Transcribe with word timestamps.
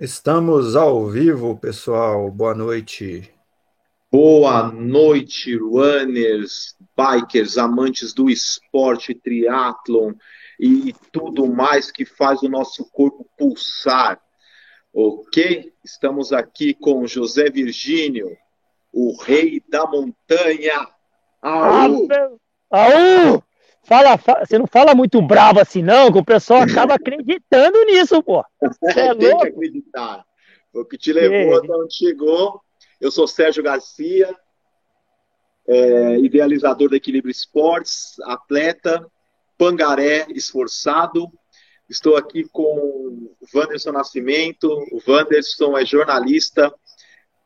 Estamos 0.00 0.76
ao 0.76 1.08
vivo, 1.08 1.58
pessoal. 1.58 2.30
Boa 2.30 2.54
noite. 2.54 3.34
Boa 4.12 4.70
noite, 4.70 5.56
runners, 5.56 6.76
bikers, 6.96 7.58
amantes 7.58 8.14
do 8.14 8.30
esporte, 8.30 9.12
triatlon 9.12 10.12
e 10.56 10.94
tudo 11.10 11.48
mais 11.48 11.90
que 11.90 12.04
faz 12.04 12.44
o 12.44 12.48
nosso 12.48 12.88
corpo 12.92 13.28
pulsar. 13.36 14.20
Ok? 14.94 15.72
Estamos 15.84 16.32
aqui 16.32 16.74
com 16.74 17.04
José 17.04 17.50
Virgínio, 17.50 18.36
o 18.92 19.20
rei 19.20 19.60
da 19.68 19.84
montanha. 19.84 20.88
Aú! 21.42 22.06
Aú! 22.70 23.42
Fala, 23.88 24.18
fala, 24.18 24.44
você 24.44 24.58
não 24.58 24.66
fala 24.66 24.94
muito 24.94 25.22
bravo 25.22 25.60
assim, 25.60 25.82
não, 25.82 26.12
que 26.12 26.18
o 26.18 26.24
pessoal 26.24 26.60
acaba 26.60 26.92
acreditando 26.96 27.82
nisso, 27.86 28.22
pô. 28.22 28.44
Você 28.60 29.00
é 29.00 29.14
Tem 29.14 29.30
louco? 29.30 29.44
que 29.44 29.48
acreditar. 29.48 30.24
O 30.74 30.84
que 30.84 30.98
te 30.98 31.10
levou 31.10 31.56
até 31.56 31.72
onde 31.74 31.96
chegou. 31.96 32.60
Eu 33.00 33.10
sou 33.10 33.26
Sérgio 33.26 33.62
Garcia, 33.62 34.36
é, 35.66 36.18
idealizador 36.18 36.90
da 36.90 36.96
Equilíbrio 36.96 37.30
Esportes, 37.30 38.20
atleta, 38.24 39.06
pangaré 39.56 40.26
esforçado. 40.34 41.26
Estou 41.88 42.16
aqui 42.16 42.44
com 42.44 42.62
o 42.62 43.36
Wanderson 43.54 43.92
Nascimento. 43.92 44.68
O 44.92 45.00
Wanderson 45.10 45.78
é 45.78 45.86
jornalista, 45.86 46.70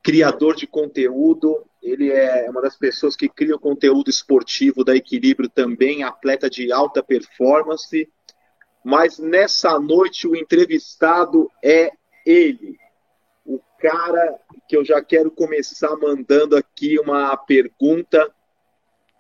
criador 0.03 0.57
de 0.57 0.67
conteúdo, 0.67 1.65
ele 1.83 2.11
é 2.11 2.51
uma 2.51 2.61
das 2.61 2.77
pessoas 2.77 3.15
que 3.15 3.29
cria 3.29 3.55
o 3.55 3.61
conteúdo 3.61 4.11
esportivo 4.11 4.85
da 4.85 4.97
Equilíbrio 4.97 5.49
também, 5.49 6.03
atleta 6.03 6.51
de 6.51 6.73
alta 6.73 7.03
performance. 7.03 8.11
Mas 8.85 9.19
nessa 9.19 9.79
noite 9.79 10.27
o 10.27 10.35
entrevistado 10.35 11.49
é 11.63 11.93
ele, 12.27 12.77
o 13.45 13.61
cara 13.79 14.39
que 14.69 14.77
eu 14.77 14.85
já 14.85 15.03
quero 15.03 15.31
começar 15.31 15.97
mandando 15.97 16.57
aqui 16.57 16.99
uma 16.99 17.37
pergunta 17.37 18.29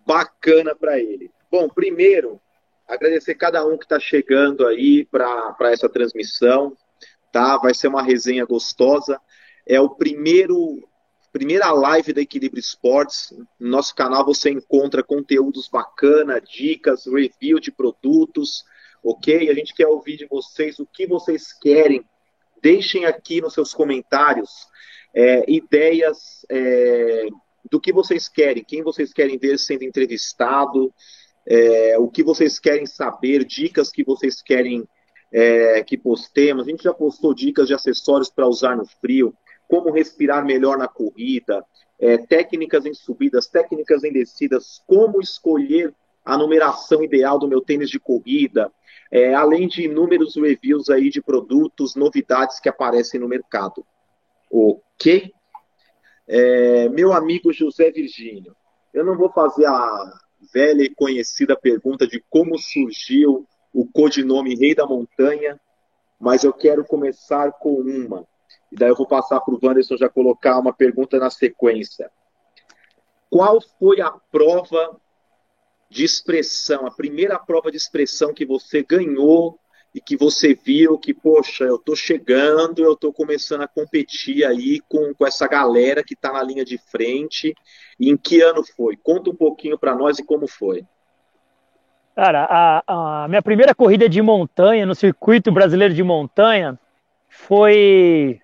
bacana 0.07 0.75
para 0.75 0.99
ele. 0.99 1.31
Bom, 1.51 1.69
primeiro, 1.69 2.41
agradecer 2.89 3.35
cada 3.35 3.65
um 3.65 3.77
que 3.77 3.85
está 3.85 4.01
chegando 4.01 4.67
aí 4.67 5.05
para 5.05 5.71
essa 5.71 5.89
transmissão, 5.89 6.77
tá? 7.31 7.57
Vai 7.59 7.75
ser 7.75 7.89
uma 7.89 8.03
resenha 8.03 8.45
gostosa. 8.45 9.21
É 9.67 9.81
o 9.81 9.91
primeiro 9.91 10.83
primeira 11.33 11.73
live 11.73 12.13
da 12.13 12.21
Equilíbrio 12.21 12.61
Esportes. 12.61 13.33
No 13.59 13.71
nosso 13.71 13.95
canal 13.95 14.25
você 14.25 14.51
encontra 14.51 15.03
conteúdos 15.03 15.67
bacana, 15.67 16.41
dicas, 16.41 17.07
review 17.07 17.59
de 17.59 17.73
produtos, 17.73 18.65
ok? 19.03 19.49
A 19.49 19.55
gente 19.55 19.75
quer 19.75 19.87
ouvir 19.87 20.19
de 20.19 20.27
vocês 20.27 20.79
o 20.79 20.87
que 20.87 21.07
vocês 21.07 21.53
querem. 21.55 22.05
Deixem 22.61 23.07
aqui 23.07 23.41
nos 23.41 23.55
seus 23.55 23.73
comentários 23.73 24.69
é, 25.15 25.51
ideias 25.51 26.45
é, 26.51 27.27
do 27.71 27.81
que 27.81 27.93
vocês 27.93 28.29
querem, 28.29 28.63
quem 28.63 28.83
vocês 28.83 29.13
querem 29.13 29.39
ver 29.39 29.59
sendo 29.59 29.85
entrevistado, 29.85 30.93
é, 31.47 31.99
o 31.99 32.09
que 32.09 32.23
vocês 32.23 32.59
querem 32.59 32.87
saber, 32.87 33.45
dicas 33.45 33.91
que 33.91 34.05
vocês 34.05 34.43
querem 34.43 34.87
é, 35.33 35.83
que 35.83 35.97
postemos. 35.97 36.67
A 36.67 36.71
gente 36.71 36.85
já 36.85 36.93
postou 36.93 37.35
dicas 37.35 37.67
de 37.67 37.75
acessórios 37.75 38.31
para 38.31 38.47
usar 38.47 38.77
no 38.77 38.87
frio 39.01 39.35
como 39.69 39.91
respirar 39.91 40.45
melhor 40.45 40.77
na 40.77 40.89
corrida, 40.89 41.65
é, 41.99 42.19
técnicas 42.19 42.85
em 42.85 42.95
subidas, 42.95 43.47
técnicas 43.47 44.05
em 44.05 44.13
descidas, 44.13 44.83
como 44.87 45.21
escolher 45.21 45.95
a 46.25 46.37
numeração 46.37 47.03
ideal 47.03 47.39
do 47.39 47.49
meu 47.49 47.61
tênis 47.61 47.91
de 47.91 47.99
corrida, 47.99 48.71
é, 49.11 49.35
além 49.35 49.69
de 49.69 49.85
inúmeros 49.85 50.37
reviews 50.37 50.89
aí 50.89 51.11
de 51.11 51.21
produtos, 51.21 51.95
novidades 51.95 52.61
que 52.61 52.69
aparecem 52.69 53.21
no 53.21 53.29
mercado. 53.29 53.85
Ok? 54.51 55.33
É, 56.27 56.89
meu 56.89 57.13
amigo 57.13 57.53
José 57.53 57.91
Virgínio, 57.91 58.55
eu 58.95 59.05
não 59.05 59.17
vou 59.17 59.31
fazer 59.31 59.67
a 59.67 60.13
velha 60.53 60.83
e 60.83 60.95
conhecida 60.95 61.57
pergunta 61.57 62.07
de 62.07 62.25
como 62.29 62.59
surgiu 62.59 63.47
o 63.73 63.87
codinome 63.87 64.55
Rei 64.55 64.75
da 64.75 64.87
Montanha, 64.87 65.61
mas 66.21 66.45
eu 66.45 66.53
quero 66.53 66.85
começar 66.85 67.53
com 67.53 67.75
uma. 67.75 68.27
E 68.73 68.77
daí 68.77 68.89
eu 68.89 68.97
vou 68.97 69.07
passar 69.07 69.39
para 69.41 69.55
o 69.55 69.59
Wanderson 69.63 69.99
já 69.99 70.09
colocar 70.09 70.59
uma 70.59 70.73
pergunta 70.73 71.19
na 71.19 71.29
sequência. 71.29 72.11
Qual 73.29 73.61
foi 73.79 74.01
a 74.01 74.11
prova 74.11 74.97
de 75.91 76.05
expressão, 76.05 76.87
a 76.87 76.91
primeira 76.91 77.39
prova 77.39 77.71
de 77.71 77.77
expressão 77.77 78.33
que 78.33 78.47
você 78.47 78.83
ganhou 78.83 79.59
e 79.95 80.01
que 80.01 80.17
você 80.17 80.55
viu 80.55 80.99
que, 80.99 81.13
poxa, 81.13 81.65
eu 81.65 81.77
estou 81.77 81.95
chegando, 81.95 82.83
eu 82.83 82.95
estou 82.95 83.13
começando 83.13 83.61
a 83.61 83.69
competir 83.69 84.43
aí 84.43 84.81
com, 84.89 85.13
com 85.13 85.27
essa 85.27 85.47
galera 85.47 86.03
que 86.03 86.15
está 86.15 86.33
na 86.33 86.43
linha 86.43 86.65
de 86.65 86.79
frente. 86.79 87.55
E 88.01 88.09
em 88.09 88.17
que 88.17 88.41
ano 88.41 88.65
foi? 88.75 88.97
Conta 88.97 89.29
um 89.29 89.37
pouquinho 89.37 89.79
para 89.79 89.95
nós 89.95 90.19
e 90.19 90.25
como 90.25 90.49
foi. 90.49 90.87
Cara, 92.17 92.47
a, 92.49 93.25
a, 93.25 93.29
minha 93.29 93.43
primeira 93.43 93.75
corrida 93.75 94.09
de 94.09 94.23
montanha 94.23 94.87
no 94.87 94.95
circuito 94.95 95.53
brasileiro 95.53 95.93
de 95.93 96.03
montanha 96.03 96.79
foi 97.29 98.41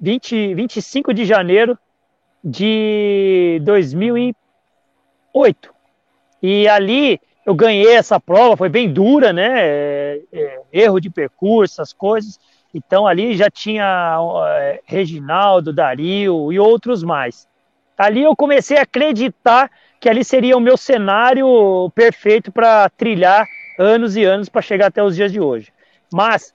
20, 0.00 0.54
25 0.54 1.14
de 1.14 1.24
janeiro 1.24 1.78
de 2.42 3.60
2008. 3.64 5.74
E 6.42 6.68
ali 6.68 7.20
eu 7.44 7.54
ganhei 7.54 7.94
essa 7.94 8.20
prova, 8.20 8.56
foi 8.56 8.68
bem 8.68 8.92
dura, 8.92 9.32
né? 9.32 9.48
É, 9.54 10.20
é, 10.32 10.60
erro 10.72 11.00
de 11.00 11.10
percurso, 11.10 11.80
as 11.80 11.92
coisas. 11.92 12.38
Então 12.74 13.06
ali 13.06 13.36
já 13.36 13.50
tinha 13.50 14.18
é, 14.58 14.80
Reginaldo, 14.84 15.72
Dario 15.72 16.52
e 16.52 16.58
outros 16.58 17.02
mais. 17.02 17.48
Ali 17.96 18.22
eu 18.22 18.36
comecei 18.36 18.76
a 18.76 18.82
acreditar 18.82 19.70
que 19.98 20.08
ali 20.08 20.22
seria 20.22 20.56
o 20.56 20.60
meu 20.60 20.76
cenário 20.76 21.90
perfeito 21.94 22.52
para 22.52 22.90
trilhar 22.90 23.46
anos 23.78 24.16
e 24.16 24.24
anos 24.24 24.48
para 24.48 24.60
chegar 24.60 24.86
até 24.86 25.02
os 25.02 25.16
dias 25.16 25.32
de 25.32 25.40
hoje. 25.40 25.72
Mas 26.12 26.52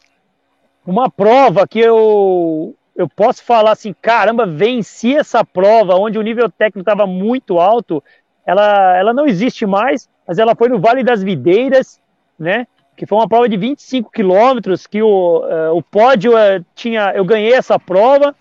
uma 0.85 1.09
prova 1.09 1.67
que 1.67 1.79
eu 1.79 2.75
eu 2.95 3.07
posso 3.07 3.43
falar 3.43 3.71
assim, 3.71 3.93
caramba, 4.01 4.45
venci 4.45 5.15
essa 5.15 5.43
prova 5.43 5.95
onde 5.95 6.17
o 6.17 6.21
nível 6.21 6.49
técnico 6.49 6.79
estava 6.79 7.07
muito 7.07 7.59
alto, 7.59 8.03
ela, 8.45 8.97
ela 8.97 9.13
não 9.13 9.25
existe 9.25 9.65
mais, 9.65 10.09
mas 10.27 10.37
ela 10.37 10.55
foi 10.55 10.69
no 10.69 10.79
Vale 10.79 11.03
das 11.03 11.23
Videiras, 11.23 11.99
né? 12.37 12.67
Que 12.95 13.05
foi 13.05 13.17
uma 13.17 13.27
prova 13.27 13.47
de 13.47 13.57
25 13.57 14.11
quilômetros, 14.11 14.85
que 14.85 15.01
o, 15.01 15.39
uh, 15.39 15.75
o 15.75 15.81
pódio 15.81 16.33
uh, 16.33 16.63
tinha, 16.75 17.11
eu 17.15 17.23
ganhei 17.23 17.53
essa 17.53 17.79
prova. 17.79 18.35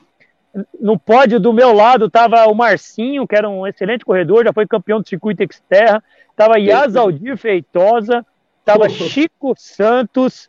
No 0.81 0.99
pódio 0.99 1.39
do 1.39 1.53
meu 1.53 1.73
lado 1.73 2.07
estava 2.07 2.47
o 2.47 2.55
Marcinho, 2.55 3.27
que 3.27 3.37
era 3.37 3.49
um 3.49 3.67
excelente 3.67 4.05
corredor, 4.05 4.45
já 4.45 4.53
foi 4.53 4.67
campeão 4.67 5.01
do 5.01 5.09
circuito 5.09 5.45
Xterra, 5.51 6.03
estava 6.31 6.59
Yas 6.59 6.97
Aldir 6.97 7.37
Feitosa, 7.37 8.27
estava 8.59 8.89
Chico 8.89 9.55
Santos 9.57 10.49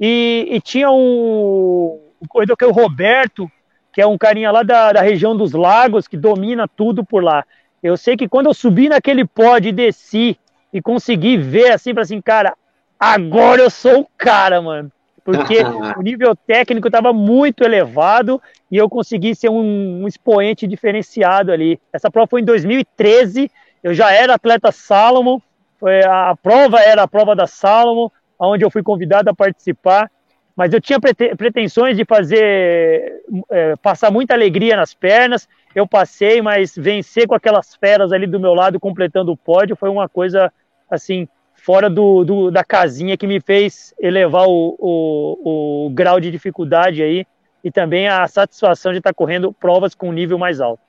e, 0.00 0.48
e 0.50 0.60
tinha 0.60 0.90
um, 0.90 2.00
o 2.22 2.28
corredor 2.28 2.56
que 2.56 2.64
é 2.64 2.68
o 2.68 2.72
Roberto, 2.72 3.50
que 3.92 4.00
é 4.00 4.06
um 4.06 4.16
carinha 4.16 4.52
lá 4.52 4.62
da, 4.62 4.92
da 4.92 5.02
região 5.02 5.36
dos 5.36 5.52
lagos, 5.52 6.06
que 6.06 6.16
domina 6.16 6.68
tudo 6.68 7.04
por 7.04 7.22
lá. 7.22 7.44
Eu 7.82 7.96
sei 7.96 8.16
que 8.16 8.28
quando 8.28 8.46
eu 8.46 8.54
subi 8.54 8.88
naquele 8.88 9.24
pódio 9.24 9.70
e 9.70 9.72
desci 9.72 10.38
e 10.72 10.80
consegui 10.80 11.36
ver 11.36 11.72
assim, 11.72 11.92
para 11.92 12.04
assim, 12.04 12.20
cara, 12.20 12.54
agora 12.98 13.60
eu 13.60 13.68
sou 13.68 14.02
o 14.02 14.08
cara, 14.16 14.62
mano. 14.62 14.90
Porque 15.24 15.58
o 15.98 16.00
nível 16.00 16.34
técnico 16.36 16.86
estava 16.86 17.12
muito 17.12 17.64
elevado 17.64 18.40
e 18.70 18.76
eu 18.76 18.88
consegui 18.88 19.34
ser 19.34 19.50
um, 19.50 20.02
um, 20.02 20.08
expoente 20.08 20.66
diferenciado 20.66 21.50
ali. 21.50 21.80
Essa 21.92 22.08
prova 22.10 22.28
foi 22.28 22.40
em 22.40 22.44
2013, 22.44 23.50
eu 23.82 23.92
já 23.92 24.12
era 24.12 24.34
atleta 24.34 24.70
Salomon, 24.70 25.40
foi, 25.80 26.04
a 26.04 26.36
prova 26.40 26.78
era 26.78 27.02
a 27.02 27.08
prova 27.08 27.34
da 27.34 27.48
Salomon, 27.48 28.08
onde 28.38 28.64
eu 28.64 28.70
fui 28.70 28.82
convidado 28.82 29.28
a 29.28 29.34
participar 29.34 30.08
mas 30.56 30.72
eu 30.72 30.80
tinha 30.80 30.98
pretensões 31.00 31.96
de 31.96 32.04
fazer, 32.04 33.22
é, 33.50 33.76
passar 33.76 34.10
muita 34.10 34.34
alegria 34.34 34.76
nas 34.76 34.92
pernas. 34.94 35.48
Eu 35.74 35.86
passei, 35.86 36.42
mas 36.42 36.74
vencer 36.76 37.26
com 37.26 37.34
aquelas 37.34 37.74
feras 37.74 38.12
ali 38.12 38.26
do 38.26 38.38
meu 38.38 38.52
lado, 38.52 38.78
completando 38.78 39.32
o 39.32 39.36
pódio, 39.36 39.76
foi 39.76 39.88
uma 39.88 40.08
coisa 40.08 40.52
assim 40.90 41.26
fora 41.54 41.88
do, 41.88 42.24
do 42.24 42.50
da 42.50 42.64
casinha 42.64 43.16
que 43.16 43.26
me 43.26 43.40
fez 43.40 43.94
elevar 43.98 44.46
o, 44.46 44.76
o, 44.78 45.86
o, 45.86 45.90
grau 45.90 46.20
de 46.20 46.30
dificuldade 46.30 47.02
aí 47.02 47.24
e 47.62 47.70
também 47.70 48.08
a 48.08 48.26
satisfação 48.26 48.92
de 48.92 48.98
estar 48.98 49.14
correndo 49.14 49.52
provas 49.52 49.94
com 49.94 50.08
um 50.08 50.12
nível 50.12 50.38
mais 50.38 50.60
alto. 50.60 50.82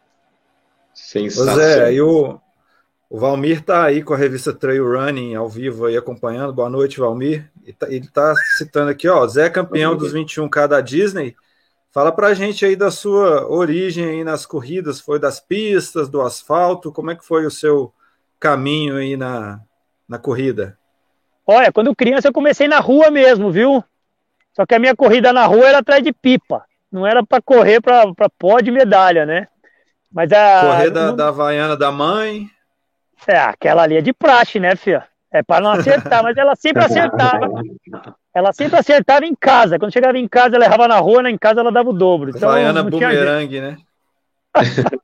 Sensacional. 0.94 1.56
Zé, 1.56 1.94
e 1.94 2.02
o, 2.02 2.40
o 3.14 3.20
Valmir 3.20 3.60
está 3.60 3.84
aí 3.84 4.02
com 4.02 4.16
a 4.16 4.18
revista 4.18 4.52
Trail 4.52 4.92
Running 4.92 5.36
ao 5.36 5.48
vivo 5.48 5.86
aí 5.86 5.96
acompanhando. 5.96 6.52
Boa 6.52 6.68
noite, 6.68 7.00
Valmir. 7.00 7.48
Ele 7.64 8.00
está 8.00 8.34
tá 8.34 8.36
citando 8.58 8.90
aqui, 8.90 9.08
ó, 9.08 9.28
Zé 9.28 9.52
campeão 9.52 9.96
dos 9.96 10.12
21K 10.12 10.68
da 10.68 10.82
Disney. 10.82 11.36
Fala 11.92 12.12
pra 12.12 12.34
gente 12.34 12.66
aí 12.66 12.76
da 12.76 12.90
sua 12.90 13.48
origem 13.48 14.04
aí 14.04 14.24
nas 14.24 14.48
corridas, 14.48 15.00
foi 15.00 15.20
das 15.20 15.40
pistas, 15.40 16.10
do 16.10 16.24
asfalto, 16.24 16.92
como 16.92 17.12
é 17.12 17.16
que 17.16 17.24
foi 17.24 17.46
o 17.46 17.52
seu 17.52 17.94
caminho 18.40 18.98
aí 18.98 19.16
na, 19.16 19.62
na 20.10 20.18
corrida? 20.18 20.76
Olha, 21.46 21.72
quando 21.72 21.96
criança 21.96 22.30
eu 22.30 22.34
comecei 22.34 22.68
na 22.68 22.80
rua 22.80 23.12
mesmo, 23.12 23.52
viu? 23.52 23.84
Só 24.54 24.66
que 24.66 24.74
a 24.74 24.80
minha 24.80 24.96
corrida 24.96 25.32
na 25.32 25.46
rua 25.46 25.68
era 25.68 25.78
atrás 25.78 26.02
de 26.02 26.12
pipa. 26.12 26.66
não 26.92 27.06
era 27.06 27.24
para 27.24 27.44
correr 27.44 27.80
para 27.80 28.12
pó 28.40 28.60
de 28.60 28.72
medalha, 28.72 29.24
né? 29.24 29.48
Mas 30.12 30.32
a. 30.32 30.62
Correr 30.62 30.90
da, 30.90 31.08
não... 31.10 31.16
da 31.16 31.28
Havaiana 31.28 31.78
da 31.78 31.92
mãe. 31.92 32.50
É, 33.28 33.38
aquela 33.38 33.84
ali 33.84 33.98
é 33.98 34.02
de 34.02 34.14
praxe, 34.14 34.60
né, 34.60 34.76
filha? 34.76 35.08
É 35.32 35.42
para 35.42 35.64
não 35.64 35.72
acertar, 35.72 36.22
mas 36.22 36.38
ela 36.38 36.56
sempre 36.56 36.84
acertava. 36.86 37.50
Ela 38.34 38.54
sempre 38.54 38.80
acertava 38.80 39.26
em 39.26 39.36
casa. 39.36 39.80
Quando 39.80 39.94
chegava 39.94 40.18
em 40.18 40.28
casa, 40.28 40.56
ela 40.56 40.66
errava 40.66 40.88
na 40.88 41.00
rua, 41.00 41.24
né? 41.24 41.32
em 41.32 41.38
casa 41.38 41.60
ela 41.60 41.72
dava 41.72 41.90
o 41.90 41.94
dobro. 41.94 42.30
Então, 42.30 42.50
Havaiana 42.50 42.84
bumerangue, 42.84 43.62
né? 43.62 43.78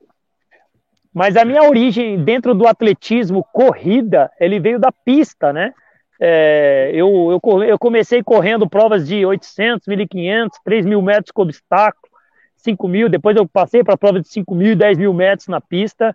mas 1.13 1.35
a 1.35 1.43
minha 1.43 1.63
origem 1.63 2.23
dentro 2.23 2.53
do 2.53 2.67
atletismo, 2.67 3.43
corrida, 3.51 4.31
ele 4.39 4.59
veio 4.59 4.79
da 4.79 4.91
pista, 4.91 5.51
né? 5.51 5.73
É, 6.21 6.91
eu, 6.93 7.39
eu, 7.43 7.63
eu, 7.63 7.79
comecei 7.79 8.21
correndo 8.21 8.69
provas 8.69 9.07
de 9.07 9.25
800, 9.25 9.87
1.500, 9.87 10.49
3 10.65 10.85
mil 10.85 11.01
metros 11.01 11.31
com 11.31 11.43
obstáculo, 11.43 12.09
5 12.57 12.87
mil, 12.89 13.07
depois 13.07 13.37
eu 13.37 13.47
passei 13.47 13.83
para 13.83 13.97
prova 13.97 14.19
de 14.19 14.27
5 14.27 14.53
mil 14.53 14.73
e 14.73 14.75
10 14.75 14.97
mil 14.97 15.13
metros 15.13 15.47
na 15.47 15.61
pista. 15.61 16.13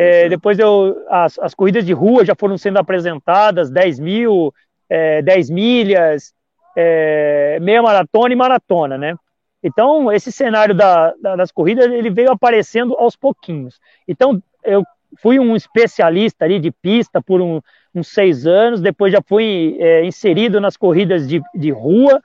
É, 0.00 0.28
depois 0.28 0.60
eu, 0.60 0.96
as, 1.08 1.36
as, 1.40 1.54
corridas 1.54 1.84
de 1.84 1.92
rua 1.92 2.24
já 2.24 2.32
foram 2.32 2.56
sendo 2.56 2.78
apresentadas, 2.78 3.68
10 3.68 3.98
mil, 3.98 4.54
é, 4.88 5.20
10 5.22 5.50
milhas, 5.50 6.32
é, 6.76 7.58
meia 7.60 7.82
maratona 7.82 8.32
e 8.32 8.36
maratona, 8.36 8.96
né? 8.96 9.16
Então, 9.60 10.12
esse 10.12 10.30
cenário 10.30 10.72
da, 10.72 11.12
da, 11.20 11.34
das 11.34 11.50
corridas, 11.50 11.86
ele 11.86 12.10
veio 12.10 12.30
aparecendo 12.30 12.94
aos 12.96 13.16
pouquinhos. 13.16 13.80
Então, 14.06 14.40
eu 14.62 14.84
fui 15.20 15.40
um 15.40 15.56
especialista 15.56 16.44
ali 16.44 16.60
de 16.60 16.70
pista 16.70 17.20
por 17.20 17.40
um, 17.40 17.60
uns 17.92 18.06
seis 18.06 18.46
anos, 18.46 18.80
depois 18.80 19.12
já 19.12 19.20
fui 19.20 19.76
é, 19.80 20.04
inserido 20.04 20.60
nas 20.60 20.76
corridas 20.76 21.26
de, 21.26 21.42
de 21.52 21.72
rua, 21.72 22.20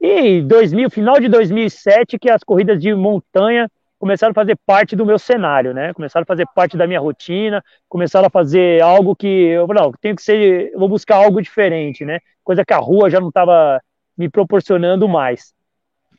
e 0.00 0.40
2000, 0.42 0.90
final 0.90 1.20
de 1.20 1.28
2007 1.28 2.18
que 2.18 2.28
as 2.28 2.42
corridas 2.42 2.80
de 2.80 2.92
montanha 2.92 3.70
começaram 4.02 4.32
a 4.32 4.34
fazer 4.34 4.58
parte 4.66 4.96
do 4.96 5.06
meu 5.06 5.16
cenário, 5.16 5.72
né? 5.72 5.94
Começaram 5.94 6.24
a 6.24 6.26
fazer 6.26 6.44
parte 6.56 6.76
da 6.76 6.88
minha 6.88 6.98
rotina, 6.98 7.62
começaram 7.88 8.26
a 8.26 8.30
fazer 8.30 8.82
algo 8.82 9.14
que 9.14 9.28
eu 9.28 9.64
não, 9.68 9.92
tenho 10.00 10.16
que 10.16 10.22
ser, 10.22 10.72
vou 10.74 10.88
buscar 10.88 11.18
algo 11.18 11.40
diferente, 11.40 12.04
né? 12.04 12.18
Coisa 12.42 12.64
que 12.64 12.72
a 12.72 12.78
rua 12.78 13.08
já 13.08 13.20
não 13.20 13.28
estava 13.28 13.80
me 14.18 14.28
proporcionando 14.28 15.08
mais. 15.08 15.54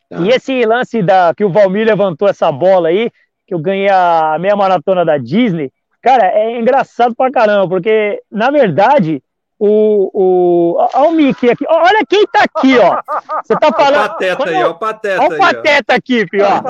Tá. 0.09 0.18
E 0.21 0.30
esse 0.30 0.65
lance 0.65 1.03
da 1.03 1.33
que 1.35 1.44
o 1.44 1.50
Valmir 1.50 1.85
levantou 1.85 2.30
essa 2.30 2.50
bola 2.53 2.88
aí, 2.88 3.12
que 3.45 3.53
eu 3.53 3.59
ganhei 3.59 3.89
a 3.89 4.38
meia 4.39 4.56
maratona 4.56 5.03
da 5.03 5.18
Disney, 5.18 5.69
cara, 6.01 6.27
é 6.27 6.57
engraçado 6.57 7.13
pra 7.13 7.29
caramba, 7.29 7.68
porque 7.68 8.21
na 8.31 8.50
verdade 8.50 9.21
o, 9.65 10.12
o, 10.13 10.75
olha 10.94 11.07
o 11.07 11.12
Mickey 11.13 11.50
aqui. 11.50 11.65
Olha 11.69 12.06
quem 12.06 12.25
tá 12.27 12.44
aqui, 12.44 12.77
ó. 12.77 13.00
Você 13.42 13.56
tá 13.57 13.71
falando. 13.71 14.04
O 14.04 14.10
pateta 14.10 14.50
aí, 14.50 14.63
ó, 14.63 14.69
o 14.69 14.75
pateta. 14.75 15.24
Olha 15.24 15.36
o 15.36 15.38
pateta 15.38 15.94
aí, 15.94 15.98
aqui, 15.98 16.27
filho, 16.27 16.44
ó. 16.45 16.62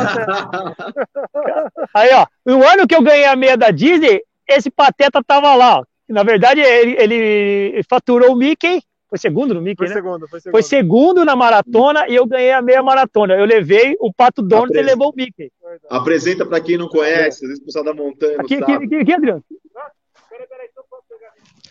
Aí, 1.92 2.14
ó. 2.14 2.28
No 2.46 2.64
ano 2.64 2.88
que 2.88 2.94
eu 2.94 3.02
ganhei 3.02 3.26
a 3.26 3.36
meia 3.36 3.58
da 3.58 3.72
Disney, 3.72 4.22
esse 4.48 4.70
pateta 4.70 5.24
tava 5.26 5.56
lá, 5.56 5.80
ó. 5.80 5.84
Na 6.08 6.22
verdade, 6.22 6.62
ele, 6.62 6.96
ele 7.00 7.82
faturou 7.90 8.34
o 8.34 8.36
Mickey. 8.36 8.80
Foi 9.10 9.18
segundo 9.18 9.56
no 9.56 9.62
Mickey, 9.62 9.78
foi 9.78 9.88
né? 9.88 9.94
Segundo, 9.96 10.28
foi 10.28 10.40
segundo. 10.40 10.52
Foi 10.52 10.64
segundo 10.64 11.26
na 11.26 11.36
maratona 11.36 12.08
e 12.08 12.14
eu 12.14 12.28
ganhei 12.28 12.52
a 12.52 12.62
meia 12.62 12.84
maratona. 12.84 13.34
Eu 13.34 13.46
levei 13.46 13.96
o 14.00 14.14
Pato 14.14 14.44
Donald 14.44 14.78
e 14.78 14.82
levou 14.84 15.10
o 15.10 15.16
Mickey. 15.16 15.52
Apresenta 15.90 16.46
para 16.46 16.62
quem 16.62 16.78
não 16.78 16.88
conhece, 16.88 17.44
às 17.44 17.50
vezes 17.50 17.60
o 17.60 17.66
pessoal 17.66 17.86
da 17.86 17.94
montanha. 17.94 18.38
Aqui, 18.40 18.56
aqui, 18.56 18.72
aqui, 18.72 18.96
aqui, 18.98 19.14
Adriano. 19.14 19.44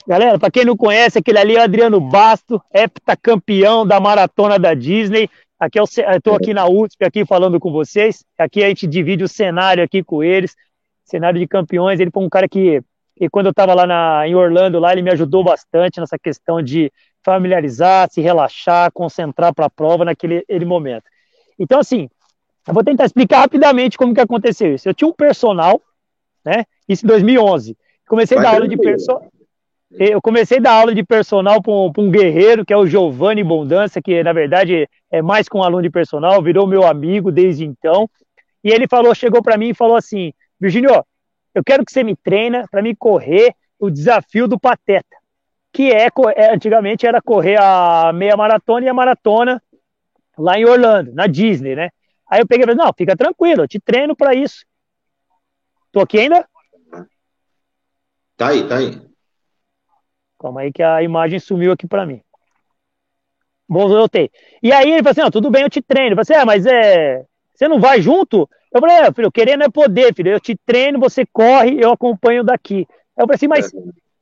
Galera, 0.07 0.39
para 0.39 0.51
quem 0.51 0.65
não 0.65 0.77
conhece, 0.77 1.19
aquele 1.19 1.39
ali 1.39 1.57
é 1.57 1.61
o 1.61 1.63
Adriano 1.63 2.01
Basto, 2.01 2.61
heptacampeão 2.75 3.87
da 3.87 4.01
maratona 4.01 4.59
da 4.59 4.75
Disney. 4.75 5.29
Aqui 5.59 5.79
é 5.79 5.81
eu 5.81 5.85
estou 5.85 6.35
aqui 6.35 6.53
na 6.53 6.67
USP 6.67 7.05
aqui 7.05 7.25
falando 7.25 7.61
com 7.61 7.71
vocês. 7.71 8.25
Aqui 8.37 8.65
a 8.65 8.69
gente 8.69 8.87
divide 8.87 9.23
o 9.23 9.29
cenário 9.29 9.83
aqui 9.83 10.03
com 10.03 10.23
eles, 10.23 10.57
cenário 11.05 11.39
de 11.39 11.47
campeões. 11.47 12.01
Ele 12.01 12.11
foi 12.11 12.25
um 12.25 12.29
cara 12.29 12.49
que, 12.49 12.83
que 13.17 13.29
quando 13.31 13.47
eu 13.47 13.51
estava 13.51 13.75
lá 13.75 13.87
na, 13.87 14.27
em 14.27 14.35
Orlando, 14.35 14.81
lá 14.81 14.93
ele 14.93 15.03
me 15.03 15.11
ajudou 15.13 15.45
bastante 15.45 16.01
nessa 16.01 16.19
questão 16.19 16.61
de 16.61 16.93
familiarizar, 17.25 18.09
se 18.11 18.21
relaxar, 18.21 18.91
concentrar 18.93 19.55
para 19.55 19.67
a 19.67 19.71
prova 19.71 20.05
naquele 20.05 20.65
momento. 20.65 21.05
Então, 21.57 21.79
assim, 21.79 22.11
eu 22.67 22.75
vou 22.75 22.83
tentar 22.83 23.05
explicar 23.05 23.39
rapidamente 23.39 23.97
como 23.97 24.13
que 24.13 24.21
aconteceu 24.21 24.75
isso. 24.75 24.89
Eu 24.89 24.95
tinha 24.95 25.07
um 25.07 25.13
personal, 25.13 25.81
né? 26.45 26.65
Isso 26.89 27.07
em 27.07 27.09
2011. 27.09 27.77
Comecei 28.09 28.37
a 28.37 28.43
dar 28.43 28.55
aula 28.55 28.67
de 28.67 28.77
personal 28.77 29.31
eu 29.99 30.23
comecei 30.23 30.59
a 30.59 30.61
dar 30.61 30.73
aula 30.73 30.95
de 30.95 31.05
personal 31.05 31.63
para 31.63 31.73
um, 31.73 31.93
um, 31.99 32.11
guerreiro, 32.11 32.65
que 32.65 32.73
é 32.73 32.77
o 32.77 32.87
Giovanni 32.87 33.45
Bondância, 33.45 34.01
que 34.01 34.23
na 34.23 34.33
verdade 34.33 34.89
é 35.11 35.21
mais 35.21 35.49
que 35.49 35.57
um 35.57 35.63
aluno 35.63 35.83
de 35.83 35.91
personal, 35.91 36.43
virou 36.43 36.67
meu 36.67 36.85
amigo 36.85 37.31
desde 37.31 37.65
então. 37.65 38.09
E 38.65 38.71
ele 38.71 38.89
falou, 38.89 39.15
chegou 39.15 39.43
para 39.43 39.59
mim 39.59 39.71
e 39.71 39.75
falou 39.75 39.97
assim: 39.97 40.33
Virginio, 40.61 41.05
eu 41.55 41.63
quero 41.65 41.85
que 41.85 41.93
você 41.93 42.03
me 42.03 42.17
treina 42.17 42.67
para 42.71 42.83
me 42.83 42.97
correr 42.97 43.55
o 43.79 43.91
desafio 43.91 44.49
do 44.49 44.59
Pateta, 44.59 45.17
que 45.73 45.91
é, 45.91 46.09
é, 46.37 46.55
antigamente 46.55 47.07
era 47.07 47.21
correr 47.21 47.59
a 47.61 48.13
meia 48.15 48.37
maratona 48.37 48.87
e 48.87 48.89
a 48.89 48.95
maratona 48.95 49.63
lá 50.39 50.59
em 50.59 50.65
Orlando, 50.65 51.13
na 51.13 51.27
Disney, 51.27 51.75
né? 51.75 51.91
Aí 52.31 52.41
eu 52.41 52.47
peguei 52.47 52.65
e 52.65 52.67
falei: 52.67 52.83
não, 52.83 52.93
fica 52.97 53.17
tranquilo, 53.17 53.63
eu 53.63 53.69
te 53.69 53.79
treino 53.79 54.17
para 54.17 54.35
isso. 54.35 54.65
Tô 55.91 56.01
aqui 56.01 56.21
ainda? 56.21 56.49
Tá 58.37 58.49
aí, 58.49 58.67
tá 58.67 58.77
aí. 58.77 59.12
Calma 60.43 60.63
aí 60.63 60.73
que 60.73 60.83
a 60.83 61.01
imagem 61.05 61.39
sumiu 61.39 61.71
aqui 61.71 61.87
para 61.87 62.05
mim. 62.05 62.21
Voltei. 63.69 64.29
E 64.61 64.73
aí 64.73 64.91
ele 64.91 65.03
falou 65.05 65.13
assim, 65.13 65.31
tudo 65.31 65.51
bem, 65.51 65.63
eu 65.63 65.71
te 65.71 65.81
treino. 65.81 66.15
Eu 66.15 66.25
falei 66.25 66.41
assim, 66.41 66.43
é, 66.43 66.45
mas 66.45 66.67
é, 66.67 67.25
você 67.55 67.69
não 67.69 67.81
vai 67.81 68.03
junto? 68.03 68.51
Eu 68.73 68.81
falei, 68.81 68.97
é, 68.97 69.13
filho, 69.13 69.31
querendo 69.31 69.63
é 69.63 69.71
poder, 69.71 70.13
filho. 70.13 70.33
Eu 70.33 70.41
te 70.41 70.59
treino, 70.67 70.99
você 70.99 71.25
corre, 71.25 71.79
eu 71.81 71.93
acompanho 71.93 72.43
daqui. 72.43 72.89
Eu 73.17 73.25
falei 73.25 73.37
assim, 73.37 73.47
mas 73.47 73.71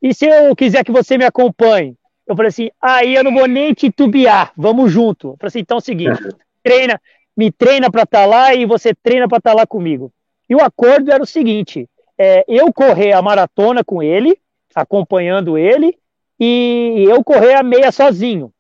e 0.03 0.13
se 0.13 0.27
eu 0.27 0.55
quiser 0.55 0.85
que 0.85 0.93
você 0.93 1.17
me 1.17 1.25
acompanhe? 1.25 1.97
Eu 2.27 2.37
falei 2.37 2.49
assim, 2.49 2.71
aí 2.81 3.15
eu 3.15 3.25
não 3.25 3.33
vou 3.33 3.47
nem 3.49 3.73
titubear, 3.73 4.53
vamos 4.55 4.93
junto. 4.93 5.29
Eu 5.29 5.37
falei 5.39 5.49
assim, 5.49 5.61
então 5.61 5.79
é 5.79 5.81
o 5.81 5.83
seguinte, 5.83 6.21
treina, 6.63 7.01
me 7.35 7.51
treina 7.51 7.91
para 7.91 8.03
estar 8.03 8.21
tá 8.21 8.27
lá 8.27 8.55
e 8.55 8.67
você 8.67 8.95
treina 8.95 9.27
para 9.27 9.39
estar 9.39 9.51
tá 9.51 9.57
lá 9.57 9.67
comigo. 9.67 10.13
E 10.49 10.55
o 10.55 10.61
acordo 10.61 11.11
era 11.11 11.23
o 11.23 11.27
seguinte, 11.27 11.89
é, 12.19 12.45
eu 12.47 12.73
correr 12.73 13.13
a 13.13 13.23
maratona 13.23 13.83
com 13.83 14.03
ele, 14.03 14.39
acompanhando 14.75 15.59
ele, 15.59 15.99
e 16.41 17.05
eu 17.05 17.23
correr 17.23 17.55
a 17.55 17.63
meia 17.63 17.93
sozinho, 17.93 18.53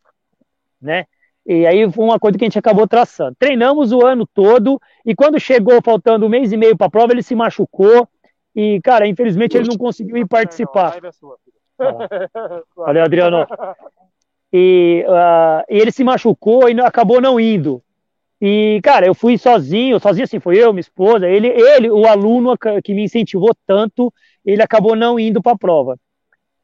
né? 0.81 1.07
E 1.47 1.67
aí 1.67 1.91
foi 1.91 2.05
uma 2.05 2.19
coisa 2.19 2.37
que 2.37 2.45
a 2.45 2.47
gente 2.47 2.59
acabou 2.59 2.87
traçando. 2.87 3.35
Treinamos 3.39 3.93
o 3.93 4.07
ano 4.07 4.27
todo 4.27 4.81
e 5.05 5.15
quando 5.15 5.41
chegou 5.41 5.81
faltando 5.83 6.27
um 6.27 6.29
mês 6.29 6.53
e 6.53 6.57
meio 6.57 6.77
para 6.77 6.87
a 6.87 6.91
prova, 6.91 7.13
ele 7.13 7.23
se 7.23 7.35
machucou 7.35 8.07
e, 8.55 8.81
cara, 8.83 9.07
infelizmente 9.07 9.57
ele 9.57 9.69
não 9.69 9.79
conseguiu 9.79 10.17
ir 10.17 10.29
participar. 10.29 10.97
Olha, 12.77 13.05
Adriano. 13.05 13.47
E, 14.53 15.05
uh, 15.07 15.65
e, 15.69 15.79
ele 15.79 15.93
se 15.93 16.03
machucou 16.03 16.69
e 16.69 16.81
acabou 16.81 17.21
não 17.21 17.39
indo. 17.39 17.81
E, 18.41 18.81
cara, 18.83 19.07
eu 19.07 19.15
fui 19.15 19.39
sozinho, 19.39 20.01
sozinho 20.01 20.25
assim, 20.25 20.41
foi 20.41 20.59
eu, 20.59 20.73
minha 20.73 20.81
esposa, 20.81 21.29
ele, 21.29 21.47
ele, 21.47 21.89
o 21.89 22.05
aluno 22.05 22.57
que 22.83 22.93
me 22.93 23.05
incentivou 23.05 23.55
tanto, 23.65 24.13
ele 24.45 24.61
acabou 24.61 24.97
não 24.97 25.21
indo 25.21 25.41
para 25.41 25.53
a 25.53 25.57
prova. 25.57 25.97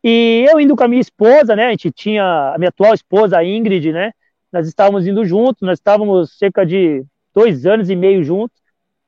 E 0.08 0.46
eu 0.48 0.60
indo 0.60 0.76
com 0.76 0.84
a 0.84 0.88
minha 0.88 1.00
esposa, 1.00 1.56
né? 1.56 1.66
A 1.66 1.70
gente 1.70 1.90
tinha 1.90 2.52
a 2.54 2.58
minha 2.58 2.68
atual 2.68 2.94
esposa, 2.94 3.38
a 3.38 3.44
Ingrid, 3.44 3.90
né? 3.90 4.12
Nós 4.52 4.68
estávamos 4.68 5.04
indo 5.04 5.24
juntos, 5.24 5.62
nós 5.62 5.80
estávamos 5.80 6.38
cerca 6.38 6.64
de 6.64 7.04
dois 7.34 7.66
anos 7.66 7.90
e 7.90 7.96
meio 7.96 8.22
juntos. 8.22 8.56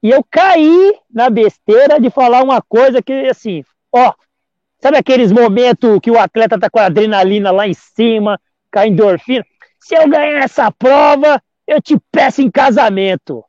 E 0.02 0.11
eu 0.11 0.26
caí 0.28 0.93
na 1.09 1.31
besteira 1.31 2.00
de 2.00 2.11
falar 2.11 2.43
uma 2.43 2.61
coisa 2.61 3.00
que, 3.00 3.12
assim, 3.28 3.62
ó, 3.93 4.12
sabe 4.81 4.97
aqueles 4.97 5.31
momentos 5.31 6.00
que 6.02 6.11
o 6.11 6.19
atleta 6.19 6.59
tá 6.59 6.69
com 6.69 6.81
a 6.81 6.87
adrenalina 6.87 7.52
lá 7.52 7.69
em 7.69 7.75
cima, 7.75 8.37
com 8.73 8.81
a 8.81 8.88
endorfina? 8.88 9.47
Se 9.78 9.95
eu 9.95 10.09
ganhar 10.09 10.43
essa 10.43 10.69
prova, 10.73 11.40
eu 11.64 11.81
te 11.81 11.97
peço 12.11 12.43
em 12.43 12.50
casamento. 12.50 13.45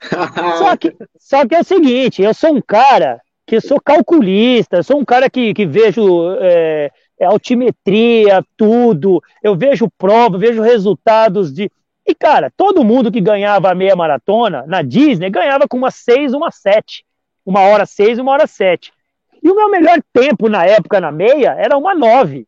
só, 0.58 0.76
que, 0.76 0.96
só 1.16 1.46
que 1.46 1.54
é 1.54 1.60
o 1.60 1.64
seguinte, 1.64 2.22
eu 2.22 2.34
sou 2.34 2.56
um 2.56 2.60
cara 2.60 3.20
que 3.52 3.60
sou 3.60 3.78
calculista, 3.78 4.82
sou 4.82 4.98
um 4.98 5.04
cara 5.04 5.28
que, 5.28 5.52
que 5.52 5.66
vejo 5.66 6.34
é, 6.40 6.90
é, 7.20 7.26
altimetria, 7.26 8.42
tudo, 8.56 9.22
eu 9.42 9.54
vejo 9.54 9.90
prova, 9.98 10.38
vejo 10.38 10.62
resultados 10.62 11.52
de. 11.52 11.70
E, 12.06 12.14
cara, 12.14 12.50
todo 12.56 12.82
mundo 12.82 13.12
que 13.12 13.20
ganhava 13.20 13.70
a 13.70 13.74
meia 13.74 13.94
maratona 13.94 14.64
na 14.66 14.80
Disney 14.80 15.28
ganhava 15.28 15.68
com 15.68 15.76
uma 15.76 15.90
6, 15.90 16.32
uma 16.32 16.50
7. 16.50 17.04
Uma 17.44 17.60
hora 17.60 17.84
6, 17.84 18.20
uma 18.20 18.32
hora 18.32 18.46
7. 18.46 18.90
E 19.42 19.50
o 19.50 19.54
meu 19.54 19.68
melhor 19.68 19.98
tempo 20.14 20.48
na 20.48 20.64
época 20.64 20.98
na 20.98 21.12
meia 21.12 21.54
era 21.58 21.76
uma 21.76 21.94
9. 21.94 22.46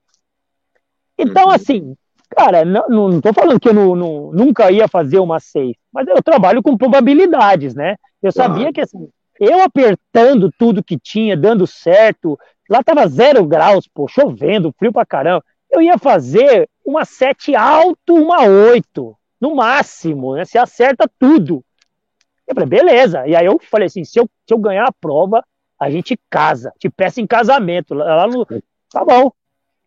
Então, 1.18 1.48
uhum. 1.48 1.50
assim, 1.50 1.94
cara, 2.30 2.64
não, 2.64 3.20
tô 3.20 3.30
falando 3.34 3.60
que 3.60 3.68
eu 3.68 3.74
não, 3.74 3.94
não, 3.94 4.32
nunca 4.32 4.70
ia 4.72 4.88
fazer 4.88 5.18
uma 5.18 5.38
6, 5.38 5.76
mas 5.92 6.08
eu 6.08 6.22
trabalho 6.22 6.62
com 6.62 6.78
probabilidades, 6.78 7.74
né? 7.74 7.96
Eu 8.22 8.32
sabia 8.32 8.72
que 8.72 8.80
assim, 8.80 9.06
eu 9.38 9.62
apertando 9.62 10.50
tudo 10.58 10.84
que 10.84 10.98
tinha, 10.98 11.36
dando 11.36 11.66
certo, 11.66 12.38
lá 12.68 12.82
tava 12.82 13.06
zero 13.08 13.44
graus, 13.46 13.88
pô, 13.88 14.06
chovendo, 14.08 14.74
frio 14.78 14.92
pra 14.92 15.04
caramba. 15.04 15.44
Eu 15.70 15.82
ia 15.82 15.98
fazer 15.98 16.68
uma 16.84 17.04
7 17.04 17.56
alto, 17.56 18.14
uma 18.14 18.44
8, 18.46 19.16
no 19.40 19.54
máximo, 19.56 20.36
né? 20.36 20.44
Você 20.44 20.58
acerta 20.58 21.10
tudo. 21.18 21.64
Eu 22.46 22.54
falei, 22.54 22.68
beleza. 22.68 23.26
E 23.26 23.34
aí 23.34 23.46
eu 23.46 23.58
falei 23.58 23.86
assim, 23.86 24.04
se 24.04 24.18
eu, 24.18 24.28
se 24.46 24.54
eu 24.54 24.58
ganhar 24.58 24.86
a 24.86 24.92
prova, 24.92 25.42
a 25.78 25.90
gente 25.90 26.18
casa, 26.30 26.72
te 26.78 26.88
peço 26.88 27.20
em 27.20 27.26
casamento. 27.26 27.94
Lá 27.94 28.26
no. 28.26 28.46
Tá 28.90 29.04
bom. 29.04 29.32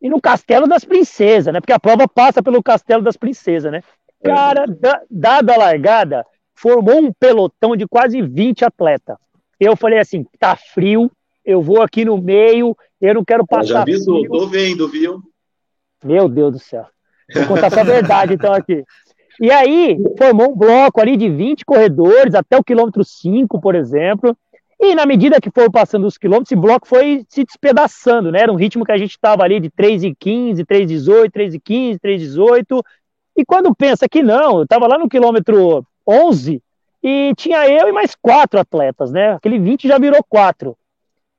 E 0.02 0.10
no 0.10 0.22
Castelo 0.22 0.68
das 0.68 0.84
Princesas, 0.84 1.54
né? 1.54 1.60
Porque 1.60 1.74
a 1.74 1.80
prova 1.80 2.08
passa 2.08 2.44
pelo 2.44 2.62
Castelo 2.62 3.02
das 3.02 3.18
Princesas, 3.18 3.72
né? 3.72 3.82
Cara, 4.24 4.66
da, 4.68 5.02
dada 5.10 5.54
a 5.54 5.58
largada, 5.58 6.26
formou 6.54 7.00
um 7.00 7.14
pelotão 7.14 7.76
de 7.76 7.88
quase 7.88 8.22
20 8.22 8.66
atletas. 8.66 9.16
Eu 9.60 9.76
falei 9.76 10.00
assim, 10.00 10.26
tá 10.40 10.56
frio, 10.56 11.12
eu 11.44 11.62
vou 11.62 11.82
aqui 11.82 12.06
no 12.06 12.22
meio, 12.22 12.76
eu 13.02 13.14
não 13.14 13.26
quero 13.26 13.46
passar. 13.46 13.66
Já 13.66 13.82
avisou, 13.82 14.20
frio. 14.20 14.32
tô 14.32 14.48
vendo, 14.48 14.88
viu? 14.88 15.22
Meu 16.04 16.28
Deus 16.28 16.54
do 16.54 16.60
céu. 16.60 16.86
Vou 17.34 17.48
contar 17.48 17.70
só 17.70 17.82
a 17.82 17.84
verdade, 17.84 18.34
então, 18.34 18.54
aqui. 18.54 18.84
E 19.40 19.52
aí, 19.52 19.98
formou 20.18 20.52
um 20.52 20.56
bloco 20.56 21.00
ali 21.00 21.16
de 21.16 21.30
20 21.30 21.64
corredores, 21.66 22.34
até 22.34 22.58
o 22.58 22.64
quilômetro 22.64 23.04
5, 23.04 23.60
por 23.60 23.76
exemplo. 23.76 24.36
E 24.80 24.94
na 24.94 25.06
medida 25.06 25.42
que 25.42 25.50
foram 25.50 25.72
passando 25.72 26.06
os 26.06 26.18
quilômetros, 26.18 26.52
esse 26.52 26.60
bloco 26.60 26.88
foi 26.88 27.26
se 27.30 27.44
despedaçando, 27.44 28.32
né? 28.32 28.42
Era 28.42 28.52
um 28.52 28.56
ritmo 28.56 28.86
que 28.86 28.92
a 28.92 28.98
gente 28.98 29.12
estava 29.12 29.44
ali 29.44 29.60
de 29.60 29.70
3,15, 29.72 30.66
3,18, 30.66 31.32
3,15, 31.32 32.00
3,18. 32.00 32.84
E 33.36 33.46
quando 33.46 33.76
pensa 33.76 34.08
que 34.08 34.22
não, 34.22 34.58
eu 34.58 34.64
estava 34.64 34.88
lá 34.88 34.98
no 34.98 35.10
quilômetro 35.10 35.86
11 36.08 36.62
e 37.04 37.34
tinha 37.36 37.68
eu 37.70 37.88
e 37.88 37.92
mais 37.92 38.16
quatro 38.16 38.60
atletas, 38.60 39.12
né? 39.12 39.34
Aquele 39.34 39.60
20 39.60 39.88
já 39.88 39.98
virou 39.98 40.24
quatro. 40.28 40.78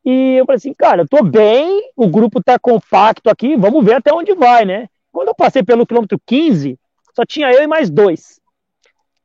E 0.04 0.36
eu 0.36 0.46
falei 0.46 0.56
assim, 0.56 0.72
cara, 0.72 1.02
eu 1.02 1.08
tô 1.08 1.22
bem, 1.22 1.90
o 1.96 2.06
grupo 2.06 2.42
tá 2.42 2.58
compacto 2.58 3.28
aqui, 3.28 3.56
vamos 3.56 3.84
ver 3.84 3.94
até 3.94 4.12
onde 4.12 4.34
vai, 4.34 4.64
né? 4.64 4.88
Quando 5.12 5.28
eu 5.28 5.34
passei 5.34 5.62
pelo 5.62 5.86
quilômetro 5.86 6.20
15, 6.24 6.78
só 7.14 7.24
tinha 7.26 7.52
eu 7.52 7.62
e 7.62 7.66
mais 7.66 7.90
dois. 7.90 8.40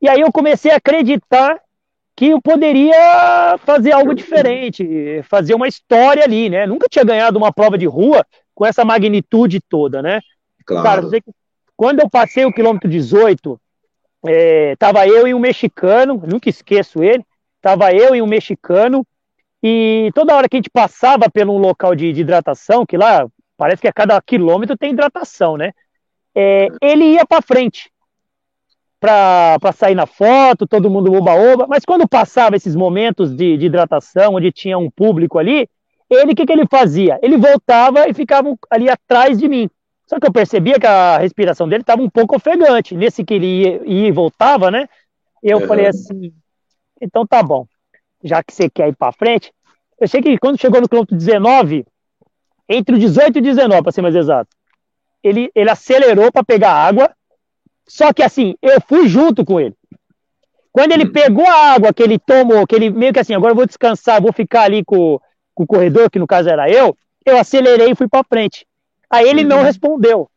E 0.02 0.10
aí 0.10 0.20
eu 0.22 0.32
comecei 0.32 0.72
a 0.72 0.78
acreditar 0.78 1.62
que 2.16 2.28
eu 2.28 2.42
poderia 2.42 3.58
fazer 3.60 3.92
algo 3.92 4.14
diferente, 4.14 5.22
fazer 5.24 5.54
uma 5.56 5.68
história 5.68 6.24
ali, 6.24 6.50
né? 6.50 6.66
Nunca 6.66 6.88
tinha 6.90 7.06
ganhado 7.06 7.38
uma 7.38 7.52
prova 7.52 7.78
de 7.78 7.86
rua 7.86 8.26
com 8.54 8.66
essa 8.66 8.84
magnitude 8.84 9.60
toda, 9.62 10.02
né? 10.02 10.20
Claro. 10.66 11.10
Cara, 11.10 11.24
quando 11.76 12.02
eu 12.02 12.10
passei 12.10 12.46
o 12.46 12.54
quilômetro 12.54 12.90
18, 12.90 13.60
é, 14.26 14.76
tava 14.78 15.08
eu 15.08 15.28
e 15.28 15.34
um 15.34 15.40
mexicano, 15.40 16.22
nunca 16.26 16.50
esqueço 16.50 17.04
ele, 17.04 17.26
tava 17.62 17.92
eu 17.94 18.16
e 18.16 18.22
um 18.22 18.28
mexicano, 18.28 19.06
e 19.62 20.12
toda 20.14 20.36
hora 20.36 20.50
que 20.50 20.58
a 20.58 20.60
gente 20.60 20.70
passava 20.70 21.30
por 21.30 21.48
um 21.48 21.58
local 21.58 21.96
de, 21.96 22.12
de 22.12 22.22
hidratação, 22.22 22.86
que 22.86 22.98
lá 22.98 23.28
parece 23.58 23.82
que 23.82 23.88
a 23.88 23.94
cada 23.94 24.22
quilômetro 24.22 24.78
tem 24.78 24.92
hidratação, 24.92 25.56
né? 25.56 25.72
É, 26.36 26.68
ele 26.82 27.14
ia 27.14 27.26
para 27.26 27.42
frente 27.42 27.92
para 29.00 29.72
sair 29.74 29.96
na 29.96 30.06
foto, 30.06 30.66
todo 30.66 30.90
mundo 30.90 31.14
oba-oba, 31.14 31.68
mas 31.68 31.84
quando 31.84 32.08
passava 32.08 32.56
esses 32.56 32.74
momentos 32.74 33.36
de, 33.36 33.58
de 33.58 33.66
hidratação, 33.66 34.36
onde 34.36 34.50
tinha 34.50 34.78
um 34.78 34.90
público 34.90 35.38
ali, 35.38 35.68
ele, 36.10 36.32
o 36.32 36.36
que, 36.36 36.46
que 36.46 36.54
ele 36.54 36.66
fazia? 36.72 37.20
Ele 37.22 37.38
voltava 37.38 38.08
e 38.08 38.14
ficava 38.14 38.56
ali 38.70 38.90
atrás 38.90 39.38
de 39.38 39.50
mim. 39.50 39.70
Só 40.06 40.20
que 40.20 40.28
eu 40.28 40.34
percebia 40.34 40.80
que 40.80 40.86
a 40.86 41.18
respiração 41.18 41.68
dele 41.68 41.82
estava 41.82 42.02
um 42.02 42.10
pouco 42.10 42.36
ofegante. 42.36 42.96
Nesse 42.96 43.24
que 43.24 43.34
ele 43.34 43.62
ia, 43.62 43.82
ia 43.86 44.08
e 44.08 44.12
voltava, 44.12 44.70
né? 44.70 44.88
Eu 45.42 45.60
uhum. 45.60 45.68
falei 45.68 45.88
assim, 45.88 46.34
então 47.02 47.26
tá 47.26 47.42
bom. 47.42 47.66
Já 48.24 48.44
que 48.44 48.54
você 48.54 48.70
quer 48.70 48.88
ir 48.88 48.96
para 48.96 49.12
frente, 49.12 49.52
eu 50.00 50.08
sei 50.08 50.22
que 50.22 50.38
quando 50.38 50.60
chegou 50.60 50.80
no 50.80 50.88
quilômetro 50.88 51.16
19, 51.16 51.86
entre 52.68 52.96
o 52.96 53.00
18 53.00 53.38
e 53.38 53.40
o 53.40 53.44
19, 53.44 53.84
para 53.84 53.92
ser 53.92 54.02
mais 54.02 54.16
exato, 54.16 54.50
ele, 55.22 55.52
ele 55.54 55.70
acelerou 55.70 56.32
para 56.32 56.44
pegar 56.44 56.72
água, 56.72 57.14
só 57.88 58.14
que 58.14 58.24
assim, 58.24 58.56
eu 58.62 58.80
fui 58.82 59.08
junto 59.08 59.46
com 59.46 59.60
ele. 59.60 59.76
Quando 60.72 60.92
ele 60.92 61.06
hum. 61.06 61.12
pegou 61.12 61.46
a 61.46 61.74
água 61.74 61.94
que 61.94 62.02
ele 62.02 62.18
tomou, 62.18 62.66
que 62.66 62.76
ele 62.76 62.90
meio 62.90 63.14
que 63.14 63.20
assim, 63.20 63.34
agora 63.34 63.52
eu 63.52 63.56
vou 63.56 63.66
descansar, 63.66 64.22
vou 64.22 64.34
ficar 64.34 64.64
ali 64.64 64.84
com, 64.84 65.20
com 65.54 65.64
o 65.64 65.68
corredor, 65.68 66.10
que 66.10 66.20
no 66.20 66.28
caso 66.28 66.50
era 66.50 66.70
eu, 66.70 66.98
eu 67.26 67.38
acelerei 67.38 67.92
e 67.92 67.96
fui 67.96 68.08
para 68.08 68.24
frente. 68.24 68.66
Aí 69.14 69.30
ele 69.30 69.44
não 69.44 69.58
uhum. 69.58 69.64
respondeu. 69.64 70.28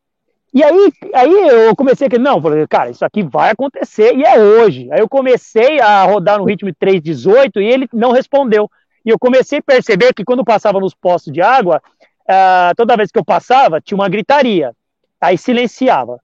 E 0.52 0.62
aí, 0.62 0.92
aí 1.14 1.48
eu 1.48 1.74
comecei 1.74 2.08
a 2.12 2.18
não, 2.18 2.42
falei, 2.42 2.66
cara, 2.66 2.90
isso 2.90 3.06
aqui 3.06 3.22
vai 3.22 3.50
acontecer 3.50 4.14
e 4.14 4.22
é 4.22 4.38
hoje. 4.38 4.86
Aí 4.92 5.00
eu 5.00 5.08
comecei 5.08 5.80
a 5.80 6.04
rodar 6.04 6.38
no 6.38 6.44
ritmo 6.44 6.70
de 6.70 6.76
3,18 6.76 7.56
e 7.56 7.64
ele 7.64 7.88
não 7.90 8.12
respondeu. 8.12 8.70
E 9.02 9.08
eu 9.08 9.18
comecei 9.18 9.60
a 9.60 9.62
perceber 9.62 10.12
que 10.12 10.26
quando 10.26 10.44
passava 10.44 10.78
nos 10.78 10.94
postos 10.94 11.32
de 11.32 11.40
água, 11.40 11.80
uh, 12.28 12.74
toda 12.76 12.98
vez 12.98 13.10
que 13.10 13.18
eu 13.18 13.24
passava, 13.24 13.80
tinha 13.80 13.96
uma 13.96 14.10
gritaria. 14.10 14.74
Aí 15.18 15.38
silenciava. 15.38 16.20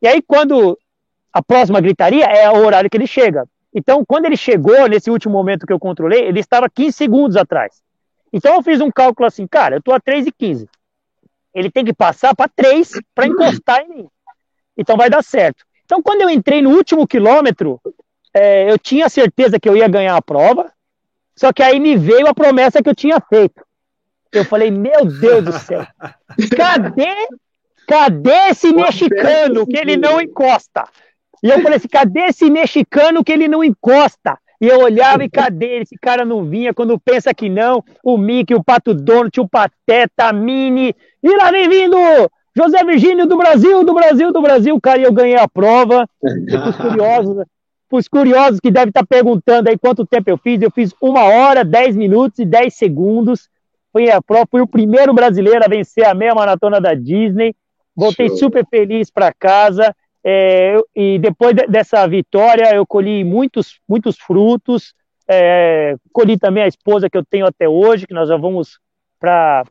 E 0.00 0.06
aí, 0.06 0.22
quando 0.22 0.78
a 1.32 1.42
próxima 1.42 1.80
gritaria 1.80 2.24
é 2.24 2.48
o 2.48 2.64
horário 2.64 2.88
que 2.88 2.96
ele 2.96 3.08
chega. 3.08 3.48
Então, 3.74 4.04
quando 4.06 4.26
ele 4.26 4.36
chegou, 4.36 4.86
nesse 4.86 5.10
último 5.10 5.34
momento 5.34 5.66
que 5.66 5.72
eu 5.72 5.80
controlei, 5.80 6.20
ele 6.20 6.38
estava 6.38 6.70
15 6.70 6.92
segundos 6.92 7.36
atrás. 7.36 7.82
Então, 8.32 8.54
eu 8.54 8.62
fiz 8.62 8.80
um 8.80 8.92
cálculo 8.92 9.26
assim, 9.26 9.44
cara, 9.44 9.74
eu 9.74 9.78
estou 9.80 9.92
a 9.92 9.98
3 9.98 10.28
e 10.28 10.30
15 10.30 10.68
ele 11.56 11.70
tem 11.70 11.86
que 11.86 11.94
passar 11.94 12.36
para 12.36 12.50
três 12.54 12.90
para 13.14 13.26
encostar 13.26 13.80
em 13.80 13.88
mim. 13.88 14.08
Então 14.76 14.94
vai 14.94 15.08
dar 15.08 15.24
certo. 15.24 15.64
Então, 15.86 16.02
quando 16.02 16.20
eu 16.20 16.28
entrei 16.28 16.60
no 16.60 16.70
último 16.70 17.06
quilômetro, 17.06 17.80
é, 18.34 18.70
eu 18.70 18.78
tinha 18.78 19.08
certeza 19.08 19.58
que 19.58 19.66
eu 19.66 19.74
ia 19.74 19.88
ganhar 19.88 20.14
a 20.16 20.20
prova, 20.20 20.70
só 21.34 21.54
que 21.54 21.62
aí 21.62 21.80
me 21.80 21.96
veio 21.96 22.26
a 22.26 22.34
promessa 22.34 22.82
que 22.82 22.90
eu 22.90 22.94
tinha 22.94 23.18
feito. 23.20 23.64
Eu 24.30 24.44
falei, 24.44 24.70
meu 24.70 25.06
Deus 25.06 25.44
do 25.44 25.52
céu, 25.52 25.86
cadê, 26.54 27.28
cadê 27.88 28.48
esse 28.50 28.70
mexicano 28.74 29.66
que 29.66 29.78
ele 29.78 29.96
não 29.96 30.20
encosta? 30.20 30.86
E 31.42 31.48
eu 31.48 31.62
falei 31.62 31.78
assim, 31.78 31.88
cadê 31.88 32.26
esse 32.26 32.50
mexicano 32.50 33.24
que 33.24 33.32
ele 33.32 33.48
não 33.48 33.64
encosta? 33.64 34.38
E 34.60 34.66
eu 34.66 34.80
olhava 34.80 35.24
e 35.24 35.30
cadê? 35.30 35.80
Esse 35.80 35.96
cara 36.00 36.24
não 36.24 36.44
vinha. 36.44 36.72
Quando 36.72 36.98
pensa 36.98 37.34
que 37.34 37.48
não, 37.48 37.84
o 38.02 38.16
Mickey, 38.16 38.54
o 38.54 38.64
Pato 38.64 38.94
Donald, 38.94 39.38
o 39.40 39.48
Pateta, 39.48 40.28
a 40.28 40.32
Mini. 40.32 40.94
E 41.22 41.36
lá 41.36 41.50
vem 41.50 41.68
vindo 41.68 41.96
José 42.56 42.82
Virgínio 42.84 43.26
do 43.26 43.36
Brasil, 43.36 43.84
do 43.84 43.92
Brasil, 43.92 44.32
do 44.32 44.40
Brasil. 44.40 44.80
Cara, 44.80 45.00
e 45.00 45.04
eu 45.04 45.12
ganhei 45.12 45.36
a 45.36 45.46
prova. 45.46 46.08
E 46.24 46.58
pros 46.58 46.76
curiosos, 46.76 47.44
pros 47.88 48.08
curiosos 48.08 48.60
que 48.60 48.70
devem 48.70 48.88
estar 48.88 49.06
perguntando 49.06 49.68
aí 49.68 49.78
quanto 49.78 50.06
tempo 50.06 50.30
eu 50.30 50.38
fiz, 50.38 50.60
eu 50.62 50.70
fiz 50.70 50.94
uma 51.00 51.24
hora, 51.24 51.64
dez 51.64 51.94
minutos 51.94 52.38
e 52.38 52.44
dez 52.44 52.74
segundos. 52.74 53.48
Foi 53.92 54.10
a 54.10 54.22
prova, 54.22 54.46
fui 54.50 54.60
o 54.60 54.66
primeiro 54.66 55.12
brasileiro 55.12 55.64
a 55.64 55.68
vencer 55.68 56.04
a 56.04 56.14
meia 56.14 56.34
maratona 56.34 56.80
da 56.80 56.94
Disney. 56.94 57.54
Voltei 57.94 58.28
Show. 58.28 58.38
super 58.38 58.66
feliz 58.66 59.10
para 59.10 59.32
casa. 59.32 59.94
É, 60.28 60.76
e 60.92 61.20
depois 61.20 61.54
de, 61.54 61.68
dessa 61.68 62.04
vitória, 62.08 62.74
eu 62.74 62.84
colhi 62.84 63.22
muitos, 63.22 63.78
muitos 63.88 64.18
frutos. 64.18 64.92
É, 65.28 65.94
colhi 66.12 66.36
também 66.36 66.64
a 66.64 66.66
esposa 66.66 67.08
que 67.08 67.16
eu 67.16 67.24
tenho 67.24 67.46
até 67.46 67.68
hoje, 67.68 68.08
que 68.08 68.14
nós 68.14 68.28
já 68.28 68.36
vamos 68.36 68.80
para 69.20 69.62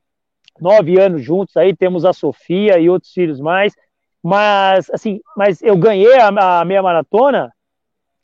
nove 0.62 0.98
anos 0.98 1.22
juntos. 1.22 1.58
Aí 1.58 1.76
temos 1.76 2.06
a 2.06 2.14
Sofia 2.14 2.80
e 2.80 2.90
outros 2.90 3.12
filhos 3.12 3.42
mais. 3.42 3.74
Mas, 4.24 4.90
assim, 4.92 5.20
mas 5.36 5.62
eu 5.62 5.76
ganhei 5.76 6.18
a, 6.18 6.62
a 6.62 6.64
meia 6.64 6.82
maratona 6.82 7.52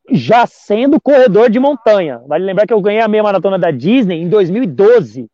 já 0.09 0.47
sendo 0.47 1.01
corredor 1.01 1.49
de 1.49 1.59
montanha. 1.59 2.21
Vale 2.27 2.45
lembrar 2.45 2.65
que 2.65 2.73
eu 2.73 2.79
ganhei 2.79 3.01
a 3.01 3.09
meia 3.09 3.23
maratona 3.23 3.59
da 3.59 3.71
Disney 3.71 4.21
em 4.21 4.29
2012. 4.29 5.27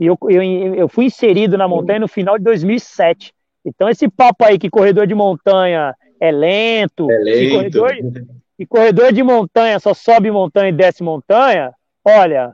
E 0.00 0.06
eu, 0.06 0.16
eu, 0.30 0.42
eu 0.74 0.88
fui 0.88 1.04
inserido 1.04 1.58
na 1.58 1.68
montanha 1.68 2.00
no 2.00 2.08
final 2.08 2.38
de 2.38 2.44
2007. 2.44 3.34
Então, 3.66 3.86
esse 3.86 4.08
papo 4.08 4.46
aí 4.46 4.58
que 4.58 4.70
corredor 4.70 5.06
de 5.06 5.14
montanha 5.14 5.94
é 6.20 6.30
lento, 6.30 7.10
é 7.10 7.18
lento. 7.18 7.38
E, 7.38 7.50
corredor, 7.50 7.96
e 8.58 8.66
corredor 8.66 9.12
de 9.12 9.22
montanha 9.22 9.78
só 9.78 9.94
sobe 9.94 10.30
montanha 10.30 10.68
e 10.68 10.72
desce 10.72 11.02
montanha, 11.02 11.72
olha, 12.04 12.52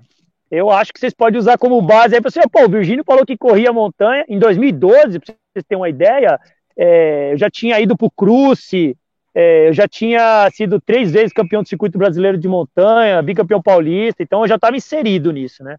eu 0.51 0.71
acho 0.71 0.93
que 0.93 1.01
vocês 1.01 1.15
podem 1.15 1.39
usar 1.39 1.59
como 1.59 1.81
base 1.81 2.15
aí 2.15 2.21
para 2.21 2.31
você, 2.31 2.41
pô, 2.49 2.65
o 2.65 2.69
Virgínio 2.69 3.05
falou 3.05 3.25
que 3.25 3.37
corria 3.37 3.73
montanha 3.73 4.25
em 4.29 4.39
2012, 4.39 5.19
para 5.19 5.35
vocês 5.35 5.65
terem 5.67 5.81
uma 5.81 5.89
ideia, 5.89 6.39
é, 6.77 7.33
eu 7.33 7.39
já 7.39 7.51
tinha 7.51 7.81
ido 7.81 7.97
para 7.97 8.07
o 8.07 8.11
Cruze, 8.11 8.97
é, 9.35 9.69
eu 9.69 9.73
já 9.73 9.89
tinha 9.89 10.49
sido 10.53 10.81
três 10.81 11.11
vezes 11.11 11.33
campeão 11.33 11.63
do 11.63 11.69
circuito 11.69 11.99
brasileiro 11.99 12.39
de 12.39 12.47
montanha, 12.47 13.21
bicampeão 13.23 13.61
paulista, 13.61 14.23
então 14.23 14.43
eu 14.43 14.49
já 14.49 14.55
estava 14.55 14.77
inserido 14.77 15.33
nisso, 15.33 15.65
né? 15.65 15.77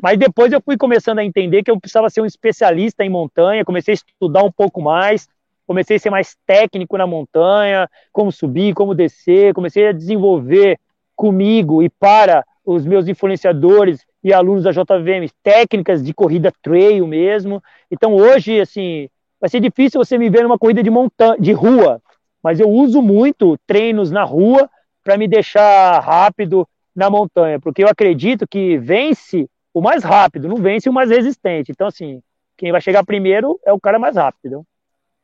Mas 0.00 0.16
depois 0.16 0.52
eu 0.52 0.60
fui 0.60 0.76
começando 0.76 1.18
a 1.18 1.24
entender 1.24 1.64
que 1.64 1.70
eu 1.70 1.80
precisava 1.80 2.08
ser 2.08 2.20
um 2.20 2.26
especialista 2.26 3.04
em 3.04 3.08
montanha, 3.08 3.64
comecei 3.64 3.92
a 3.92 3.96
estudar 3.96 4.44
um 4.44 4.52
pouco 4.52 4.80
mais, 4.80 5.28
comecei 5.72 5.96
a 5.96 6.00
ser 6.00 6.10
mais 6.10 6.36
técnico 6.46 6.98
na 6.98 7.06
montanha, 7.06 7.88
como 8.12 8.30
subir, 8.30 8.74
como 8.74 8.94
descer, 8.94 9.54
comecei 9.54 9.88
a 9.88 9.92
desenvolver 9.92 10.78
comigo 11.16 11.82
e 11.82 11.88
para 11.88 12.44
os 12.62 12.84
meus 12.84 13.08
influenciadores 13.08 14.04
e 14.22 14.34
alunos 14.34 14.64
da 14.64 14.70
JVM 14.70 15.32
técnicas 15.42 16.02
de 16.04 16.12
corrida 16.12 16.52
trail 16.60 17.06
mesmo. 17.06 17.62
Então 17.90 18.14
hoje, 18.14 18.60
assim, 18.60 19.08
vai 19.40 19.48
ser 19.48 19.60
difícil 19.60 19.98
você 19.98 20.18
me 20.18 20.28
ver 20.28 20.42
numa 20.42 20.58
corrida 20.58 20.82
de 20.82 20.90
montanha, 20.90 21.38
de 21.40 21.52
rua, 21.52 22.02
mas 22.42 22.60
eu 22.60 22.68
uso 22.68 23.00
muito 23.00 23.58
treinos 23.66 24.10
na 24.10 24.24
rua 24.24 24.68
para 25.02 25.16
me 25.16 25.26
deixar 25.26 26.00
rápido 26.00 26.68
na 26.94 27.08
montanha, 27.08 27.58
porque 27.58 27.82
eu 27.82 27.88
acredito 27.88 28.46
que 28.46 28.76
vence 28.76 29.48
o 29.72 29.80
mais 29.80 30.04
rápido, 30.04 30.48
não 30.48 30.56
vence 30.56 30.86
o 30.86 30.92
mais 30.92 31.08
resistente. 31.08 31.72
Então, 31.72 31.86
assim, 31.86 32.20
quem 32.58 32.70
vai 32.70 32.80
chegar 32.82 33.06
primeiro 33.06 33.58
é 33.64 33.72
o 33.72 33.80
cara 33.80 33.98
mais 33.98 34.16
rápido. 34.16 34.66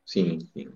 Sim, 0.09 0.39
sim. 0.55 0.71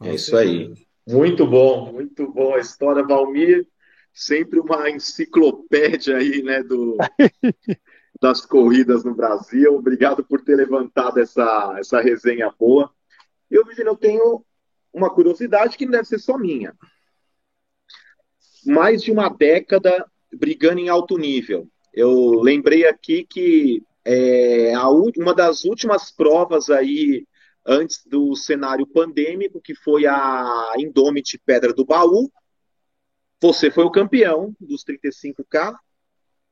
É 0.00 0.14
isso 0.14 0.36
aí. 0.36 0.72
Muito 1.08 1.44
bom, 1.44 1.92
muito 1.92 2.30
bom 2.30 2.54
a 2.54 2.60
história, 2.60 3.02
Valmir. 3.02 3.66
sempre 4.14 4.60
uma 4.60 4.88
enciclopédia 4.88 6.16
aí, 6.16 6.40
né, 6.40 6.62
do, 6.62 6.96
das 8.22 8.46
corridas 8.46 9.02
no 9.02 9.12
Brasil. 9.12 9.74
Obrigado 9.74 10.24
por 10.24 10.40
ter 10.40 10.54
levantado 10.54 11.18
essa, 11.18 11.74
essa 11.80 12.00
resenha 12.00 12.54
boa. 12.56 12.88
Eu, 13.50 13.64
Virginia, 13.64 13.90
eu 13.90 13.96
tenho 13.96 14.44
uma 14.94 15.12
curiosidade 15.12 15.76
que 15.76 15.84
não 15.84 15.92
deve 15.92 16.06
ser 16.06 16.20
só 16.20 16.38
minha. 16.38 16.72
Mais 18.64 19.02
de 19.02 19.10
uma 19.10 19.28
década 19.28 20.06
brigando 20.32 20.78
em 20.78 20.88
alto 20.88 21.18
nível. 21.18 21.68
Eu 21.92 22.40
lembrei 22.40 22.86
aqui 22.86 23.24
que 23.24 23.82
é, 24.04 24.72
a, 24.74 24.88
uma 24.88 25.34
das 25.34 25.64
últimas 25.64 26.12
provas 26.12 26.70
aí 26.70 27.26
antes 27.66 28.02
do 28.06 28.36
cenário 28.36 28.86
pandêmico, 28.86 29.60
que 29.60 29.74
foi 29.74 30.06
a 30.06 30.74
Indomit 30.78 31.38
Pedra 31.44 31.72
do 31.72 31.84
Baú, 31.84 32.30
você 33.42 33.70
foi 33.70 33.84
o 33.84 33.90
campeão 33.90 34.54
dos 34.60 34.84
35K, 34.84 35.74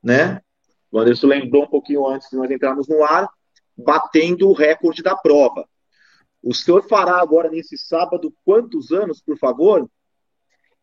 né? 0.03 0.41
O 0.91 0.99
Anderson 0.99 1.29
lembrou 1.29 1.65
um 1.65 1.69
pouquinho 1.69 2.07
antes 2.07 2.29
de 2.29 2.37
nós 2.37 2.51
entrarmos 2.51 2.89
no 2.89 3.03
ar, 3.03 3.29
batendo 3.77 4.49
o 4.49 4.53
recorde 4.53 5.03
da 5.03 5.17
prova. 5.17 5.67
O 6.43 6.53
senhor 6.53 6.87
fará 6.87 7.21
agora 7.21 7.49
nesse 7.49 7.79
sábado 7.79 8.33
quantos 8.45 8.93
anos, 8.93 9.23
por 9.23 9.39
favor? 9.39 9.89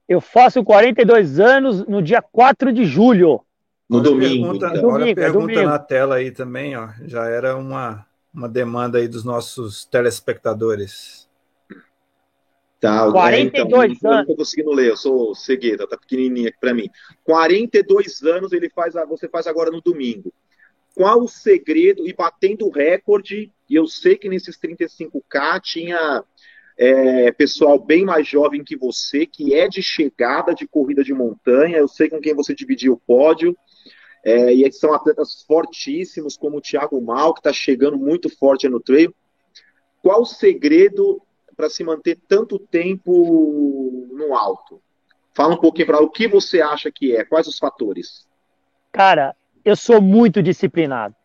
Eu 0.07 0.19
faço 0.19 0.63
42 0.63 1.39
anos 1.39 1.85
no 1.87 2.01
dia 2.01 2.21
4 2.21 2.73
de 2.73 2.83
julho. 2.83 3.45
No 3.87 3.97
olha 3.97 4.03
domingo. 4.03 4.59
Pergunta, 4.59 4.77
então. 4.77 4.89
Olha 4.89 5.11
a 5.11 5.15
pergunta 5.15 5.53
é 5.53 5.65
na 5.65 5.79
tela 5.79 6.15
aí 6.15 6.31
também, 6.31 6.75
ó. 6.75 6.89
Já 7.05 7.27
era 7.27 7.55
uma, 7.55 8.05
uma 8.33 8.47
demanda 8.47 8.97
aí 8.97 9.07
dos 9.07 9.23
nossos 9.23 9.85
telespectadores. 9.85 11.29
Tá, 12.79 13.11
42 13.11 13.53
é, 13.53 13.63
então, 13.63 13.81
anos. 13.81 14.03
Eu 14.03 14.09
não 14.09 14.21
estou 14.21 14.35
conseguindo 14.35 14.71
ler, 14.71 14.89
eu 14.89 14.97
sou 14.97 15.35
cegueta, 15.35 15.87
tá 15.87 15.95
pequenininha 15.95 16.49
aqui 16.49 16.57
para 16.59 16.73
mim. 16.73 16.89
42 17.23 18.23
anos 18.23 18.51
ele 18.53 18.69
faz, 18.69 18.95
você 19.07 19.29
faz 19.29 19.45
agora 19.45 19.69
no 19.69 19.81
domingo. 19.81 20.33
Qual 20.95 21.21
o 21.21 21.27
segredo? 21.27 22.07
E 22.07 22.13
batendo 22.13 22.65
o 22.65 22.71
recorde, 22.71 23.51
e 23.69 23.75
eu 23.75 23.85
sei 23.85 24.17
que 24.17 24.27
nesses 24.27 24.57
35K 24.57 25.61
tinha 25.61 26.23
é, 26.77 27.31
pessoal 27.31 27.77
bem 27.77 28.03
mais 28.03 28.27
jovem 28.27 28.63
que 28.63 28.75
você, 28.75 29.27
que 29.27 29.53
é 29.53 29.67
de 29.67 29.83
chegada 29.83 30.53
de 30.53 30.67
corrida 30.67 31.03
de 31.03 31.13
montanha, 31.13 31.77
eu 31.77 31.87
sei 31.87 32.09
com 32.09 32.19
quem 32.19 32.33
você 32.33 32.55
dividiu 32.55 32.93
o 32.93 32.97
pódio, 32.97 33.55
é, 34.23 34.53
e 34.53 34.71
são 34.71 34.93
atletas 34.93 35.43
fortíssimos, 35.47 36.37
como 36.37 36.57
o 36.57 36.61
Thiago 36.61 37.01
Mal, 37.01 37.33
que 37.33 37.39
está 37.39 37.51
chegando 37.51 37.97
muito 37.97 38.29
forte 38.29 38.69
no 38.69 38.79
treino. 38.79 39.13
Qual 40.01 40.21
o 40.21 40.25
segredo 40.25 41.21
para 41.55 41.69
se 41.69 41.83
manter 41.83 42.17
tanto 42.27 42.59
tempo 42.59 44.07
no 44.11 44.35
alto? 44.35 44.81
Fala 45.33 45.53
um 45.53 45.57
pouquinho 45.57 45.87
para 45.87 46.01
o 46.01 46.09
que 46.09 46.27
você 46.27 46.61
acha 46.61 46.91
que 46.91 47.15
é, 47.15 47.23
quais 47.23 47.47
os 47.47 47.57
fatores? 47.57 48.27
Cara, 48.91 49.35
eu 49.63 49.75
sou 49.75 50.01
muito 50.01 50.41
disciplinado. 50.41 51.15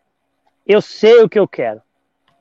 Eu 0.65 0.81
sei 0.81 1.21
o 1.21 1.29
que 1.29 1.39
eu 1.39 1.47
quero. 1.47 1.81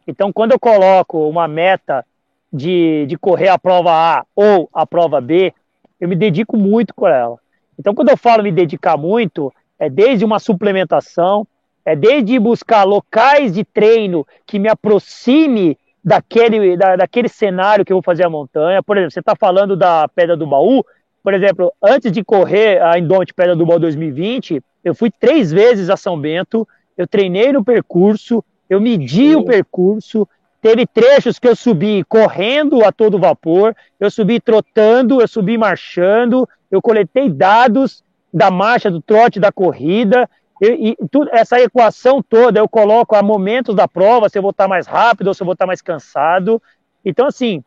Então, 0.06 0.32
quando 0.32 0.52
eu 0.52 0.60
coloco 0.60 1.28
uma 1.28 1.48
meta 1.48 2.04
de, 2.52 3.06
de 3.06 3.18
correr 3.18 3.48
a 3.48 3.58
prova 3.58 3.90
A 3.92 4.26
ou 4.34 4.68
a 4.72 4.86
prova 4.86 5.20
B, 5.20 5.52
eu 6.00 6.08
me 6.08 6.14
dedico 6.14 6.56
muito 6.56 6.94
com 6.94 7.06
ela. 7.06 7.38
Então, 7.78 7.94
quando 7.94 8.10
eu 8.10 8.16
falo 8.16 8.42
me 8.42 8.52
dedicar 8.52 8.96
muito, 8.96 9.52
é 9.78 9.88
desde 9.88 10.24
uma 10.24 10.38
suplementação, 10.38 11.46
é 11.84 11.94
desde 11.94 12.38
buscar 12.38 12.84
locais 12.84 13.54
de 13.54 13.64
treino 13.64 14.26
que 14.46 14.58
me 14.58 14.68
aproxime 14.68 15.78
daquele, 16.02 16.76
da, 16.76 16.96
daquele 16.96 17.28
cenário 17.28 17.84
que 17.84 17.92
eu 17.92 17.96
vou 17.96 18.02
fazer 18.02 18.24
a 18.24 18.30
montanha. 18.30 18.82
Por 18.82 18.96
exemplo, 18.96 19.12
você 19.12 19.20
está 19.20 19.36
falando 19.36 19.76
da 19.76 20.08
Pedra 20.08 20.36
do 20.36 20.46
Baú. 20.46 20.84
Por 21.22 21.34
exemplo, 21.34 21.72
antes 21.82 22.12
de 22.12 22.24
correr 22.24 22.80
a 22.80 22.98
Indomit 22.98 23.34
Pedra 23.34 23.56
do 23.56 23.66
Baú 23.66 23.78
2020, 23.78 24.62
eu 24.84 24.94
fui 24.94 25.10
três 25.10 25.52
vezes 25.52 25.90
a 25.90 25.96
São 25.96 26.18
Bento, 26.18 26.66
eu 26.96 27.06
treinei 27.06 27.52
no 27.52 27.64
percurso, 27.64 28.44
eu 28.70 28.80
medi 28.80 29.34
o 29.34 29.44
percurso, 29.44 30.28
teve 30.62 30.86
trechos 30.86 31.38
que 31.38 31.48
eu 31.48 31.56
subi 31.56 32.04
correndo 32.04 32.84
a 32.84 32.92
todo 32.92 33.18
vapor, 33.18 33.74
eu 33.98 34.10
subi 34.10 34.40
trotando, 34.40 35.20
eu 35.20 35.28
subi 35.28 35.58
marchando, 35.58 36.48
eu 36.70 36.80
coletei 36.80 37.28
dados 37.28 38.02
da 38.36 38.50
marcha, 38.50 38.90
do 38.90 39.00
trote, 39.00 39.40
da 39.40 39.50
corrida, 39.50 40.28
e, 40.60 40.90
e 40.90 40.96
essa 41.32 41.58
equação 41.58 42.22
toda 42.22 42.60
eu 42.60 42.68
coloco 42.68 43.16
a 43.16 43.22
momentos 43.22 43.74
da 43.74 43.88
prova, 43.88 44.28
se 44.28 44.36
eu 44.36 44.42
vou 44.42 44.50
estar 44.50 44.68
mais 44.68 44.86
rápido 44.86 45.28
ou 45.28 45.34
se 45.34 45.42
eu 45.42 45.46
vou 45.46 45.54
estar 45.54 45.66
mais 45.66 45.80
cansado. 45.80 46.62
Então, 47.02 47.26
assim, 47.26 47.64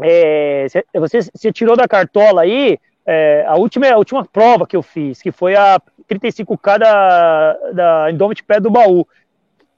é, 0.00 0.66
você, 0.94 1.22
você 1.34 1.52
tirou 1.52 1.76
da 1.76 1.88
cartola 1.88 2.42
aí 2.42 2.78
é, 3.04 3.44
a, 3.48 3.56
última, 3.56 3.88
a 3.88 3.98
última 3.98 4.24
prova 4.24 4.64
que 4.64 4.76
eu 4.76 4.82
fiz, 4.82 5.20
que 5.20 5.32
foi 5.32 5.56
a 5.56 5.80
35K 6.08 6.78
da, 6.78 7.52
da 7.72 8.10
Indomit 8.12 8.44
Pé 8.44 8.60
do 8.60 8.70
Baú. 8.70 9.04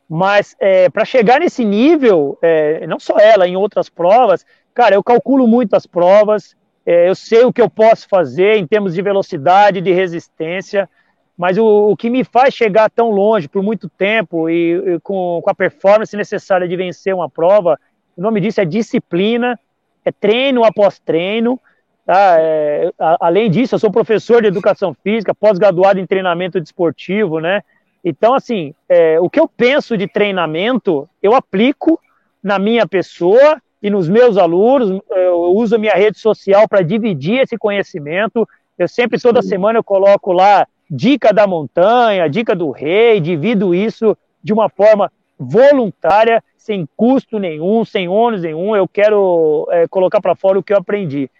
Mas 0.07 0.55
é, 0.61 0.91
para 0.91 1.07
chegar 1.07 1.41
nesse 1.41 1.65
nível, 1.65 2.39
é, 2.43 2.87
não 2.87 3.01
só 3.01 3.19
ela, 3.19 3.49
em 3.49 3.57
outras 3.57 3.89
provas, 3.89 4.45
cara, 4.75 4.95
eu 4.95 5.03
calculo 5.03 5.47
muito 5.47 5.73
as 5.75 5.87
provas, 5.87 6.55
eu 6.91 7.15
sei 7.15 7.45
o 7.45 7.53
que 7.53 7.61
eu 7.61 7.69
posso 7.69 8.09
fazer 8.09 8.57
em 8.57 8.67
termos 8.67 8.95
de 8.95 9.03
velocidade, 9.03 9.81
de 9.81 9.93
resistência. 9.93 10.89
Mas 11.37 11.59
o, 11.59 11.91
o 11.91 11.97
que 11.97 12.09
me 12.09 12.25
faz 12.25 12.55
chegar 12.55 12.91
tão 12.91 13.11
longe 13.11 13.49
por 13.49 13.63
muito 13.63 13.89
tempo 13.89 14.49
e, 14.49 14.95
e 14.95 15.01
com, 15.01 15.41
com 15.43 15.51
a 15.51 15.55
performance 15.55 16.17
necessária 16.17 16.67
de 16.67 16.77
vencer 16.77 17.15
uma 17.15 17.29
prova, 17.29 17.79
o 18.17 18.23
nome 18.23 18.41
disso 18.41 18.61
é 18.61 18.65
disciplina, 18.65 19.59
é 20.05 20.11
treino 20.11 20.65
após 20.65 20.99
treino. 20.99 21.61
Tá? 22.07 22.37
É, 22.41 22.91
a, 22.99 23.27
além 23.27 23.51
disso, 23.51 23.75
eu 23.75 23.79
sou 23.79 23.93
professor 23.93 24.41
de 24.41 24.49
educação 24.49 24.95
física, 25.05 25.35
pós-graduado 25.35 26.01
em 26.01 26.07
treinamento 26.07 26.59
desportivo, 26.59 27.39
né? 27.39 27.63
Então, 28.03 28.33
assim, 28.33 28.75
é, 28.89 29.21
o 29.21 29.29
que 29.29 29.39
eu 29.39 29.47
penso 29.47 29.97
de 29.97 30.09
treinamento, 30.09 31.07
eu 31.23 31.35
aplico 31.35 32.01
na 32.43 32.59
minha 32.59 32.87
pessoa 32.87 33.61
e 33.83 33.91
nos 33.91 34.09
meus 34.09 34.37
alunos. 34.37 35.01
Eu 35.11 35.55
uso 35.55 35.77
a 35.77 35.79
minha 35.79 35.95
rede 35.95 36.19
social 36.19 36.69
para 36.69 36.83
dividir 36.83 37.41
esse 37.41 37.57
conhecimento. 37.57 38.49
Eu 38.79 38.89
sempre, 38.89 39.21
toda 39.21 39.43
semana, 39.43 39.79
eu 39.79 39.85
coloco 39.85 40.33
lá 40.33 40.67
dica 40.91 41.33
da 41.33 41.47
montanha, 41.47 42.29
dica 42.29 42.55
do 42.55 42.71
rei, 42.71 43.21
divido 43.21 43.75
isso 43.75 44.17
de 44.43 44.53
uma 44.53 44.69
forma 44.69 45.13
voluntária, 45.39 46.43
sem 46.57 46.89
custo 46.97 47.39
nenhum, 47.39 47.85
sem 47.85 48.09
ônus 48.09 48.43
nenhum. 48.43 48.75
Eu 48.75 48.89
quero 48.89 49.67
é, 49.71 49.87
colocar 49.89 50.21
para 50.21 50.35
fora 50.35 50.59
o 50.59 50.63
que 50.63 50.73
eu 50.73 50.79
aprendi. 50.79 51.31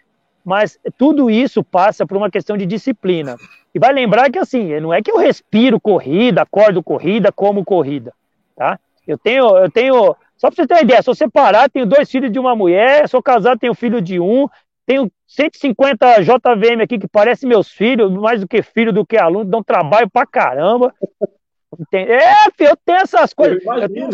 Mas 0.43 0.79
tudo 0.97 1.29
isso 1.29 1.63
passa 1.63 2.05
por 2.07 2.17
uma 2.17 2.29
questão 2.29 2.57
de 2.57 2.65
disciplina. 2.65 3.35
E 3.73 3.79
vai 3.79 3.93
lembrar 3.93 4.31
que 4.31 4.39
assim, 4.39 4.79
não 4.79 4.93
é 4.93 5.01
que 5.01 5.11
eu 5.11 5.17
respiro 5.17 5.79
corrida, 5.79 6.41
acordo 6.41 6.81
corrida, 6.81 7.31
como 7.31 7.63
corrida, 7.63 8.13
tá? 8.55 8.79
Eu 9.07 9.17
tenho, 9.17 9.57
eu 9.57 9.69
tenho, 9.69 10.15
só 10.39 10.49
para 10.49 10.55
você 10.55 10.67
ter 10.67 10.73
uma 10.75 10.81
ideia, 10.81 11.01
sou 11.01 11.13
separado, 11.13 11.73
tenho 11.73 11.85
dois 11.85 12.09
filhos 12.09 12.31
de 12.31 12.39
uma 12.39 12.55
mulher, 12.55 13.09
sou 13.09 13.21
casado, 13.21 13.59
tenho 13.59 13.73
filho 13.73 14.01
de 14.01 14.21
um, 14.21 14.47
tenho 14.85 15.11
150 15.27 16.23
JVM 16.23 16.81
aqui 16.81 16.97
que 16.97 17.09
parecem 17.09 17.47
meus 17.47 17.69
filhos, 17.69 18.09
mais 18.13 18.39
do 18.39 18.47
que 18.47 18.61
filho 18.61 18.93
do 18.93 19.05
que 19.05 19.17
aluno, 19.17 19.43
dão 19.43 19.61
trabalho 19.61 20.09
pra 20.09 20.25
caramba. 20.25 20.95
É, 21.91 22.47
eu 22.57 22.75
tenho 22.85 22.99
essas 22.99 23.33
coisas. 23.33 23.61
Eu, 23.63 23.73
eu, 23.73 23.89
tenho, 23.89 24.09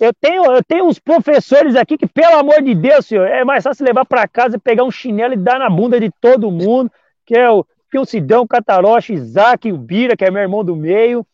eu, 0.00 0.12
tenho, 0.20 0.44
eu 0.46 0.64
tenho 0.64 0.84
uns 0.84 0.98
professores 0.98 1.76
aqui 1.76 1.96
que, 1.96 2.08
pelo 2.08 2.38
amor 2.38 2.60
de 2.60 2.74
Deus, 2.74 3.06
senhor, 3.06 3.26
é 3.26 3.44
mais 3.44 3.62
fácil 3.62 3.86
levar 3.86 4.04
para 4.04 4.26
casa, 4.26 4.58
pegar 4.58 4.82
um 4.82 4.90
chinelo 4.90 5.34
e 5.34 5.38
dar 5.38 5.60
na 5.60 5.70
bunda 5.70 6.00
de 6.00 6.10
todo 6.20 6.50
mundo, 6.50 6.90
que 7.24 7.36
é 7.36 7.48
o, 7.48 7.64
que 7.88 7.96
é 7.96 8.00
o 8.00 8.04
Sidão, 8.04 8.42
o 8.42 8.48
Cataroche, 8.48 9.14
Isaac, 9.14 9.70
o 9.72 9.78
Bira, 9.78 10.16
que 10.16 10.24
é 10.24 10.30
meu 10.30 10.42
irmão 10.42 10.64
do 10.64 10.74
meio. 10.74 11.24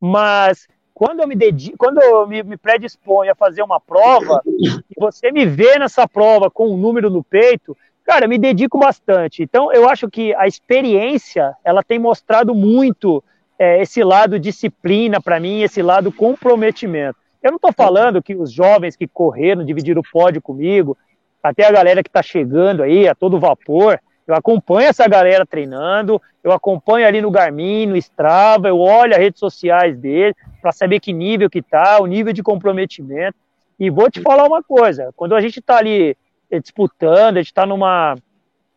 Mas 0.00 0.66
quando 0.98 1.20
eu 1.20 1.28
me 1.28 1.36
dedico, 1.36 1.76
quando 1.76 2.00
eu 2.00 2.26
me, 2.26 2.42
me 2.42 2.56
predisponho 2.56 3.30
a 3.30 3.34
fazer 3.34 3.62
uma 3.62 3.78
prova, 3.78 4.40
e 4.46 4.98
você 4.98 5.30
me 5.30 5.44
vê 5.44 5.78
nessa 5.78 6.08
prova 6.08 6.50
com 6.50 6.72
um 6.72 6.78
número 6.78 7.10
no 7.10 7.22
peito, 7.22 7.76
Cara, 8.06 8.28
me 8.28 8.38
dedico 8.38 8.78
bastante. 8.78 9.42
Então, 9.42 9.72
eu 9.72 9.88
acho 9.88 10.08
que 10.08 10.32
a 10.36 10.46
experiência, 10.46 11.56
ela 11.64 11.82
tem 11.82 11.98
mostrado 11.98 12.54
muito 12.54 13.22
é, 13.58 13.82
esse 13.82 14.04
lado 14.04 14.38
disciplina 14.38 15.20
para 15.20 15.40
mim, 15.40 15.62
esse 15.62 15.82
lado 15.82 16.12
comprometimento. 16.12 17.18
Eu 17.42 17.50
não 17.50 17.56
estou 17.56 17.72
falando 17.72 18.22
que 18.22 18.36
os 18.36 18.52
jovens 18.52 18.94
que 18.94 19.08
correram, 19.08 19.64
dividiram 19.64 20.00
o 20.02 20.10
pódio 20.12 20.40
comigo, 20.40 20.96
até 21.42 21.66
a 21.66 21.72
galera 21.72 22.00
que 22.00 22.08
está 22.08 22.22
chegando 22.22 22.84
aí, 22.84 23.08
a 23.08 23.14
todo 23.14 23.40
vapor, 23.40 23.98
eu 24.26 24.34
acompanho 24.34 24.88
essa 24.88 25.06
galera 25.08 25.46
treinando, 25.46 26.20
eu 26.42 26.52
acompanho 26.52 27.06
ali 27.06 27.20
no 27.20 27.30
Garmin, 27.30 27.86
no 27.86 27.96
Strava, 27.96 28.68
eu 28.68 28.78
olho 28.78 29.12
as 29.12 29.18
redes 29.18 29.38
sociais 29.38 29.96
dele 29.96 30.34
para 30.60 30.72
saber 30.72 31.00
que 31.00 31.12
nível 31.12 31.48
que 31.48 31.62
tá, 31.62 32.00
o 32.00 32.06
nível 32.06 32.32
de 32.32 32.42
comprometimento. 32.42 33.36
E 33.78 33.88
vou 33.90 34.10
te 34.10 34.20
falar 34.20 34.46
uma 34.46 34.62
coisa, 34.62 35.12
quando 35.14 35.34
a 35.34 35.40
gente 35.40 35.60
está 35.60 35.76
ali 35.76 36.16
eh, 36.50 36.58
disputando, 36.58 37.36
a 37.36 37.40
gente 37.40 37.52
está 37.52 37.66
numa 37.66 38.16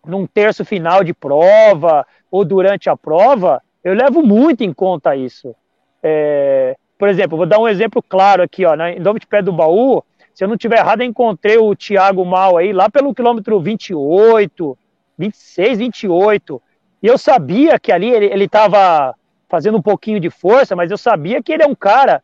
num 0.06 0.26
terço 0.26 0.64
final 0.64 1.04
de 1.04 1.14
prova 1.14 2.06
ou 2.32 2.46
durante 2.46 2.90
a 2.90 2.96
prova, 2.96 3.62
eu 3.84 3.94
levo 3.94 4.22
muito 4.24 4.64
em 4.64 4.74
conta 4.74 5.16
isso. 5.16 5.56
É, 6.02 6.76
por 6.98 7.10
exemplo, 7.10 7.38
vou 7.38 7.46
dar 7.46 7.60
um 7.60 7.68
exemplo 7.68 8.02
claro 8.02 8.44
aqui, 8.44 8.66
ó, 8.66 8.76
na, 8.76 8.92
de 8.92 9.28
Pé 9.28 9.42
do 9.42 9.52
Baú, 9.52 10.04
se 10.34 10.44
eu 10.44 10.48
não 10.48 10.58
tiver 10.58 10.80
errado, 10.80 11.02
eu 11.02 11.08
encontrei 11.08 11.58
o 11.58 11.76
Thiago 11.76 12.24
Mal 12.26 12.58
aí, 12.58 12.72
lá 12.72 12.90
pelo 12.90 13.14
quilômetro 13.14 13.60
28, 13.60 14.78
26, 15.19 15.77
28. 15.77 16.62
E 17.03 17.08
eu 17.08 17.17
sabia 17.17 17.77
que 17.77 17.91
ali 17.91 18.10
ele 18.10 18.45
estava 18.45 19.13
fazendo 19.49 19.77
um 19.77 19.82
pouquinho 19.82 20.19
de 20.19 20.29
força, 20.29 20.75
mas 20.75 20.89
eu 20.89 20.97
sabia 20.97 21.43
que 21.43 21.51
ele 21.51 21.63
é 21.63 21.67
um 21.67 21.75
cara 21.75 22.23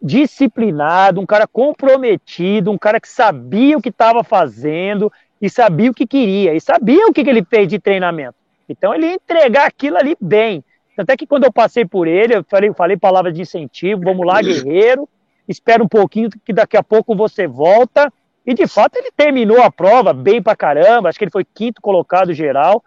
disciplinado, 0.00 1.20
um 1.20 1.26
cara 1.26 1.46
comprometido, 1.46 2.70
um 2.70 2.78
cara 2.78 2.98
que 2.98 3.08
sabia 3.08 3.76
o 3.76 3.82
que 3.82 3.90
estava 3.90 4.24
fazendo 4.24 5.12
e 5.40 5.48
sabia 5.50 5.90
o 5.90 5.94
que 5.94 6.06
queria, 6.06 6.54
e 6.54 6.60
sabia 6.60 7.06
o 7.06 7.12
que, 7.12 7.22
que 7.22 7.30
ele 7.30 7.44
fez 7.44 7.68
de 7.68 7.78
treinamento. 7.78 8.34
Então 8.68 8.94
ele 8.94 9.06
ia 9.06 9.14
entregar 9.14 9.66
aquilo 9.66 9.96
ali 9.96 10.16
bem. 10.20 10.64
Até 10.96 11.16
que 11.16 11.26
quando 11.26 11.44
eu 11.44 11.52
passei 11.52 11.84
por 11.84 12.06
ele, 12.06 12.36
eu 12.36 12.44
falei, 12.44 12.72
falei 12.72 12.96
palavras 12.96 13.34
de 13.34 13.42
incentivo, 13.42 14.02
vamos 14.02 14.26
lá, 14.26 14.40
guerreiro, 14.42 15.08
espera 15.48 15.82
um 15.82 15.88
pouquinho 15.88 16.30
que 16.44 16.52
daqui 16.52 16.76
a 16.76 16.82
pouco 16.82 17.14
você 17.14 17.46
volta. 17.46 18.12
E 18.44 18.54
de 18.54 18.66
fato 18.66 18.96
ele 18.96 19.10
terminou 19.16 19.62
a 19.62 19.70
prova 19.70 20.12
bem 20.12 20.42
pra 20.42 20.56
caramba, 20.56 21.08
acho 21.08 21.18
que 21.18 21.24
ele 21.24 21.30
foi 21.30 21.44
quinto 21.44 21.80
colocado 21.80 22.32
geral, 22.32 22.82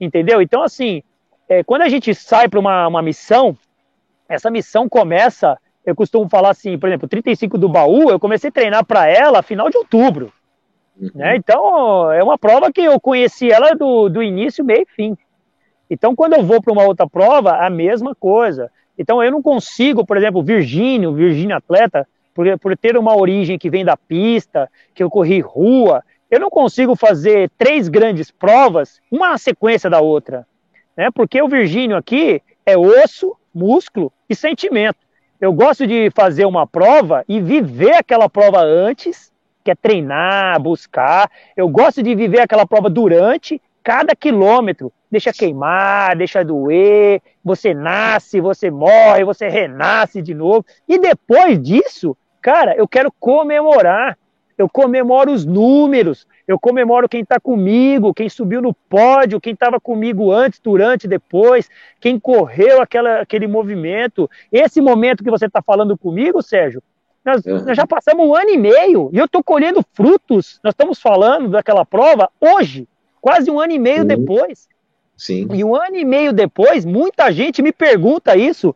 entendeu? 0.00 0.40
Então, 0.40 0.62
assim, 0.62 1.02
é, 1.48 1.64
quando 1.64 1.82
a 1.82 1.88
gente 1.88 2.14
sai 2.14 2.48
para 2.48 2.60
uma, 2.60 2.86
uma 2.86 3.02
missão, 3.02 3.56
essa 4.28 4.50
missão 4.50 4.88
começa, 4.88 5.58
eu 5.84 5.96
costumo 5.96 6.28
falar 6.28 6.50
assim, 6.50 6.78
por 6.78 6.88
exemplo, 6.88 7.08
35 7.08 7.58
do 7.58 7.68
baú, 7.68 8.10
eu 8.10 8.20
comecei 8.20 8.48
a 8.48 8.52
treinar 8.52 8.84
para 8.84 9.08
ela 9.08 9.42
final 9.42 9.68
de 9.68 9.76
outubro. 9.76 10.32
Uhum. 11.00 11.10
Né? 11.14 11.36
Então, 11.36 12.12
é 12.12 12.22
uma 12.22 12.38
prova 12.38 12.72
que 12.72 12.82
eu 12.82 13.00
conheci 13.00 13.50
ela 13.50 13.74
do, 13.74 14.08
do 14.08 14.22
início, 14.22 14.64
meio 14.64 14.82
e 14.82 14.94
fim. 14.94 15.18
Então, 15.90 16.14
quando 16.14 16.34
eu 16.34 16.42
vou 16.44 16.62
para 16.62 16.72
uma 16.72 16.84
outra 16.84 17.08
prova, 17.08 17.56
a 17.56 17.68
mesma 17.68 18.14
coisa. 18.14 18.70
Então, 18.96 19.22
eu 19.22 19.32
não 19.32 19.42
consigo, 19.42 20.06
por 20.06 20.16
exemplo, 20.16 20.42
Virgínio, 20.42 21.12
Virgínio 21.12 21.56
atleta, 21.56 22.06
por, 22.40 22.58
por 22.58 22.76
ter 22.76 22.96
uma 22.96 23.14
origem 23.14 23.58
que 23.58 23.68
vem 23.68 23.84
da 23.84 23.98
pista, 23.98 24.70
que 24.94 25.02
eu 25.02 25.10
corri 25.10 25.40
rua, 25.40 26.02
eu 26.30 26.40
não 26.40 26.48
consigo 26.48 26.96
fazer 26.96 27.50
três 27.58 27.86
grandes 27.86 28.30
provas, 28.30 28.98
uma 29.10 29.28
na 29.28 29.36
sequência 29.36 29.90
da 29.90 30.00
outra. 30.00 30.46
Né? 30.96 31.10
Porque 31.10 31.42
o 31.42 31.48
Virgínio 31.48 31.98
aqui 31.98 32.40
é 32.64 32.78
osso, 32.78 33.36
músculo 33.52 34.10
e 34.26 34.34
sentimento. 34.34 34.96
Eu 35.38 35.52
gosto 35.52 35.86
de 35.86 36.10
fazer 36.14 36.46
uma 36.46 36.66
prova 36.66 37.24
e 37.28 37.40
viver 37.40 37.92
aquela 37.92 38.28
prova 38.28 38.62
antes, 38.62 39.30
que 39.62 39.70
é 39.70 39.74
treinar, 39.74 40.58
buscar. 40.60 41.30
Eu 41.54 41.68
gosto 41.68 42.02
de 42.02 42.14
viver 42.14 42.40
aquela 42.40 42.66
prova 42.66 42.88
durante 42.88 43.60
cada 43.82 44.16
quilômetro. 44.16 44.90
Deixa 45.10 45.32
queimar, 45.32 46.16
deixa 46.16 46.44
doer, 46.44 47.20
você 47.44 47.74
nasce, 47.74 48.40
você 48.40 48.70
morre, 48.70 49.24
você 49.24 49.48
renasce 49.48 50.22
de 50.22 50.32
novo. 50.32 50.64
E 50.88 50.98
depois 50.98 51.60
disso, 51.60 52.16
cara, 52.40 52.74
eu 52.76 52.86
quero 52.88 53.12
comemorar. 53.18 54.18
Eu 54.58 54.68
comemoro 54.68 55.32
os 55.32 55.46
números, 55.46 56.26
eu 56.46 56.60
comemoro 56.60 57.08
quem 57.08 57.22
está 57.22 57.40
comigo, 57.40 58.12
quem 58.12 58.28
subiu 58.28 58.60
no 58.60 58.74
pódio, 58.74 59.40
quem 59.40 59.54
estava 59.54 59.80
comigo 59.80 60.30
antes, 60.30 60.60
durante, 60.60 61.08
depois, 61.08 61.70
quem 61.98 62.20
correu 62.20 62.82
aquela, 62.82 63.22
aquele 63.22 63.46
movimento. 63.46 64.28
Esse 64.52 64.82
momento 64.82 65.24
que 65.24 65.30
você 65.30 65.46
está 65.46 65.62
falando 65.62 65.96
comigo, 65.96 66.42
Sérgio, 66.42 66.82
nós, 67.24 67.42
uhum. 67.46 67.64
nós, 67.64 67.74
já 67.74 67.86
passamos 67.86 68.26
um 68.26 68.34
ano 68.34 68.50
e 68.50 68.58
meio 68.58 69.08
e 69.14 69.16
eu 69.16 69.24
estou 69.24 69.42
colhendo 69.42 69.82
frutos. 69.94 70.60
Nós 70.62 70.74
estamos 70.74 71.00
falando 71.00 71.48
daquela 71.48 71.86
prova 71.86 72.28
hoje 72.38 72.86
quase 73.20 73.50
um 73.50 73.60
ano 73.60 73.72
e 73.72 73.78
meio 73.78 74.04
depois. 74.04 74.68
Sim. 75.16 75.48
E 75.52 75.62
um 75.62 75.74
ano 75.74 75.96
e 75.96 76.04
meio 76.04 76.32
depois, 76.32 76.84
muita 76.84 77.30
gente 77.30 77.62
me 77.62 77.72
pergunta 77.72 78.36
isso. 78.36 78.74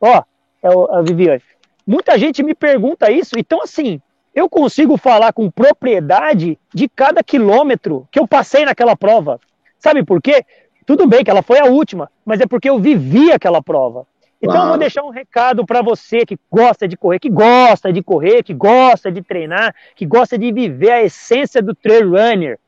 Ó, 0.00 0.22
é 0.62 0.68
a 0.68 1.02
Viviane. 1.02 1.42
Muita 1.86 2.18
gente 2.18 2.42
me 2.42 2.54
pergunta 2.54 3.10
isso. 3.10 3.38
Então, 3.38 3.62
assim, 3.62 4.00
eu 4.34 4.48
consigo 4.48 4.96
falar 4.96 5.32
com 5.32 5.50
propriedade 5.50 6.58
de 6.74 6.88
cada 6.88 7.22
quilômetro 7.22 8.06
que 8.10 8.18
eu 8.18 8.26
passei 8.26 8.64
naquela 8.64 8.96
prova. 8.96 9.40
Sabe 9.78 10.04
por 10.04 10.20
quê? 10.20 10.44
Tudo 10.84 11.06
bem 11.06 11.24
que 11.24 11.30
ela 11.30 11.42
foi 11.42 11.58
a 11.58 11.64
última, 11.64 12.10
mas 12.24 12.40
é 12.40 12.46
porque 12.46 12.68
eu 12.68 12.78
vivi 12.78 13.32
aquela 13.32 13.62
prova. 13.62 14.06
Então 14.40 14.62
eu 14.62 14.68
vou 14.68 14.78
deixar 14.78 15.02
um 15.02 15.10
recado 15.10 15.64
para 15.64 15.80
você 15.80 16.26
que 16.26 16.38
gosta 16.52 16.86
de 16.86 16.96
correr, 16.96 17.18
que 17.18 17.30
gosta 17.30 17.92
de 17.92 18.02
correr, 18.02 18.42
que 18.42 18.52
gosta 18.52 19.10
de 19.10 19.22
treinar, 19.22 19.74
que 19.94 20.04
gosta 20.04 20.36
de 20.36 20.52
viver 20.52 20.90
a 20.90 21.02
essência 21.02 21.62
do 21.62 21.74
trail 21.74 22.10
runner. 22.10 22.58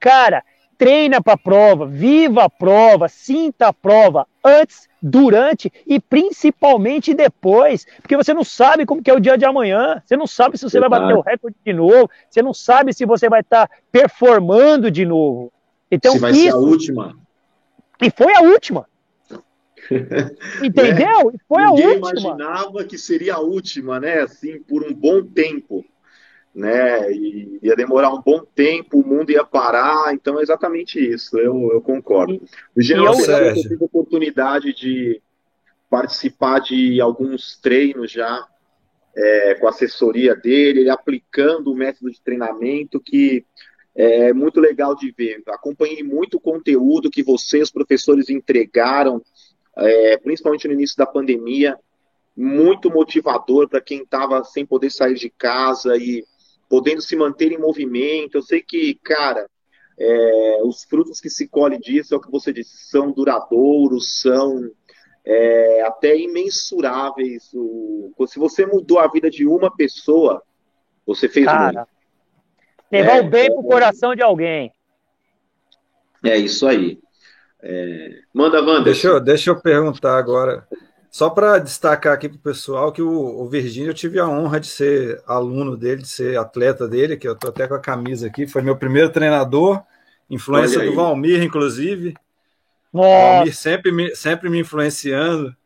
Cara, 0.00 0.42
treina 0.78 1.20
para 1.20 1.34
a 1.34 1.38
prova, 1.38 1.86
viva 1.86 2.44
a 2.44 2.48
prova, 2.48 3.08
sinta 3.08 3.66
a 3.66 3.72
prova 3.72 4.26
antes, 4.44 4.88
durante 5.02 5.72
e 5.86 6.00
principalmente 6.00 7.14
depois, 7.14 7.86
porque 8.00 8.16
você 8.16 8.32
não 8.32 8.44
sabe 8.44 8.86
como 8.86 9.02
que 9.02 9.10
é 9.10 9.14
o 9.14 9.20
dia 9.20 9.36
de 9.36 9.44
amanhã, 9.44 10.02
você 10.04 10.16
não 10.16 10.26
sabe 10.26 10.56
se 10.56 10.64
você 10.64 10.80
vai 10.80 10.88
bater 10.88 11.14
o 11.14 11.20
recorde 11.20 11.56
de 11.64 11.72
novo, 11.72 12.10
você 12.28 12.42
não 12.42 12.54
sabe 12.54 12.92
se 12.92 13.04
você 13.04 13.28
vai 13.28 13.40
estar 13.40 13.66
tá 13.66 13.76
performando 13.90 14.90
de 14.90 15.04
novo. 15.04 15.52
Então, 15.90 16.12
se 16.12 16.18
vai 16.18 16.32
isso... 16.32 16.42
ser 16.42 16.50
a 16.50 16.56
última. 16.56 17.18
E 18.00 18.10
foi 18.10 18.34
a 18.34 18.40
última. 18.42 18.86
Entendeu? 20.62 21.32
É. 21.34 21.38
Foi 21.48 21.62
Ninguém 21.64 21.86
a 21.86 21.90
última. 21.90 22.20
imaginava 22.20 22.84
que 22.84 22.98
seria 22.98 23.34
a 23.34 23.40
última, 23.40 23.98
né? 23.98 24.20
Assim, 24.20 24.60
por 24.62 24.84
um 24.84 24.94
bom 24.94 25.22
tempo 25.22 25.84
né? 26.58 27.12
E 27.12 27.60
ia 27.62 27.76
demorar 27.76 28.12
um 28.12 28.20
bom 28.20 28.44
tempo, 28.44 28.98
o 28.98 29.06
mundo 29.06 29.30
ia 29.30 29.44
parar, 29.44 30.12
então 30.12 30.40
é 30.40 30.42
exatamente 30.42 30.98
isso, 30.98 31.38
eu, 31.38 31.70
eu 31.72 31.80
concordo. 31.80 32.42
No 32.74 32.82
geral, 32.82 33.14
eu, 33.14 33.54
tive 33.54 33.76
a 33.80 33.84
oportunidade 33.84 34.74
de 34.74 35.22
participar 35.88 36.58
de 36.58 37.00
alguns 37.00 37.56
treinos 37.58 38.10
já 38.10 38.44
é, 39.16 39.54
com 39.54 39.68
a 39.68 39.70
assessoria 39.70 40.34
dele, 40.34 40.80
ele 40.80 40.90
aplicando 40.90 41.70
o 41.70 41.76
método 41.76 42.10
de 42.10 42.20
treinamento 42.20 43.00
que 43.00 43.44
é 43.94 44.32
muito 44.32 44.60
legal 44.60 44.96
de 44.96 45.12
ver. 45.16 45.40
Acompanhei 45.48 46.02
muito 46.02 46.40
conteúdo 46.40 47.10
que 47.10 47.22
vocês, 47.22 47.70
professores, 47.70 48.28
entregaram, 48.28 49.22
é, 49.76 50.16
principalmente 50.16 50.66
no 50.66 50.74
início 50.74 50.96
da 50.96 51.06
pandemia, 51.06 51.78
muito 52.36 52.90
motivador 52.90 53.68
para 53.68 53.80
quem 53.80 54.02
estava 54.02 54.42
sem 54.42 54.66
poder 54.66 54.90
sair 54.90 55.14
de 55.14 55.30
casa 55.30 55.96
e 55.96 56.24
podendo 56.68 57.00
se 57.00 57.16
manter 57.16 57.52
em 57.52 57.58
movimento. 57.58 58.36
Eu 58.36 58.42
sei 58.42 58.62
que, 58.62 58.94
cara, 59.02 59.48
é, 59.98 60.60
os 60.62 60.84
frutos 60.84 61.20
que 61.20 61.30
se 61.30 61.48
colhe 61.48 61.78
disso 61.78 62.14
é 62.14 62.16
o 62.16 62.20
que 62.20 62.30
você 62.30 62.52
disse, 62.52 62.88
são 62.88 63.10
duradouros, 63.10 64.20
são 64.20 64.70
é, 65.24 65.82
até 65.82 66.16
imensuráveis. 66.16 67.50
O, 67.54 68.12
se 68.26 68.38
você 68.38 68.64
mudou 68.64 68.98
a 68.98 69.08
vida 69.08 69.30
de 69.30 69.46
uma 69.46 69.74
pessoa, 69.74 70.42
você 71.06 71.28
fez 71.28 71.46
cara, 71.46 71.64
muito. 71.64 71.88
Levar 72.90 73.16
é, 73.16 73.20
o 73.20 73.28
bem 73.28 73.52
pro 73.52 73.62
coração 73.62 74.14
de 74.14 74.22
alguém. 74.22 74.72
É 76.24 76.36
isso 76.36 76.66
aí. 76.66 76.98
É, 77.62 78.20
manda, 78.32 78.60
Wanda. 78.62 78.84
Deixa 78.84 79.08
eu, 79.08 79.20
deixa 79.20 79.50
eu 79.50 79.60
perguntar 79.60 80.16
agora. 80.16 80.66
Só 81.10 81.30
para 81.30 81.58
destacar 81.58 82.12
aqui 82.12 82.28
para 82.28 82.36
o 82.36 82.40
pessoal 82.40 82.92
que 82.92 83.00
o, 83.00 83.10
o 83.10 83.48
Virgínio 83.48 83.90
eu 83.90 83.94
tive 83.94 84.18
a 84.18 84.28
honra 84.28 84.60
de 84.60 84.66
ser 84.66 85.22
aluno 85.26 85.76
dele, 85.76 86.02
de 86.02 86.08
ser 86.08 86.38
atleta 86.38 86.86
dele, 86.86 87.16
que 87.16 87.26
eu 87.26 87.32
estou 87.32 87.50
até 87.50 87.66
com 87.66 87.74
a 87.74 87.80
camisa 87.80 88.26
aqui, 88.26 88.46
foi 88.46 88.62
meu 88.62 88.76
primeiro 88.76 89.10
treinador, 89.10 89.82
influência 90.28 90.84
do 90.84 90.94
Valmir, 90.94 91.42
inclusive. 91.42 92.14
Valmir 92.92 93.56
sempre 93.56 93.90
me, 93.90 94.14
sempre 94.14 94.50
me 94.50 94.60
influenciando, 94.60 95.56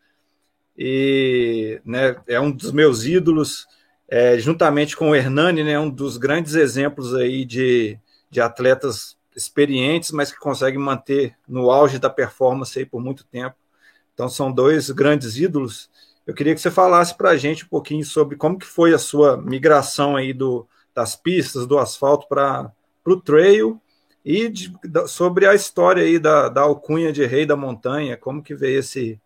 e 0.76 1.80
né, 1.84 2.16
é 2.26 2.40
um 2.40 2.50
dos 2.50 2.72
meus 2.72 3.04
ídolos, 3.04 3.66
é, 4.08 4.38
juntamente 4.38 4.96
com 4.96 5.10
o 5.10 5.14
Hernani, 5.14 5.64
né, 5.64 5.78
um 5.78 5.90
dos 5.90 6.16
grandes 6.16 6.54
exemplos 6.54 7.14
aí 7.14 7.44
de, 7.44 7.98
de 8.30 8.40
atletas 8.40 9.16
experientes, 9.34 10.10
mas 10.12 10.30
que 10.30 10.38
conseguem 10.38 10.78
manter 10.80 11.34
no 11.48 11.70
auge 11.70 11.98
da 11.98 12.10
performance 12.10 12.78
aí 12.78 12.86
por 12.86 13.00
muito 13.00 13.24
tempo. 13.24 13.56
Então 14.14 14.28
são 14.28 14.52
dois 14.52 14.90
grandes 14.90 15.36
ídolos. 15.36 15.90
Eu 16.26 16.34
queria 16.34 16.54
que 16.54 16.60
você 16.60 16.70
falasse 16.70 17.16
para 17.16 17.30
a 17.30 17.36
gente 17.36 17.64
um 17.64 17.68
pouquinho 17.68 18.04
sobre 18.04 18.36
como 18.36 18.58
que 18.58 18.66
foi 18.66 18.94
a 18.94 18.98
sua 18.98 19.36
migração 19.36 20.16
aí 20.16 20.32
do, 20.32 20.66
das 20.94 21.16
pistas, 21.16 21.66
do 21.66 21.78
asfalto 21.78 22.28
para 22.28 22.70
o 23.04 23.20
trail 23.20 23.80
e 24.24 24.48
de, 24.48 24.72
da, 24.84 25.06
sobre 25.06 25.46
a 25.46 25.54
história 25.54 26.02
aí 26.02 26.18
da, 26.18 26.48
da 26.48 26.60
alcunha 26.62 27.12
de 27.12 27.26
Rei 27.26 27.44
da 27.44 27.56
Montanha, 27.56 28.16
como 28.16 28.42
que 28.42 28.54
veio 28.54 28.78
esse, 28.78 29.20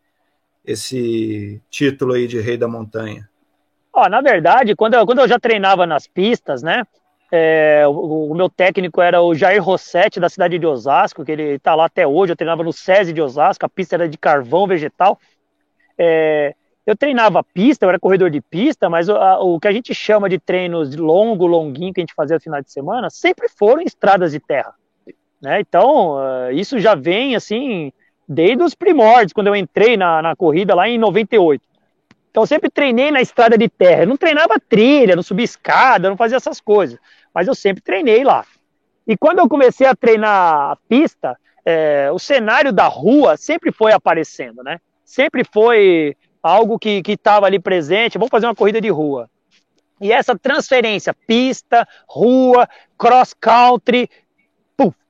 esse 0.64 1.61
título 1.68 2.14
aí 2.14 2.27
de 2.27 2.40
Rei 2.40 2.57
da 2.57 2.66
Montanha? 2.66 3.29
Ó, 3.92 4.09
na 4.09 4.20
verdade, 4.20 4.75
quando 4.75 4.94
eu, 4.94 5.07
quando 5.07 5.20
eu 5.20 5.29
já 5.29 5.38
treinava 5.38 5.87
nas 5.87 6.07
pistas, 6.07 6.62
né, 6.62 6.85
é, 7.37 7.87
o, 7.87 8.31
o, 8.31 8.35
meu 8.35 8.49
técnico 8.49 9.01
era 9.01 9.20
o 9.20 9.35
Jair 9.35 9.62
Rossetti, 9.62 10.18
da 10.18 10.29
cidade 10.29 10.59
de 10.59 10.66
Osasco, 10.66 11.25
que 11.25 11.33
ele 11.33 11.55
está 11.55 11.75
lá 11.75 11.85
até 11.85 12.07
hoje. 12.07 12.33
Eu 12.33 12.37
treinava 12.37 12.62
no 12.62 12.72
SESI 12.72 13.12
de 13.12 13.20
Osasco, 13.20 13.66
a 13.66 13.68
pista 13.68 13.96
era 13.96 14.09
de 14.09 14.16
carvão 14.16 14.66
vegetal. 14.66 15.18
É, 15.99 16.55
eu 16.87 16.96
treinava 16.96 17.44
pista, 17.44 17.85
eu 17.85 17.88
era 17.88 17.99
corredor 17.99 18.31
de 18.31 18.40
pista, 18.40 18.88
mas 18.88 19.09
o, 19.09 19.16
a, 19.16 19.40
o, 19.40 19.61
que 19.61 19.68
a 19.68 19.72
gente 19.72 19.94
chama 19.94 20.29
de 20.29 20.38
treinos 20.38 20.90
de 20.90 20.96
longo, 20.96 21.46
longuinho, 21.46 21.92
que 21.92 22.01
a 22.01 22.03
gente 22.03 22.14
fazia 22.14 22.37
no 22.37 22.42
final 22.42 22.62
de 22.62 22.70
semana, 22.70 23.11
sempre 23.11 23.49
foram 23.49 23.83
estradas 23.83 24.33
de 24.33 24.40
terra. 24.40 24.72
Né? 25.42 25.61
Então, 25.61 26.16
uh, 26.16 26.53
isso 26.53 26.79
já 26.79 26.94
vem 26.94 27.37
assim, 27.37 27.92
desde 28.27 28.62
os 28.62 28.75
primórdios, 28.75 29.33
quando 29.33 29.49
eu 29.49 29.57
entrei 29.57 29.96
na, 29.96 30.22
na 30.22 30.37
corrida 30.37 30.75
lá 30.75 30.88
em 30.88 30.96
98. 30.96 31.62
Então 32.31 32.42
eu 32.42 32.46
sempre 32.46 32.68
treinei 32.68 33.11
na 33.11 33.22
estrada 33.22 33.57
de 33.57 33.66
terra. 33.66 34.03
Eu 34.03 34.09
não 34.09 34.16
treinava 34.16 34.61
trilha, 34.61 35.16
não 35.16 35.22
subia 35.22 35.44
escada, 35.46 36.11
não 36.11 36.18
fazia 36.18 36.37
essas 36.37 36.61
coisas. 36.61 36.99
Mas 37.37 37.46
eu 37.46 37.55
sempre 37.55 37.83
treinei 37.83 38.25
lá. 38.25 38.46
E 39.07 39.14
quando 39.14 39.40
eu 39.40 39.49
comecei 39.49 39.87
a 39.87 39.94
treinar 39.94 40.70
a 40.70 40.79
pista, 40.88 41.38
é, 41.66 42.11
o 42.11 42.18
cenário 42.18 42.72
da 42.72 42.87
rua 42.87 43.37
sempre 43.37 43.70
foi 43.70 43.92
aparecendo, 43.92 44.62
né? 44.62 44.81
Sempre 45.05 45.44
foi 45.44 46.16
algo 46.42 46.79
que 46.79 47.03
estava 47.07 47.44
ali 47.44 47.59
presente. 47.59 48.16
Vamos 48.16 48.31
fazer 48.31 48.46
uma 48.46 48.55
corrida 48.55 48.81
de 48.81 48.88
rua. 48.88 49.29
E 50.01 50.11
essa 50.11 50.35
transferência, 50.35 51.14
pista, 51.27 51.87
rua, 52.09 52.66
cross 52.96 53.35
country, 53.38 54.09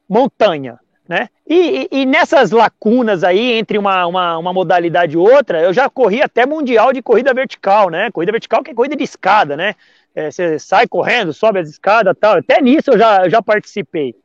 montanha, 0.09 0.81
né? 1.09 1.29
E, 1.47 1.89
e, 1.93 2.01
e, 2.01 2.07
nessas 2.07 2.51
lacunas 2.51 3.23
aí 3.23 3.53
entre 3.53 3.79
uma, 3.79 4.05
uma, 4.05 4.37
uma, 4.39 4.53
modalidade 4.53 5.15
e 5.15 5.17
outra, 5.17 5.61
eu 5.61 5.73
já 5.73 5.89
corri 5.89 6.21
até 6.21 6.45
mundial 6.45 6.93
de 6.93 7.01
corrida 7.01 7.33
vertical, 7.33 7.89
né? 7.89 8.11
Corrida 8.11 8.33
vertical 8.33 8.65
que 8.65 8.73
é 8.73 8.75
corrida 8.75 8.97
de 8.97 9.05
escada, 9.05 9.57
né? 9.57 9.77
É, 10.17 10.31
você 10.31 10.59
sai 10.59 10.89
correndo, 10.89 11.35
sobe 11.35 11.59
as 11.59 11.69
escadas 11.69 12.17
tal. 12.19 12.39
Até 12.39 12.61
nisso 12.63 12.93
eu 12.93 12.99
já, 12.99 13.25
eu 13.25 13.31
já 13.31 13.43
participei. 13.43 14.17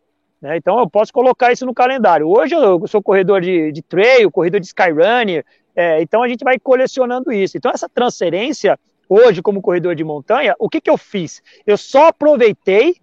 Né? 0.42 0.56
Então 0.56 0.80
eu 0.80 0.90
posso 0.90 1.12
colocar 1.12 1.52
isso 1.52 1.66
no 1.66 1.74
calendário. 1.74 2.30
Hoje 2.30 2.56
eu 2.56 2.88
sou 2.88 3.04
corredor 3.04 3.42
de, 3.42 3.74
de 3.74 3.82
trail, 3.82 4.32
corredor 4.32 4.62
de 4.62 4.68
skyrunner, 4.68 5.46
é, 5.76 6.02
então 6.02 6.24
a 6.24 6.30
gente 6.30 6.46
vai 6.46 6.58
colecionando 6.58 7.32
isso. 7.32 7.58
Então 7.58 7.70
essa 7.70 7.90
transferência, 7.90 8.80
hoje 9.08 9.42
como 9.42 9.62
corredor 9.62 9.94
de 9.94 10.04
montanha, 10.04 10.56
o 10.58 10.70
que, 10.70 10.80
que 10.80 10.90
eu 10.90 10.98
fiz? 10.98 11.44
Eu 11.68 11.78
só 11.78 12.08
aproveitei 12.08 12.96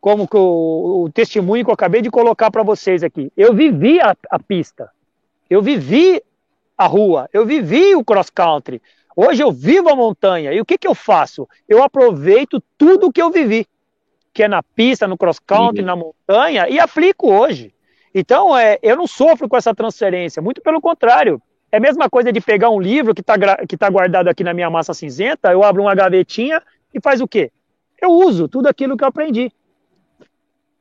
como 0.00 0.28
o, 0.32 1.04
o, 1.04 1.10
testemunho 1.10 1.64
que 1.64 1.70
eu 1.70 1.74
acabei 1.74 2.02
de 2.02 2.10
colocar 2.10 2.50
para 2.50 2.62
vocês 2.62 3.02
aqui. 3.02 3.32
Eu 3.36 3.54
vivi 3.54 4.00
a, 4.00 4.14
a, 4.30 4.38
pista, 4.38 4.90
eu 5.48 5.62
vivi 5.62 6.22
a 6.76 6.86
rua, 6.86 7.28
eu 7.32 7.46
vivi 7.46 7.94
o 7.94 8.04
cross 8.04 8.28
country. 8.28 8.82
Hoje 9.16 9.42
eu 9.42 9.52
vivo 9.52 9.88
a 9.88 9.96
montanha. 9.96 10.52
E 10.52 10.60
o 10.60 10.64
que, 10.64 10.76
que 10.76 10.88
eu 10.88 10.94
faço? 10.94 11.48
Eu 11.68 11.82
aproveito 11.82 12.62
tudo 12.76 13.12
que 13.12 13.22
eu 13.22 13.30
vivi, 13.30 13.66
que 14.32 14.42
é 14.42 14.48
na 14.48 14.62
pista, 14.62 15.06
no 15.06 15.16
cross 15.16 15.38
country, 15.38 15.80
uhum. 15.80 15.86
na 15.86 15.96
montanha, 15.96 16.68
e 16.68 16.80
aplico 16.80 17.32
hoje. 17.32 17.72
Então, 18.14 18.56
é, 18.56 18.78
eu 18.82 18.96
não 18.96 19.06
sofro 19.06 19.48
com 19.48 19.56
essa 19.56 19.74
transferência, 19.74 20.42
muito 20.42 20.60
pelo 20.60 20.80
contrário. 20.80 21.40
É 21.70 21.78
a 21.78 21.80
mesma 21.80 22.08
coisa 22.08 22.32
de 22.32 22.40
pegar 22.40 22.70
um 22.70 22.80
livro 22.80 23.14
que 23.14 23.20
está 23.20 23.34
que 23.66 23.76
tá 23.76 23.90
guardado 23.90 24.28
aqui 24.28 24.44
na 24.44 24.54
minha 24.54 24.70
massa 24.70 24.94
cinzenta, 24.94 25.50
eu 25.50 25.64
abro 25.64 25.82
uma 25.82 25.94
gavetinha 25.94 26.62
e 26.92 27.00
faz 27.00 27.20
o 27.20 27.26
quê? 27.26 27.50
Eu 28.00 28.10
uso 28.10 28.46
tudo 28.46 28.68
aquilo 28.68 28.96
que 28.96 29.02
eu 29.02 29.08
aprendi. 29.08 29.50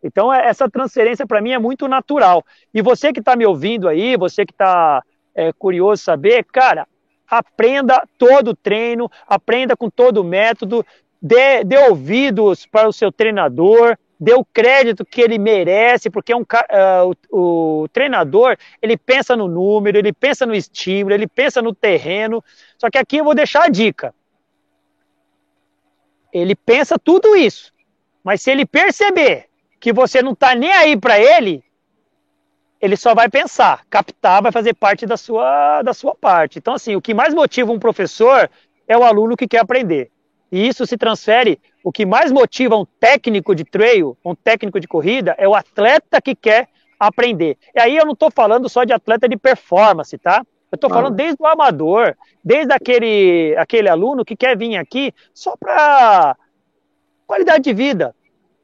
Então, 0.03 0.31
é, 0.31 0.47
essa 0.47 0.69
transferência 0.69 1.25
para 1.25 1.41
mim 1.41 1.51
é 1.51 1.57
muito 1.57 1.87
natural. 1.87 2.45
E 2.73 2.81
você 2.81 3.11
que 3.11 3.19
está 3.19 3.35
me 3.35 3.45
ouvindo 3.45 3.87
aí, 3.87 4.17
você 4.17 4.45
que 4.45 4.51
está 4.51 5.01
é, 5.33 5.51
curioso 5.53 6.03
saber, 6.03 6.43
cara, 6.43 6.87
aprenda 7.27 8.07
todo 8.17 8.55
treino, 8.55 9.09
aprenda 9.27 9.75
com 9.75 9.89
todo 9.89 10.17
o 10.17 10.23
método, 10.23 10.85
dê, 11.21 11.63
dê 11.63 11.77
ouvidos 11.77 12.65
para 12.65 12.87
o 12.87 12.93
seu 12.93 13.11
treinador, 13.11 13.97
dê 14.19 14.33
o 14.33 14.45
crédito 14.45 15.05
que 15.05 15.21
ele 15.21 15.37
merece, 15.37 16.09
porque 16.09 16.31
é 16.31 16.35
um, 16.35 16.41
uh, 16.41 17.15
o, 17.29 17.83
o, 17.83 17.87
treinador 17.89 18.55
ele 18.81 18.95
pensa 18.95 19.35
no 19.35 19.47
número, 19.47 19.97
ele 19.97 20.13
pensa 20.13 20.45
no 20.45 20.55
estímulo, 20.55 21.13
ele 21.13 21.27
pensa 21.27 21.61
no 21.61 21.73
terreno. 21.73 22.43
Só 22.77 22.89
que 22.89 22.97
aqui 22.97 23.17
eu 23.17 23.25
vou 23.25 23.35
deixar 23.35 23.63
a 23.63 23.69
dica. 23.69 24.13
Ele 26.31 26.55
pensa 26.55 26.97
tudo 26.97 27.35
isso, 27.35 27.71
mas 28.23 28.41
se 28.41 28.49
ele 28.49 28.65
perceber 28.65 29.47
que 29.79 29.93
você 29.93 30.21
não 30.21 30.31
está 30.31 30.55
nem 30.55 30.71
aí 30.71 30.97
para 30.97 31.19
ele, 31.19 31.63
ele 32.83 32.97
só 32.97 33.15
vai 33.15 33.29
pensar, 33.29 33.85
captar, 33.89 34.43
vai 34.43 34.51
fazer 34.51 34.73
parte 34.73 35.05
da 35.05 35.15
sua, 35.15 35.81
da 35.83 35.93
sua 35.93 36.13
parte. 36.13 36.59
Então, 36.59 36.73
assim, 36.73 36.97
o 36.97 37.01
que 37.01 37.13
mais 37.13 37.33
motiva 37.33 37.71
um 37.71 37.79
professor 37.79 38.49
é 38.85 38.97
o 38.97 39.05
aluno 39.05 39.37
que 39.37 39.47
quer 39.47 39.59
aprender. 39.59 40.11
E 40.51 40.67
isso 40.67 40.85
se 40.85 40.97
transfere. 40.97 41.61
O 41.81 41.93
que 41.93 42.05
mais 42.05 42.29
motiva 42.29 42.75
um 42.75 42.85
técnico 42.99 43.55
de 43.55 43.63
trail, 43.63 44.17
um 44.23 44.35
técnico 44.35 44.81
de 44.81 44.87
corrida, 44.89 45.33
é 45.37 45.47
o 45.47 45.55
atleta 45.55 46.21
que 46.21 46.35
quer 46.35 46.67
aprender. 46.99 47.57
E 47.73 47.79
aí 47.79 47.95
eu 47.95 48.05
não 48.05 48.11
estou 48.11 48.29
falando 48.29 48.67
só 48.67 48.83
de 48.83 48.91
atleta 48.91 49.29
de 49.29 49.37
performance, 49.37 50.17
tá? 50.17 50.45
Eu 50.69 50.75
estou 50.75 50.89
falando 50.89 51.15
desde 51.15 51.41
o 51.41 51.47
amador, 51.47 52.17
desde 52.43 52.73
aquele, 52.73 53.55
aquele 53.57 53.87
aluno 53.87 54.25
que 54.25 54.35
quer 54.35 54.57
vir 54.57 54.75
aqui 54.75 55.13
só 55.33 55.55
para 55.55 56.35
qualidade 57.25 57.63
de 57.63 57.73
vida, 57.73 58.13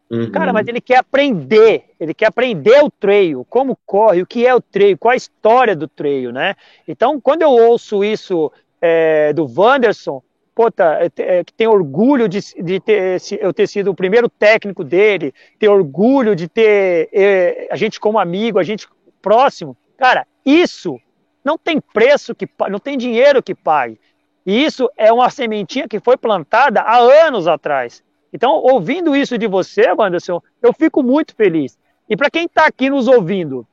Uhum. 0.09 0.31
Cara, 0.31 0.51
mas 0.51 0.67
ele 0.67 0.81
quer 0.81 0.97
aprender, 0.97 1.83
ele 1.99 2.15
quer 2.15 2.27
aprender 2.27 2.83
o 2.83 2.89
trail, 2.89 3.45
como 3.47 3.77
corre, 3.85 4.23
o 4.23 4.25
que 4.25 4.45
é 4.45 4.55
o 4.55 4.59
trail, 4.61 4.97
qual 4.97 5.11
a 5.11 5.15
história 5.15 5.75
do 5.75 5.87
trail, 5.87 6.31
né? 6.31 6.55
Então, 6.87 7.21
quando 7.21 7.43
eu 7.43 7.51
ouço 7.51 8.03
isso 8.03 8.51
é, 8.81 9.31
do 9.33 9.45
Wanderson, 9.45 10.23
puta, 10.55 10.99
é, 10.99 11.11
é, 11.21 11.43
tem 11.55 11.67
orgulho 11.67 12.27
de, 12.27 12.39
de 12.61 12.79
ter, 12.79 13.21
eu 13.39 13.53
ter 13.53 13.67
sido 13.67 13.91
o 13.91 13.95
primeiro 13.95 14.27
técnico 14.27 14.83
dele, 14.83 15.33
ter 15.59 15.69
orgulho 15.69 16.35
de 16.35 16.47
ter 16.47 17.07
é, 17.13 17.67
a 17.71 17.75
gente 17.75 17.99
como 17.99 18.17
amigo, 18.17 18.57
a 18.57 18.63
gente 18.63 18.87
próximo. 19.21 19.77
Cara, 19.95 20.25
isso 20.43 20.99
não 21.45 21.57
tem 21.57 21.79
preço 21.79 22.33
que 22.33 22.49
não 22.69 22.79
tem 22.79 22.97
dinheiro 22.97 23.43
que 23.43 23.53
pague. 23.53 23.99
E 24.45 24.65
isso 24.65 24.89
é 24.97 25.13
uma 25.13 25.29
sementinha 25.29 25.87
que 25.87 25.99
foi 25.99 26.17
plantada 26.17 26.81
há 26.81 26.97
anos 26.97 27.47
atrás. 27.47 28.03
Então, 28.31 28.51
ouvindo 28.51 29.15
isso 29.15 29.37
de 29.37 29.47
você, 29.47 29.87
Anderson, 29.99 30.41
eu 30.61 30.73
fico 30.73 31.01
muito 31.01 31.35
feliz. 31.35 31.77
E 32.07 32.15
para 32.15 32.29
quem 32.29 32.45
está 32.45 32.65
aqui 32.65 32.89
nos 32.89 33.07
ouvindo, 33.07 33.67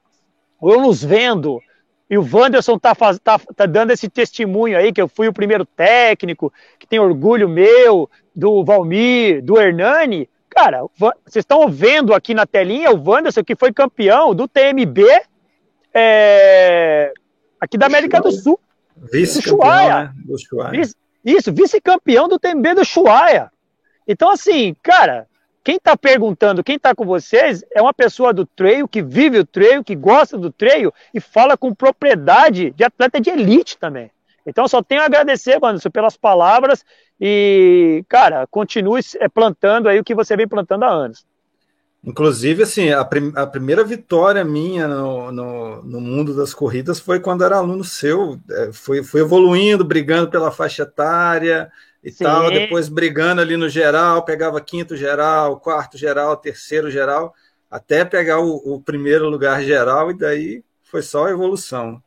ou 0.60 0.80
nos 0.80 1.02
vendo, 1.04 1.60
e 2.08 2.16
o 2.16 2.22
Wanderson 2.22 2.76
está 2.76 2.94
tá, 2.94 3.38
tá 3.38 3.66
dando 3.66 3.90
esse 3.90 4.08
testemunho 4.08 4.78
aí, 4.78 4.92
que 4.92 5.02
eu 5.02 5.08
fui 5.08 5.26
o 5.26 5.32
primeiro 5.32 5.64
técnico, 5.64 6.52
que 6.78 6.86
tem 6.86 6.98
orgulho 6.98 7.48
meu, 7.48 8.08
do 8.34 8.64
Valmir, 8.64 9.42
do 9.42 9.58
Hernani. 9.58 10.28
Cara, 10.48 10.84
vocês 10.96 11.42
estão 11.42 11.68
vendo 11.68 12.14
aqui 12.14 12.32
na 12.32 12.46
telinha 12.46 12.92
o 12.92 13.02
Wanderson, 13.08 13.42
que 13.42 13.56
foi 13.56 13.72
campeão 13.72 14.34
do 14.34 14.46
TMB 14.46 15.00
é, 15.92 17.12
aqui 17.60 17.76
da 17.76 17.86
América 17.86 18.20
do 18.20 18.30
Sul. 18.30 18.58
Vice-campeão, 19.12 19.88
né? 19.88 20.12
Do 20.24 20.38
Vice, 20.70 20.94
isso, 21.24 21.52
vice-campeão 21.52 22.28
do 22.28 22.38
TMB 22.38 22.74
do 22.74 22.84
Chuaia. 22.84 23.50
Então, 24.06 24.30
assim, 24.30 24.74
cara, 24.82 25.26
quem 25.64 25.76
está 25.76 25.96
perguntando, 25.96 26.62
quem 26.62 26.76
está 26.76 26.94
com 26.94 27.04
vocês, 27.04 27.64
é 27.74 27.82
uma 27.82 27.92
pessoa 27.92 28.32
do 28.32 28.46
trail, 28.46 28.86
que 28.86 29.02
vive 29.02 29.40
o 29.40 29.44
trail, 29.44 29.82
que 29.82 29.96
gosta 29.96 30.38
do 30.38 30.50
trail 30.50 30.92
e 31.12 31.20
fala 31.20 31.56
com 31.56 31.74
propriedade 31.74 32.70
de 32.70 32.84
atleta 32.84 33.20
de 33.20 33.30
elite 33.30 33.76
também. 33.76 34.10
Então, 34.46 34.68
só 34.68 34.80
tenho 34.80 35.02
a 35.02 35.06
agradecer, 35.06 35.58
mano, 35.58 35.80
pelas 35.90 36.16
palavras 36.16 36.84
e, 37.20 38.04
cara, 38.08 38.46
continue 38.46 39.00
é, 39.18 39.28
plantando 39.28 39.88
aí 39.88 39.98
o 39.98 40.04
que 40.04 40.14
você 40.14 40.36
vem 40.36 40.46
plantando 40.46 40.84
há 40.84 40.88
anos. 40.88 41.26
Inclusive, 42.04 42.62
assim, 42.62 42.92
a, 42.92 43.04
prim 43.04 43.32
a 43.34 43.44
primeira 43.44 43.82
vitória 43.82 44.44
minha 44.44 44.86
no, 44.86 45.32
no, 45.32 45.82
no, 45.82 46.00
mundo 46.00 46.36
das 46.36 46.54
corridas 46.54 47.00
foi 47.00 47.18
quando 47.18 47.42
era 47.42 47.56
aluno 47.56 47.82
seu. 47.82 48.38
É, 48.48 48.70
foi 48.72 49.20
evoluindo, 49.20 49.84
brigando 49.84 50.30
pela 50.30 50.52
faixa 50.52 50.84
etária, 50.84 51.68
e 52.06 52.12
Sim. 52.12 52.22
tal, 52.22 52.52
depois 52.52 52.88
brigando 52.88 53.40
ali 53.40 53.56
no 53.56 53.68
geral, 53.68 54.24
pegava 54.24 54.60
quinto 54.60 54.96
geral, 54.96 55.58
quarto 55.58 55.98
geral, 55.98 56.36
terceiro 56.36 56.88
geral, 56.88 57.34
até 57.68 58.04
pegar 58.04 58.38
o, 58.38 58.76
o 58.76 58.80
primeiro 58.80 59.28
lugar 59.28 59.60
geral, 59.64 60.12
e 60.12 60.14
daí 60.14 60.62
foi 60.84 61.02
só 61.02 61.28
evolução. 61.28 62.00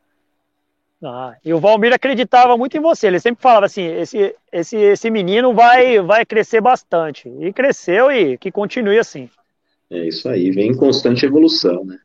Ah, 1.04 1.36
e 1.44 1.52
o 1.52 1.60
Valmir 1.60 1.92
acreditava 1.92 2.56
muito 2.56 2.78
em 2.78 2.80
você, 2.80 3.08
ele 3.08 3.20
sempre 3.20 3.42
falava 3.42 3.66
assim, 3.66 3.84
esse, 3.84 4.34
esse, 4.50 4.76
esse 4.78 5.10
menino 5.10 5.52
vai, 5.52 6.00
vai 6.00 6.24
crescer 6.24 6.62
bastante, 6.62 7.28
e 7.38 7.52
cresceu 7.52 8.10
e 8.10 8.38
que 8.38 8.50
continue 8.50 8.98
assim. 8.98 9.28
É 9.90 10.08
isso 10.08 10.30
aí, 10.30 10.50
vem 10.50 10.70
em 10.70 10.76
constante 10.76 11.26
evolução, 11.26 11.84
né? 11.84 11.98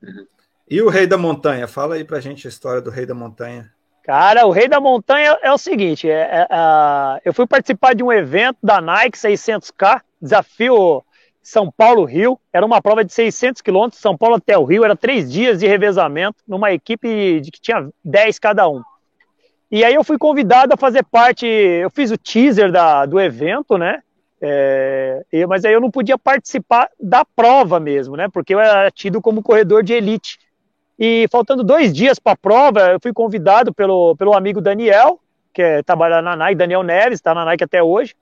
E 0.69 0.81
o 0.81 0.89
Rei 0.89 1.07
da 1.07 1.17
Montanha? 1.17 1.65
Fala 1.65 1.95
aí 1.95 2.03
pra 2.03 2.19
gente 2.19 2.45
a 2.45 2.49
história 2.49 2.81
do 2.81 2.89
Rei 2.89 3.05
da 3.05 3.15
Montanha. 3.15 3.71
Cara, 4.05 4.45
o 4.45 4.51
Rei 4.51 4.67
da 4.67 4.79
Montanha 4.79 5.35
é 5.41 5.51
o 5.51 5.57
seguinte: 5.57 6.07
é, 6.07 6.13
é, 6.13 6.47
é, 6.47 7.21
eu 7.25 7.33
fui 7.33 7.47
participar 7.47 7.95
de 7.95 8.03
um 8.03 8.13
evento 8.13 8.57
da 8.61 8.79
Nike 8.79 9.17
600K, 9.17 9.99
desafio 10.21 11.03
São 11.41 11.71
Paulo-Rio. 11.75 12.39
Era 12.53 12.63
uma 12.63 12.79
prova 12.83 13.03
de 13.03 13.11
600 13.11 13.63
quilômetros, 13.63 13.99
São 13.99 14.15
Paulo 14.15 14.35
até 14.35 14.55
o 14.55 14.63
Rio. 14.63 14.85
Era 14.85 14.95
três 14.95 15.31
dias 15.31 15.59
de 15.59 15.65
revezamento, 15.65 16.37
numa 16.47 16.71
equipe 16.71 17.41
de 17.41 17.49
que 17.49 17.59
tinha 17.59 17.89
10 18.03 18.37
cada 18.37 18.69
um. 18.69 18.83
E 19.71 19.83
aí 19.83 19.95
eu 19.95 20.03
fui 20.03 20.19
convidado 20.19 20.71
a 20.71 20.77
fazer 20.77 21.03
parte. 21.03 21.47
Eu 21.47 21.89
fiz 21.89 22.11
o 22.11 22.17
teaser 22.17 22.71
da, 22.71 23.07
do 23.07 23.19
evento, 23.19 23.75
né? 23.75 24.03
É, 24.39 25.23
mas 25.49 25.65
aí 25.65 25.73
eu 25.73 25.81
não 25.81 25.89
podia 25.89 26.17
participar 26.19 26.89
da 26.99 27.25
prova 27.25 27.79
mesmo, 27.79 28.15
né? 28.15 28.27
Porque 28.31 28.53
eu 28.53 28.59
era 28.59 28.91
tido 28.91 29.19
como 29.19 29.41
corredor 29.41 29.81
de 29.81 29.93
elite. 29.93 30.37
E 30.97 31.27
faltando 31.29 31.63
dois 31.63 31.93
dias 31.93 32.19
para 32.19 32.33
a 32.33 32.37
prova, 32.37 32.91
eu 32.91 32.99
fui 33.01 33.11
convidado 33.11 33.73
pelo, 33.73 34.15
pelo 34.15 34.33
amigo 34.33 34.61
Daniel, 34.61 35.19
que 35.53 35.61
é, 35.61 35.83
trabalha 35.83 36.21
na 36.21 36.35
Nike, 36.35 36.55
Daniel 36.55 36.83
Neves, 36.83 37.19
está 37.19 37.33
na 37.33 37.45
Nike 37.45 37.63
até 37.63 37.83
hoje. 37.83 38.15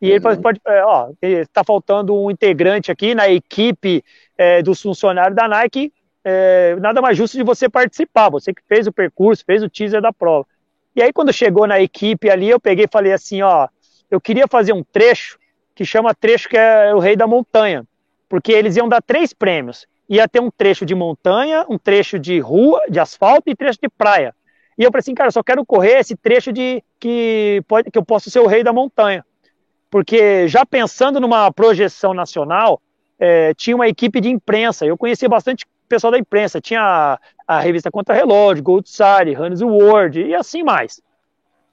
E 0.00 0.06
uhum. 0.06 0.12
ele 0.12 0.20
pode, 0.20 0.40
pode 0.40 0.60
é, 0.66 0.84
ó, 0.84 1.10
está 1.20 1.64
faltando 1.64 2.14
um 2.14 2.30
integrante 2.30 2.90
aqui 2.90 3.14
na 3.14 3.28
equipe 3.28 4.04
é, 4.36 4.62
dos 4.62 4.80
funcionários 4.80 5.36
da 5.36 5.48
Nike. 5.48 5.92
É, 6.24 6.76
nada 6.76 7.00
mais 7.00 7.16
justo 7.16 7.36
de 7.36 7.42
você 7.42 7.68
participar, 7.68 8.28
você 8.28 8.54
que 8.54 8.62
fez 8.68 8.86
o 8.86 8.92
percurso, 8.92 9.44
fez 9.44 9.62
o 9.62 9.68
teaser 9.68 10.00
da 10.00 10.12
prova. 10.12 10.46
E 10.94 11.02
aí, 11.02 11.12
quando 11.12 11.32
chegou 11.32 11.66
na 11.66 11.80
equipe 11.80 12.30
ali, 12.30 12.48
eu 12.48 12.60
peguei 12.60 12.84
e 12.84 12.92
falei 12.92 13.12
assim: 13.12 13.42
ó, 13.42 13.66
eu 14.10 14.20
queria 14.20 14.46
fazer 14.46 14.72
um 14.72 14.84
trecho 14.84 15.38
que 15.74 15.84
chama 15.84 16.14
trecho 16.14 16.48
que 16.48 16.56
é 16.56 16.94
o 16.94 16.98
Rei 16.98 17.16
da 17.16 17.26
Montanha, 17.26 17.84
porque 18.28 18.52
eles 18.52 18.76
iam 18.76 18.88
dar 18.88 19.02
três 19.02 19.32
prêmios 19.32 19.86
ia 20.16 20.28
ter 20.28 20.40
um 20.40 20.50
trecho 20.50 20.84
de 20.84 20.94
montanha, 20.94 21.64
um 21.70 21.78
trecho 21.78 22.18
de 22.18 22.38
rua, 22.38 22.82
de 22.90 23.00
asfalto 23.00 23.48
e 23.48 23.56
trecho 23.56 23.78
de 23.80 23.88
praia. 23.88 24.34
E 24.76 24.84
eu 24.84 24.90
falei 24.90 25.00
assim, 25.00 25.14
cara, 25.14 25.28
eu 25.28 25.32
só 25.32 25.42
quero 25.42 25.64
correr 25.64 26.00
esse 26.00 26.14
trecho 26.14 26.52
de 26.52 26.82
que, 27.00 27.62
pode, 27.66 27.90
que 27.90 27.96
eu 27.96 28.04
posso 28.04 28.30
ser 28.30 28.40
o 28.40 28.46
rei 28.46 28.62
da 28.62 28.74
montanha. 28.74 29.24
Porque 29.90 30.46
já 30.48 30.66
pensando 30.66 31.18
numa 31.18 31.50
projeção 31.50 32.12
nacional, 32.12 32.80
é, 33.18 33.54
tinha 33.54 33.74
uma 33.74 33.88
equipe 33.88 34.20
de 34.20 34.28
imprensa. 34.28 34.84
Eu 34.84 34.98
conhecia 34.98 35.28
bastante 35.30 35.66
pessoal 35.88 36.10
da 36.10 36.18
imprensa. 36.18 36.60
Tinha 36.60 36.82
a, 36.82 37.18
a 37.46 37.60
revista 37.60 37.90
Contra 37.90 38.14
Relógio, 38.14 38.62
Gold 38.62 38.88
Hannes 39.38 39.62
World 39.62 40.20
e 40.20 40.34
assim 40.34 40.62
mais. 40.62 41.00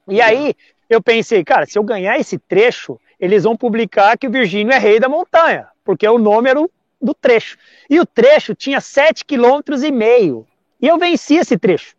E 0.08 0.22
aí 0.22 0.56
eu 0.90 1.02
pensei, 1.02 1.44
cara, 1.44 1.66
se 1.66 1.78
eu 1.78 1.84
ganhar 1.84 2.18
esse 2.18 2.38
trecho, 2.38 2.98
eles 3.20 3.44
vão 3.44 3.58
publicar 3.58 4.18
que 4.18 4.28
o 4.28 4.32
Virgínio 4.32 4.74
é 4.74 4.78
rei 4.78 4.98
da 4.98 5.10
montanha, 5.10 5.68
porque 5.84 6.08
o 6.08 6.18
nome 6.18 6.50
era 6.50 6.62
o, 6.62 6.70
do 7.02 7.14
trecho. 7.14 7.58
E 7.90 8.00
o 8.00 8.06
trecho 8.06 8.54
tinha 8.54 8.80
7,5 8.80 9.64
km 9.64 9.84
e 9.84 9.92
meio. 9.92 10.48
E 10.82 10.88
eu 10.88 10.98
venci 10.98 11.36
esse 11.36 11.58
trecho. 11.58 11.96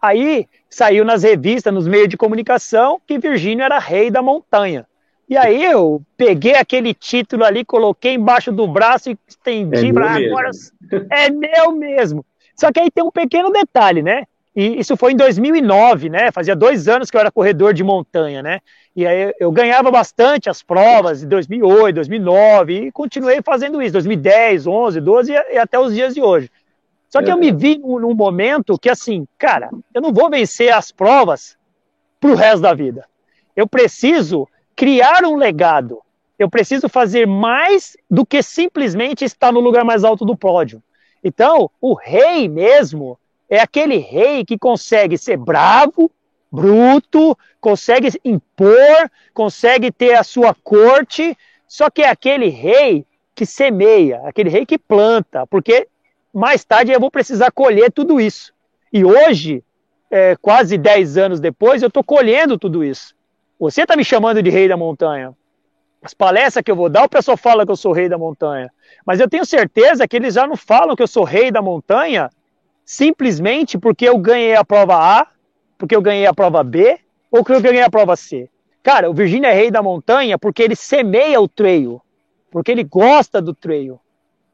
Aí 0.00 0.46
saiu 0.68 1.04
nas 1.04 1.22
revistas, 1.22 1.72
nos 1.72 1.88
meios 1.88 2.08
de 2.08 2.16
comunicação, 2.16 3.00
que 3.06 3.18
Virgínio 3.18 3.64
era 3.64 3.78
rei 3.78 4.10
da 4.10 4.22
montanha. 4.22 4.86
E 5.28 5.36
aí 5.36 5.64
eu 5.64 6.00
peguei 6.16 6.54
aquele 6.54 6.94
título 6.94 7.44
ali, 7.44 7.64
coloquei 7.64 8.14
embaixo 8.14 8.52
do 8.52 8.68
braço 8.68 9.10
e 9.10 9.18
estendi 9.26 9.88
é 9.88 9.92
para 9.92 10.10
agora. 10.12 10.50
É 11.10 11.30
meu 11.30 11.72
mesmo. 11.72 12.24
Só 12.54 12.70
que 12.70 12.78
aí 12.78 12.90
tem 12.90 13.02
um 13.02 13.10
pequeno 13.10 13.50
detalhe, 13.50 14.02
né? 14.02 14.26
E 14.56 14.80
isso 14.80 14.96
foi 14.96 15.12
em 15.12 15.16
2009, 15.16 16.08
né? 16.08 16.32
Fazia 16.32 16.56
dois 16.56 16.88
anos 16.88 17.10
que 17.10 17.16
eu 17.18 17.20
era 17.20 17.30
corredor 17.30 17.74
de 17.74 17.84
montanha, 17.84 18.42
né? 18.42 18.60
E 18.96 19.06
aí 19.06 19.34
eu 19.38 19.52
ganhava 19.52 19.90
bastante 19.90 20.48
as 20.48 20.62
provas 20.62 21.22
em 21.22 21.28
2008, 21.28 21.96
2009 21.96 22.86
e 22.86 22.90
continuei 22.90 23.42
fazendo 23.42 23.82
isso, 23.82 23.92
2010, 23.92 24.66
11, 24.66 25.00
12 25.02 25.32
e 25.32 25.58
até 25.58 25.78
os 25.78 25.94
dias 25.94 26.14
de 26.14 26.22
hoje. 26.22 26.50
Só 27.10 27.22
que 27.22 27.30
eu 27.30 27.36
me 27.36 27.52
vi 27.52 27.76
num, 27.76 27.98
num 27.98 28.14
momento 28.14 28.78
que 28.78 28.88
assim, 28.88 29.28
cara, 29.36 29.68
eu 29.92 30.00
não 30.00 30.10
vou 30.10 30.30
vencer 30.30 30.72
as 30.72 30.90
provas 30.90 31.56
pro 32.18 32.34
resto 32.34 32.62
da 32.62 32.72
vida. 32.72 33.04
Eu 33.54 33.66
preciso 33.66 34.48
criar 34.74 35.22
um 35.24 35.36
legado. 35.36 36.00
Eu 36.38 36.48
preciso 36.48 36.88
fazer 36.88 37.26
mais 37.26 37.94
do 38.10 38.24
que 38.24 38.42
simplesmente 38.42 39.22
estar 39.22 39.52
no 39.52 39.60
lugar 39.60 39.84
mais 39.84 40.02
alto 40.02 40.24
do 40.24 40.36
pódio. 40.36 40.82
Então, 41.22 41.70
o 41.80 41.94
rei 41.94 42.48
mesmo 42.48 43.18
é 43.48 43.60
aquele 43.60 43.96
rei 43.96 44.44
que 44.44 44.58
consegue 44.58 45.16
ser 45.16 45.36
bravo, 45.36 46.10
bruto, 46.50 47.36
consegue 47.60 48.08
impor, 48.24 49.10
consegue 49.32 49.90
ter 49.90 50.14
a 50.14 50.24
sua 50.24 50.54
corte, 50.54 51.36
só 51.66 51.90
que 51.90 52.02
é 52.02 52.08
aquele 52.08 52.48
rei 52.48 53.04
que 53.34 53.44
semeia, 53.44 54.22
aquele 54.24 54.48
rei 54.48 54.64
que 54.64 54.78
planta, 54.78 55.46
porque 55.46 55.88
mais 56.32 56.64
tarde 56.64 56.92
eu 56.92 57.00
vou 57.00 57.10
precisar 57.10 57.50
colher 57.50 57.92
tudo 57.92 58.20
isso. 58.20 58.52
E 58.92 59.04
hoje, 59.04 59.62
é, 60.10 60.36
quase 60.36 60.78
10 60.78 61.18
anos 61.18 61.40
depois, 61.40 61.82
eu 61.82 61.88
estou 61.88 62.02
colhendo 62.02 62.58
tudo 62.58 62.84
isso. 62.84 63.14
Você 63.58 63.82
está 63.82 63.96
me 63.96 64.04
chamando 64.04 64.42
de 64.42 64.50
rei 64.50 64.68
da 64.68 64.76
montanha. 64.76 65.34
As 66.02 66.14
palestras 66.14 66.62
que 66.62 66.70
eu 66.70 66.76
vou 66.76 66.88
dar, 66.88 67.04
o 67.04 67.08
pessoal 67.08 67.36
fala 67.36 67.64
que 67.64 67.72
eu 67.72 67.76
sou 67.76 67.92
rei 67.92 68.08
da 68.08 68.16
montanha. 68.16 68.70
Mas 69.04 69.18
eu 69.18 69.28
tenho 69.28 69.44
certeza 69.44 70.06
que 70.06 70.16
eles 70.16 70.34
já 70.34 70.46
não 70.46 70.56
falam 70.56 70.94
que 70.94 71.02
eu 71.02 71.08
sou 71.08 71.24
rei 71.24 71.50
da 71.50 71.60
montanha 71.60 72.30
simplesmente 72.86 73.76
porque 73.76 74.08
eu 74.08 74.16
ganhei 74.16 74.54
a 74.54 74.64
prova 74.64 74.94
A, 74.96 75.26
porque 75.76 75.94
eu 75.94 76.00
ganhei 76.00 76.24
a 76.24 76.32
prova 76.32 76.62
B, 76.62 76.98
ou 77.30 77.40
porque 77.40 77.54
eu 77.54 77.60
ganhei 77.60 77.82
a 77.82 77.90
prova 77.90 78.14
C. 78.14 78.48
Cara, 78.82 79.10
o 79.10 79.12
Virgínia 79.12 79.48
é 79.48 79.52
rei 79.52 79.68
da 79.68 79.82
montanha 79.82 80.38
porque 80.38 80.62
ele 80.62 80.76
semeia 80.76 81.40
o 81.40 81.48
trail, 81.48 82.00
porque 82.48 82.70
ele 82.70 82.84
gosta 82.84 83.42
do 83.42 83.52
trail. 83.52 84.00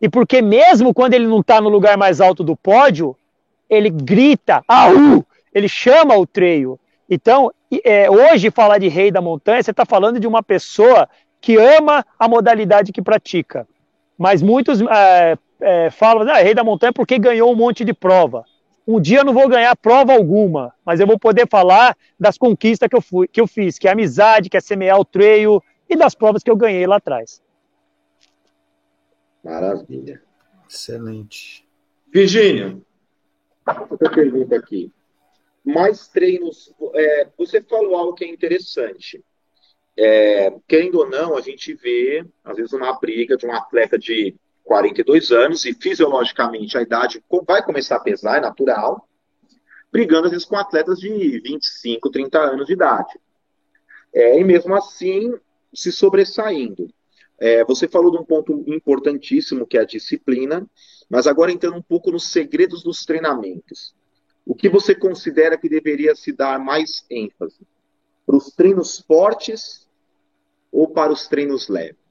E 0.00 0.08
porque 0.08 0.40
mesmo 0.40 0.94
quando 0.94 1.12
ele 1.12 1.26
não 1.26 1.40
está 1.40 1.60
no 1.60 1.68
lugar 1.68 1.98
mais 1.98 2.20
alto 2.20 2.42
do 2.42 2.56
pódio, 2.56 3.14
ele 3.68 3.90
grita, 3.90 4.64
aú, 4.66 5.24
ele 5.54 5.68
chama 5.68 6.16
o 6.16 6.26
trail. 6.26 6.80
Então, 7.08 7.52
é, 7.84 8.10
hoje 8.10 8.50
falar 8.50 8.78
de 8.78 8.88
rei 8.88 9.10
da 9.10 9.20
montanha, 9.20 9.62
você 9.62 9.70
está 9.70 9.84
falando 9.84 10.18
de 10.18 10.26
uma 10.26 10.42
pessoa 10.42 11.06
que 11.38 11.56
ama 11.56 12.04
a 12.18 12.26
modalidade 12.26 12.92
que 12.92 13.02
pratica. 13.02 13.68
Mas 14.16 14.40
muitos 14.40 14.80
é, 14.80 15.36
é, 15.62 15.90
falam, 15.90 16.28
ah, 16.28 16.38
rei 16.38 16.54
da 16.54 16.64
montanha 16.64 16.92
porque 16.92 17.18
ganhou 17.18 17.52
um 17.52 17.56
monte 17.56 17.84
de 17.84 17.94
prova. 17.94 18.44
Um 18.86 19.00
dia 19.00 19.20
eu 19.20 19.24
não 19.24 19.32
vou 19.32 19.48
ganhar 19.48 19.76
prova 19.76 20.12
alguma, 20.12 20.74
mas 20.84 20.98
eu 20.98 21.06
vou 21.06 21.18
poder 21.18 21.48
falar 21.48 21.96
das 22.18 22.36
conquistas 22.36 22.88
que 22.88 22.96
eu, 22.96 23.00
fui, 23.00 23.28
que 23.28 23.40
eu 23.40 23.46
fiz, 23.46 23.78
que 23.78 23.86
é 23.86 23.92
amizade, 23.92 24.50
que 24.50 24.56
é 24.56 24.60
semear 24.60 24.98
o 24.98 25.04
trail 25.04 25.62
e 25.88 25.96
das 25.96 26.14
provas 26.14 26.42
que 26.42 26.50
eu 26.50 26.56
ganhei 26.56 26.86
lá 26.86 26.96
atrás. 26.96 27.40
Maravilha. 29.42 30.20
Excelente. 30.68 31.66
Virgínia, 32.12 32.76
outra 33.88 34.10
pergunta 34.10 34.56
aqui 34.56 34.92
mais 35.64 36.08
treinos. 36.08 36.72
É, 36.94 37.28
você 37.36 37.62
falou 37.62 37.96
algo 37.96 38.14
que 38.14 38.24
é 38.24 38.28
interessante. 38.28 39.22
É, 39.96 40.50
querendo 40.66 40.98
ou 40.98 41.08
não, 41.08 41.36
a 41.36 41.40
gente 41.40 41.74
vê, 41.74 42.24
às 42.42 42.56
vezes, 42.56 42.72
uma 42.72 42.98
briga 42.98 43.36
de 43.36 43.46
um 43.46 43.52
atleta 43.52 43.98
de 43.98 44.34
42 44.64 45.30
anos 45.30 45.64
e 45.64 45.74
fisiologicamente 45.74 46.78
a 46.78 46.82
idade 46.82 47.22
vai 47.46 47.64
começar 47.64 47.96
a 47.96 48.00
pesar, 48.00 48.38
é 48.38 48.40
natural, 48.40 49.08
brigando 49.90 50.26
às 50.26 50.30
vezes 50.32 50.46
com 50.46 50.56
atletas 50.56 50.98
de 50.98 51.40
25, 51.40 52.10
30 52.10 52.38
anos 52.38 52.66
de 52.66 52.72
idade. 52.72 53.20
É, 54.14 54.38
e 54.38 54.44
mesmo 54.44 54.74
assim, 54.74 55.34
se 55.74 55.90
sobressaindo. 55.90 56.88
É, 57.38 57.64
você 57.64 57.88
falou 57.88 58.10
de 58.10 58.18
um 58.18 58.24
ponto 58.24 58.64
importantíssimo 58.66 59.66
que 59.66 59.76
é 59.76 59.80
a 59.80 59.86
disciplina, 59.86 60.66
mas 61.08 61.26
agora 61.26 61.52
entrando 61.52 61.76
um 61.76 61.82
pouco 61.82 62.10
nos 62.10 62.28
segredos 62.28 62.82
dos 62.82 63.04
treinamentos. 63.04 63.94
O 64.46 64.54
que 64.54 64.68
você 64.68 64.94
considera 64.94 65.58
que 65.58 65.68
deveria 65.68 66.14
se 66.14 66.32
dar 66.32 66.58
mais 66.58 67.04
ênfase? 67.10 67.66
Para 68.24 68.36
os 68.36 68.50
treinos 68.52 69.00
fortes 69.00 69.88
ou 70.70 70.88
para 70.88 71.12
os 71.12 71.26
treinos 71.26 71.68
leves? 71.68 72.01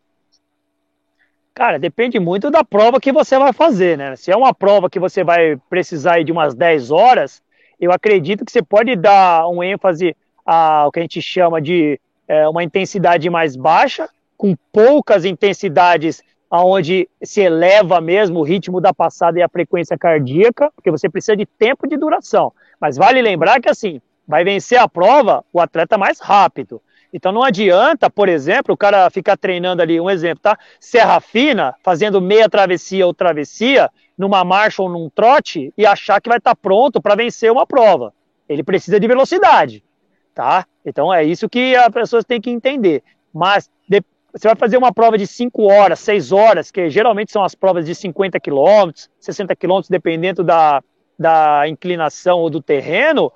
Cara, 1.54 1.78
depende 1.78 2.20
muito 2.20 2.50
da 2.50 2.64
prova 2.64 3.00
que 3.00 3.12
você 3.12 3.38
vai 3.38 3.52
fazer, 3.52 3.98
né? 3.98 4.16
Se 4.16 4.32
é 4.32 4.36
uma 4.36 4.54
prova 4.54 4.90
que 4.90 5.00
você 5.00 5.24
vai 5.24 5.58
precisar 5.70 6.24
de 6.24 6.32
umas 6.32 6.56
10 6.56 6.92
horas, 6.92 7.42
eu 7.80 7.92
acredito 7.92 8.46
que 8.46 8.52
você 8.52 8.62
pode 8.62 8.96
dar 8.96 9.48
um 9.48 9.62
ênfase 9.62 10.16
ao 10.46 10.92
que 10.92 11.00
a 11.00 11.02
gente 11.02 11.22
chama 11.22 11.62
de 11.62 12.00
é, 12.28 12.48
uma 12.48 12.64
intensidade 12.64 13.30
mais 13.30 13.56
baixa, 13.56 14.10
com 14.38 14.56
poucas 14.72 15.26
intensidades 15.26 16.24
aonde 16.50 17.08
se 17.24 17.42
eleva 17.42 18.02
mesmo 18.02 18.40
o 18.40 18.44
ritmo 18.44 18.82
da 18.82 18.94
passada 18.94 19.40
e 19.40 19.42
a 19.42 19.50
frequência 19.50 19.98
cardíaca, 19.98 20.72
porque 20.76 20.92
você 20.92 21.10
precisa 21.10 21.36
de 21.36 21.46
tempo 21.46 21.88
de 21.88 21.98
duração. 21.98 22.52
Mas 22.80 22.98
vale 22.98 23.22
lembrar 23.22 23.62
que 23.62 23.70
assim, 23.70 24.02
vai 24.28 24.44
vencer 24.44 24.78
a 24.80 24.88
prova 24.88 25.44
o 25.52 25.60
atleta 25.60 25.98
mais 25.98 26.20
rápido. 26.20 26.82
Então 27.14 27.32
não 27.32 27.44
adianta, 27.44 28.10
por 28.10 28.30
exemplo, 28.30 28.74
o 28.74 28.78
cara 28.78 29.10
ficar 29.10 29.38
treinando 29.38 29.82
ali, 29.82 30.00
um 30.00 30.10
exemplo, 30.10 30.42
tá? 30.42 30.58
Serra 30.80 31.20
fina, 31.20 31.76
fazendo 31.84 32.22
meia 32.22 32.50
travessia 32.50 33.06
ou 33.06 33.14
travessia, 33.14 33.90
numa 34.18 34.44
marcha 34.46 34.82
ou 34.82 34.90
num 34.90 35.10
trote, 35.10 35.74
e 35.78 35.86
achar 35.86 36.22
que 36.22 36.30
vai 36.30 36.38
estar 36.38 36.56
tá 36.56 36.56
pronto 36.56 37.02
para 37.02 37.16
vencer 37.16 37.52
uma 37.52 37.68
prova. 37.68 38.14
Ele 38.48 38.64
precisa 38.64 39.00
de 39.00 39.08
velocidade, 39.08 39.84
tá? 40.34 40.66
Então 40.86 41.14
é 41.14 41.24
isso 41.24 41.50
que 41.50 41.76
as 41.76 41.90
pessoas 41.90 42.24
têm 42.24 42.40
que 42.40 42.50
entender. 42.50 43.04
Mas 43.34 43.70
de, 43.90 44.02
você 44.34 44.48
vai 44.48 44.56
fazer 44.56 44.78
uma 44.78 44.94
prova 44.94 45.18
de 45.18 45.28
5 45.28 45.64
horas, 45.64 46.00
6 46.00 46.32
horas, 46.32 46.72
que 46.72 46.90
geralmente 46.90 47.32
são 47.32 47.44
as 47.44 47.56
provas 47.56 47.86
de 47.86 47.94
50 47.94 48.40
quilômetros, 48.40 49.10
60 49.20 49.54
quilômetros, 49.56 49.90
dependendo 49.90 50.44
da, 50.44 50.82
da 51.20 51.68
inclinação 51.68 52.40
ou 52.40 52.50
do 52.50 52.62
terreno, 52.62 53.32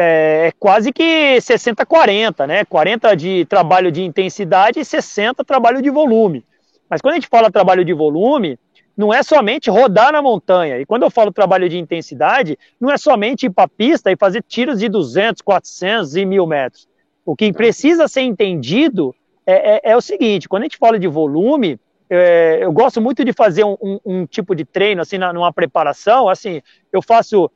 é, 0.00 0.46
é 0.48 0.52
quase 0.58 0.92
que 0.92 1.36
60-40, 1.38 2.46
né? 2.46 2.64
40 2.64 3.14
de 3.14 3.44
trabalho 3.44 3.92
de 3.92 4.02
intensidade 4.02 4.80
e 4.80 4.84
60 4.84 5.44
trabalho 5.44 5.82
de 5.82 5.90
volume. 5.90 6.44
Mas 6.88 7.00
quando 7.00 7.12
a 7.12 7.16
gente 7.16 7.28
fala 7.28 7.50
trabalho 7.50 7.84
de 7.84 7.92
volume, 7.92 8.58
não 8.96 9.12
é 9.12 9.22
somente 9.22 9.70
rodar 9.70 10.12
na 10.12 10.22
montanha. 10.22 10.78
E 10.78 10.86
quando 10.86 11.02
eu 11.02 11.10
falo 11.10 11.32
trabalho 11.32 11.68
de 11.68 11.78
intensidade, 11.78 12.58
não 12.80 12.90
é 12.90 12.96
somente 12.96 13.46
ir 13.46 13.50
para 13.50 13.68
pista 13.68 14.10
e 14.10 14.16
fazer 14.16 14.42
tiros 14.42 14.80
de 14.80 14.88
200, 14.88 15.42
400 15.42 16.16
e 16.16 16.24
1000 16.24 16.46
metros. 16.46 16.88
O 17.24 17.36
que 17.36 17.52
precisa 17.52 18.08
ser 18.08 18.22
entendido 18.22 19.14
é, 19.46 19.76
é, 19.76 19.92
é, 19.92 19.96
o 19.96 20.00
seguinte: 20.00 20.48
quando 20.48 20.62
a 20.62 20.64
gente 20.64 20.78
fala 20.78 20.98
de 20.98 21.06
volume, 21.06 21.78
é, 22.08 22.58
eu 22.60 22.72
gosto 22.72 23.00
muito 23.00 23.24
de 23.24 23.32
fazer 23.32 23.64
um, 23.64 23.76
um, 23.80 24.00
um, 24.04 24.26
tipo 24.26 24.54
de 24.54 24.64
treino, 24.64 25.02
assim, 25.02 25.18
na, 25.18 25.32
numa 25.32 25.52
preparação. 25.52 26.28
Assim, 26.28 26.60
eu 26.92 27.00
faço 27.00 27.50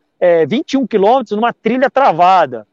21 0.46 0.82
é, 0.82 0.86
quilômetros 0.86 1.36
numa 1.36 1.52
trilha 1.52 1.90
travada, 1.90 2.66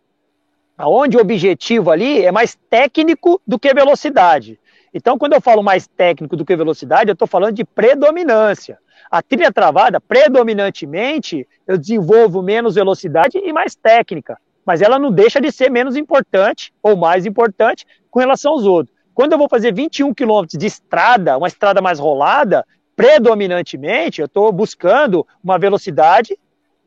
onde 0.79 1.17
o 1.17 1.21
objetivo 1.21 1.91
ali 1.91 2.25
é 2.25 2.31
mais 2.31 2.57
técnico 2.69 3.41
do 3.45 3.59
que 3.59 3.73
velocidade. 3.73 4.59
Então, 4.93 5.17
quando 5.17 5.33
eu 5.33 5.41
falo 5.41 5.63
mais 5.63 5.87
técnico 5.87 6.35
do 6.35 6.45
que 6.45 6.55
velocidade, 6.55 7.09
eu 7.09 7.13
estou 7.13 7.27
falando 7.27 7.55
de 7.55 7.63
predominância. 7.63 8.77
A 9.09 9.21
trilha 9.21 9.51
travada, 9.51 9.99
predominantemente, 9.99 11.47
eu 11.67 11.77
desenvolvo 11.77 12.41
menos 12.41 12.75
velocidade 12.75 13.37
e 13.37 13.53
mais 13.53 13.75
técnica, 13.75 14.37
mas 14.65 14.81
ela 14.81 14.99
não 14.99 15.11
deixa 15.11 15.39
de 15.39 15.51
ser 15.51 15.69
menos 15.69 15.95
importante 15.95 16.73
ou 16.81 16.95
mais 16.95 17.25
importante 17.25 17.85
com 18.09 18.19
relação 18.19 18.53
aos 18.53 18.65
outros. 18.65 18.95
Quando 19.13 19.33
eu 19.33 19.37
vou 19.37 19.49
fazer 19.49 19.73
21 19.73 20.13
quilômetros 20.13 20.57
de 20.57 20.65
estrada, 20.65 21.37
uma 21.37 21.47
estrada 21.47 21.81
mais 21.81 21.99
rolada, 21.99 22.65
predominantemente 22.95 24.21
eu 24.21 24.25
estou 24.25 24.51
buscando 24.51 25.25
uma 25.43 25.57
velocidade 25.57 26.37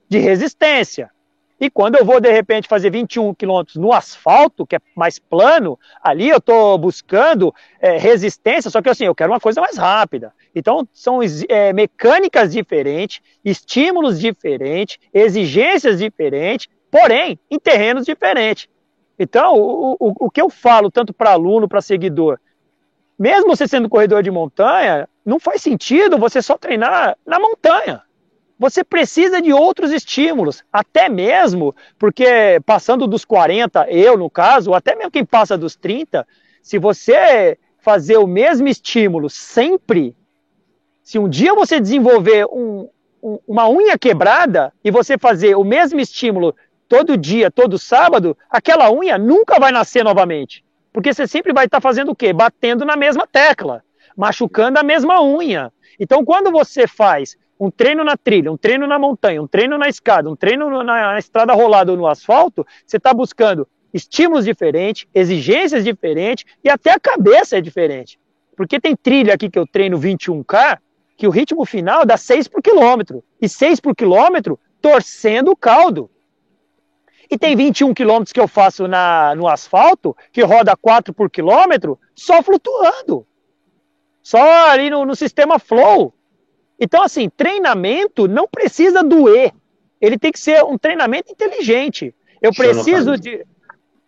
de 0.08 0.18
resistência. 0.18 1.10
E 1.60 1.70
quando 1.70 1.96
eu 1.96 2.04
vou, 2.04 2.20
de 2.20 2.30
repente, 2.30 2.68
fazer 2.68 2.90
21 2.90 3.32
quilômetros 3.34 3.76
no 3.76 3.92
asfalto, 3.92 4.66
que 4.66 4.76
é 4.76 4.80
mais 4.94 5.18
plano, 5.18 5.78
ali 6.02 6.28
eu 6.28 6.38
estou 6.38 6.76
buscando 6.76 7.54
é, 7.80 7.96
resistência, 7.96 8.70
só 8.70 8.82
que 8.82 8.88
assim, 8.88 9.04
eu 9.04 9.14
quero 9.14 9.32
uma 9.32 9.40
coisa 9.40 9.60
mais 9.60 9.78
rápida. 9.78 10.32
Então, 10.54 10.86
são 10.92 11.20
é, 11.48 11.72
mecânicas 11.72 12.52
diferentes, 12.52 13.20
estímulos 13.44 14.20
diferentes, 14.20 14.98
exigências 15.12 15.98
diferentes, 15.98 16.68
porém, 16.90 17.38
em 17.50 17.58
terrenos 17.58 18.04
diferentes. 18.04 18.68
Então, 19.18 19.54
o, 19.54 19.96
o, 19.98 20.26
o 20.26 20.30
que 20.30 20.42
eu 20.42 20.50
falo, 20.50 20.90
tanto 20.90 21.14
para 21.14 21.30
aluno, 21.30 21.68
para 21.68 21.80
seguidor, 21.80 22.38
mesmo 23.18 23.46
você 23.46 23.68
sendo 23.68 23.88
corredor 23.88 24.22
de 24.24 24.30
montanha, 24.30 25.08
não 25.24 25.38
faz 25.38 25.62
sentido 25.62 26.18
você 26.18 26.42
só 26.42 26.58
treinar 26.58 27.16
na 27.24 27.38
montanha. 27.38 28.02
Você 28.58 28.84
precisa 28.84 29.42
de 29.42 29.52
outros 29.52 29.90
estímulos, 29.90 30.62
até 30.72 31.08
mesmo 31.08 31.74
porque 31.98 32.60
passando 32.64 33.06
dos 33.06 33.24
40, 33.24 33.90
eu 33.90 34.16
no 34.16 34.30
caso, 34.30 34.74
até 34.74 34.94
mesmo 34.94 35.10
quem 35.10 35.24
passa 35.24 35.58
dos 35.58 35.74
30, 35.74 36.26
se 36.62 36.78
você 36.78 37.58
fazer 37.80 38.16
o 38.16 38.26
mesmo 38.26 38.68
estímulo 38.68 39.28
sempre, 39.28 40.16
se 41.02 41.18
um 41.18 41.28
dia 41.28 41.54
você 41.54 41.80
desenvolver 41.80 42.46
um, 42.46 42.88
um, 43.22 43.38
uma 43.46 43.68
unha 43.68 43.98
quebrada 43.98 44.72
e 44.82 44.90
você 44.90 45.18
fazer 45.18 45.56
o 45.56 45.64
mesmo 45.64 46.00
estímulo 46.00 46.54
todo 46.88 47.16
dia, 47.16 47.50
todo 47.50 47.78
sábado, 47.78 48.36
aquela 48.48 48.90
unha 48.90 49.18
nunca 49.18 49.58
vai 49.58 49.72
nascer 49.72 50.04
novamente. 50.04 50.64
Porque 50.92 51.12
você 51.12 51.26
sempre 51.26 51.52
vai 51.52 51.64
estar 51.64 51.80
fazendo 51.80 52.12
o 52.12 52.16
quê? 52.16 52.32
Batendo 52.32 52.84
na 52.84 52.94
mesma 52.94 53.26
tecla, 53.26 53.82
machucando 54.16 54.78
a 54.78 54.82
mesma 54.82 55.20
unha. 55.20 55.72
Então, 55.98 56.24
quando 56.24 56.52
você 56.52 56.86
faz 56.86 57.36
um 57.58 57.70
treino 57.70 58.02
na 58.04 58.16
trilha, 58.16 58.50
um 58.50 58.56
treino 58.56 58.86
na 58.86 58.98
montanha, 58.98 59.42
um 59.42 59.46
treino 59.46 59.78
na 59.78 59.88
escada, 59.88 60.28
um 60.28 60.36
treino 60.36 60.82
na, 60.82 61.18
estrada 61.18 61.52
rolada 61.52 61.92
ou 61.92 61.98
no 61.98 62.06
asfalto, 62.06 62.66
você 62.84 62.96
está 62.96 63.12
buscando 63.14 63.66
estímulos 63.92 64.44
diferentes, 64.44 65.06
exigências 65.14 65.84
diferentes 65.84 66.44
e 66.62 66.68
até 66.68 66.90
a 66.90 67.00
cabeça 67.00 67.56
é 67.56 67.60
diferente. 67.60 68.18
Porque 68.56 68.80
tem 68.80 68.96
trilha 68.96 69.34
aqui 69.34 69.48
que 69.48 69.58
eu 69.58 69.66
treino 69.66 69.98
21K, 69.98 70.78
que 71.16 71.26
o 71.26 71.30
ritmo 71.30 71.64
final 71.64 72.04
dá 72.04 72.16
6 72.16 72.48
por 72.48 72.60
quilômetro. 72.60 73.22
E 73.40 73.48
6 73.48 73.80
por 73.80 73.94
quilômetro 73.94 74.58
torcendo 74.80 75.52
o 75.52 75.56
caldo. 75.56 76.10
E 77.30 77.38
tem 77.38 77.56
21 77.56 77.94
quilômetros 77.94 78.32
que 78.32 78.40
eu 78.40 78.46
faço 78.46 78.86
na, 78.86 79.34
no 79.34 79.48
asfalto, 79.48 80.16
que 80.30 80.42
roda 80.42 80.76
4 80.76 81.14
por 81.14 81.30
quilômetro, 81.30 81.98
só 82.14 82.42
flutuando. 82.42 83.26
Só 84.22 84.70
ali 84.70 84.90
no, 84.90 85.04
no 85.04 85.16
sistema 85.16 85.58
flow. 85.58 86.12
Então, 86.78 87.02
assim, 87.02 87.28
treinamento 87.28 88.26
não 88.26 88.48
precisa 88.48 89.02
doer. 89.02 89.52
Ele 90.00 90.18
tem 90.18 90.32
que 90.32 90.38
ser 90.38 90.62
um 90.64 90.76
treinamento 90.76 91.32
inteligente. 91.32 92.14
Eu 92.42 92.52
preciso 92.52 93.16
de. 93.16 93.44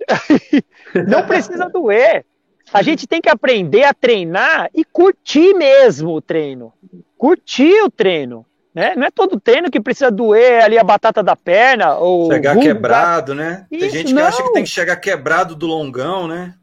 não 1.09 1.27
precisa 1.27 1.69
doer. 1.69 2.25
A 2.73 2.83
gente 2.83 3.07
tem 3.07 3.21
que 3.21 3.29
aprender 3.29 3.85
a 3.85 3.95
treinar 3.95 4.69
e 4.75 4.85
curtir 4.85 5.55
mesmo 5.55 6.13
o 6.13 6.21
treino. 6.21 6.73
Curtir 7.17 7.83
o 7.83 7.91
treino. 7.91 8.45
Né? 8.75 8.95
Não 8.95 9.07
é 9.07 9.11
todo 9.11 9.41
treino 9.41 9.71
que 9.71 9.81
precisa 9.81 10.11
doer 10.11 10.63
ali 10.63 10.77
a 10.77 10.85
batata 10.85 11.23
da 11.23 11.35
perna. 11.35 11.97
ou 11.97 12.31
Chegar 12.31 12.59
quebrado, 12.59 13.35
né? 13.35 13.65
Isso, 13.71 13.81
tem 13.81 13.91
gente 13.91 14.07
que 14.09 14.13
não. 14.13 14.27
acha 14.27 14.43
que 14.43 14.53
tem 14.53 14.65
que 14.65 14.69
chegar 14.69 14.97
quebrado 14.97 15.55
do 15.55 15.67
longão, 15.67 16.29
né? 16.29 16.55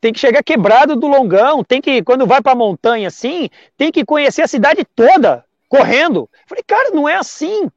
Tem 0.00 0.12
que 0.12 0.20
chegar 0.20 0.42
quebrado 0.42 0.96
do 0.96 1.08
longão. 1.08 1.62
Tem 1.62 1.80
que, 1.80 2.02
quando 2.02 2.26
vai 2.26 2.40
pra 2.40 2.54
montanha 2.54 3.08
assim, 3.08 3.50
tem 3.76 3.92
que 3.92 4.04
conhecer 4.04 4.42
a 4.42 4.48
cidade 4.48 4.86
toda 4.96 5.44
correndo. 5.68 6.28
Falei, 6.46 6.64
cara, 6.66 6.90
não 6.90 7.08
é 7.08 7.16
assim. 7.16 7.70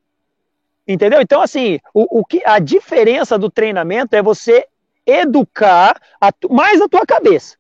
Entendeu? 0.88 1.22
Então, 1.22 1.42
assim, 1.42 1.80
o, 1.94 2.20
o 2.20 2.26
que 2.26 2.42
a 2.46 2.60
diferença 2.60 3.38
do 3.38 3.50
treinamento 3.50 4.16
é 4.16 4.22
você 4.22 4.66
educar 5.06 6.00
a, 6.20 6.32
mais 6.50 6.82
a 6.82 6.88
tua 6.88 7.06
cabeça. 7.06 7.58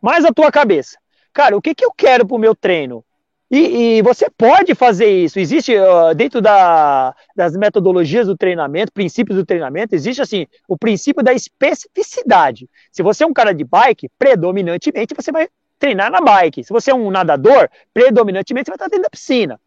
Mais 0.00 0.24
a 0.24 0.32
tua 0.32 0.50
cabeça. 0.50 0.98
Cara, 1.32 1.56
o 1.56 1.62
que, 1.62 1.74
que 1.74 1.84
eu 1.84 1.92
quero 1.92 2.26
pro 2.26 2.38
meu 2.38 2.54
treino? 2.54 3.04
E, 3.50 3.98
e, 3.98 4.02
você 4.02 4.28
pode 4.30 4.74
fazer 4.74 5.06
isso. 5.06 5.38
Existe 5.38 5.76
uh, 5.76 6.14
dentro 6.14 6.40
da, 6.40 7.14
das 7.36 7.56
metodologias 7.56 8.26
do 8.26 8.36
treinamento, 8.36 8.92
princípios 8.92 9.36
do 9.36 9.44
treinamento, 9.44 9.94
existe 9.94 10.20
assim 10.20 10.46
o 10.66 10.76
princípio 10.76 11.22
da 11.22 11.32
especificidade. 11.32 12.68
Se 12.90 13.02
você 13.02 13.22
é 13.22 13.26
um 13.26 13.32
cara 13.32 13.52
de 13.52 13.62
bike, 13.62 14.08
predominantemente 14.18 15.14
você 15.14 15.30
vai 15.30 15.48
treinar 15.78 16.10
na 16.10 16.20
bike. 16.20 16.64
Se 16.64 16.72
você 16.72 16.90
é 16.90 16.94
um 16.94 17.10
nadador, 17.10 17.68
predominantemente 17.92 18.66
você 18.66 18.70
vai 18.70 18.76
estar 18.76 18.88
dentro 18.88 19.04
da 19.04 19.10
piscina. 19.10 19.60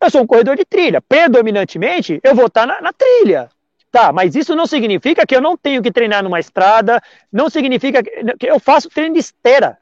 Eu 0.00 0.10
sou 0.10 0.22
um 0.22 0.26
corredor 0.26 0.56
de 0.56 0.64
trilha, 0.64 1.00
predominantemente 1.00 2.20
eu 2.22 2.34
vou 2.34 2.46
estar 2.46 2.66
na, 2.66 2.80
na 2.80 2.92
trilha. 2.92 3.48
Tá, 3.90 4.10
mas 4.10 4.34
isso 4.34 4.56
não 4.56 4.66
significa 4.66 5.26
que 5.26 5.36
eu 5.36 5.40
não 5.40 5.54
tenho 5.54 5.82
que 5.82 5.92
treinar 5.92 6.22
numa 6.24 6.40
estrada, 6.40 7.00
não 7.30 7.50
significa 7.50 8.02
que 8.02 8.46
eu 8.46 8.58
faço 8.58 8.88
treino 8.88 9.12
de 9.12 9.20
esteira. 9.20 9.76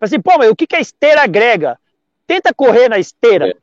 Assim, 0.00 0.20
pô, 0.20 0.36
mas 0.36 0.50
o 0.50 0.56
que, 0.56 0.66
que 0.66 0.74
a 0.74 0.80
esteira 0.80 1.22
agrega? 1.22 1.78
Tenta 2.26 2.52
correr 2.52 2.88
na 2.88 2.98
esteira. 2.98 3.48
É. 3.50 3.54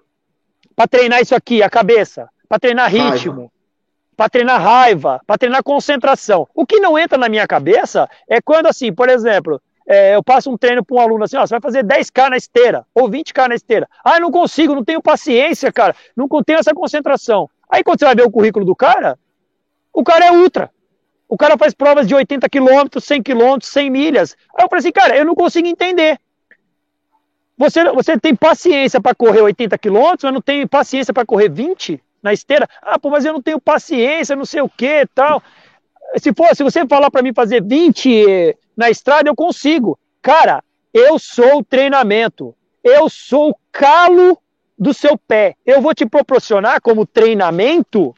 Para 0.76 0.88
treinar 0.88 1.22
isso 1.22 1.36
aqui, 1.36 1.62
a 1.62 1.70
cabeça. 1.70 2.30
Para 2.48 2.60
treinar 2.60 2.90
ritmo. 2.90 3.52
Para 4.16 4.30
treinar 4.30 4.62
raiva. 4.62 5.22
Para 5.28 5.38
treinar 5.38 5.62
concentração. 5.62 6.48
O 6.54 6.66
que 6.66 6.80
não 6.80 6.98
entra 6.98 7.18
na 7.18 7.30
minha 7.30 7.48
cabeça 7.48 8.10
é 8.28 8.42
quando, 8.42 8.68
assim, 8.68 8.94
por 8.94 9.10
exemplo, 9.10 9.62
é, 9.88 10.16
eu 10.16 10.24
passo 10.24 10.52
um 10.52 10.58
treino 10.58 10.84
para 10.84 10.96
um 10.96 11.00
aluno 11.00 11.24
assim, 11.24 11.38
ó, 11.38 11.46
você 11.46 11.54
vai 11.54 11.62
fazer 11.62 11.84
10K 11.84 12.30
na 12.30 12.38
esteira, 12.38 12.86
ou 12.94 13.10
20K 13.10 13.48
na 13.48 13.56
esteira. 13.56 13.88
Ah, 14.04 14.20
não 14.20 14.32
consigo, 14.32 14.74
não 14.74 14.84
tenho 14.84 15.02
paciência, 15.02 15.72
cara, 15.72 15.96
não 16.16 16.28
tenho 16.44 16.60
essa 16.60 16.74
concentração. 16.74 17.50
Aí 17.70 17.84
quando 17.84 18.00
você 18.00 18.06
vai 18.06 18.16
ver 18.16 18.26
o 18.26 18.32
currículo 18.32 18.66
do 18.66 18.76
cara, 18.76 19.18
o 19.94 20.04
cara 20.04 20.26
é 20.26 20.32
ultra. 20.32 20.72
O 21.28 21.38
cara 21.38 21.58
faz 21.58 21.74
provas 21.74 22.08
de 22.08 22.14
80 22.14 22.48
km, 22.50 23.00
100 23.00 23.24
km, 23.24 23.58
100 23.62 23.90
milhas. 23.90 24.38
Aí 24.56 24.64
eu 24.64 24.70
falei 24.70 24.80
assim, 24.80 24.92
cara, 24.92 25.18
eu 25.18 25.26
não 25.26 25.34
consigo 25.34 25.68
entender. 25.68 26.20
Você, 27.58 27.84
você 27.92 28.20
tem 28.20 28.36
paciência 28.36 29.00
para 29.00 29.16
correr 29.16 29.42
80 29.42 29.78
quilômetros, 29.78 30.24
mas 30.24 30.34
não 30.34 30.42
tem 30.42 30.68
paciência 30.68 31.14
para 31.14 31.26
correr 31.26 31.50
20 31.50 32.02
na 32.22 32.34
esteira? 32.34 32.68
Ah, 32.82 33.00
pô, 33.00 33.10
mas 33.10 33.26
eu 33.26 33.34
não 33.34 33.42
tenho 33.42 33.60
paciência, 33.60 34.36
não 34.36 34.46
sei 34.46 34.62
o 34.62 34.70
que 34.70 35.08
tal. 35.16 35.42
Se, 36.18 36.34
for, 36.34 36.54
se 36.56 36.64
você 36.64 36.86
falar 36.86 37.10
para 37.10 37.22
mim 37.22 37.34
fazer 37.34 37.64
20 37.64 38.56
na 38.76 38.90
estrada, 38.90 39.30
eu 39.30 39.36
consigo. 39.36 39.98
Cara, 40.22 40.64
eu 40.94 41.20
sou 41.20 41.60
o 41.60 41.64
treinamento. 41.64 42.56
Eu 42.84 43.10
sou 43.10 43.52
o 43.52 43.56
calo 43.72 44.38
do 44.78 44.94
seu 44.94 45.18
pé. 45.18 45.56
Eu 45.66 45.82
vou 45.82 45.94
te 45.94 46.06
proporcionar 46.06 46.82
como 46.82 47.06
treinamento 47.06 48.14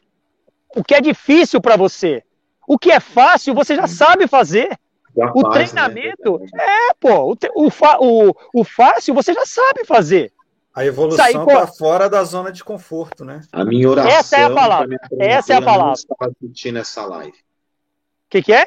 o 0.76 0.84
que 0.84 0.94
é 0.94 1.00
difícil 1.00 1.60
para 1.60 1.76
você. 1.76 2.22
O 2.66 2.78
que 2.78 2.90
é 2.90 3.00
fácil, 3.00 3.54
você 3.54 3.74
já 3.74 3.86
sabe 3.86 4.26
fazer 4.26 4.78
o 5.34 5.40
faz, 5.40 5.72
né? 5.72 5.82
treinamento, 5.82 6.38
né? 6.38 6.64
é, 6.90 6.94
pô, 7.00 7.32
o, 7.32 7.36
o, 7.54 8.28
o, 8.28 8.34
o 8.54 8.64
fácil 8.64 9.14
você 9.14 9.32
já 9.32 9.46
sabe 9.46 9.84
fazer. 9.84 10.32
A 10.74 10.84
evolução 10.84 11.26
está 11.26 11.66
fora 11.66 12.08
da 12.08 12.22
zona 12.22 12.52
de 12.52 12.62
conforto, 12.62 13.24
né? 13.24 13.40
A 13.52 13.64
minha 13.64 13.90
oração. 13.90 14.12
Essa 14.12 14.36
é 14.36 14.44
a 14.44 14.50
palavra. 14.50 14.96
Essa 15.18 15.54
é 15.54 15.56
a 15.56 15.62
palavra. 15.62 15.94
Não 16.20 16.28
assistindo 16.28 16.78
essa 16.78 17.04
live. 17.04 17.32
O 17.32 18.30
que, 18.30 18.42
que 18.42 18.52
é? 18.52 18.66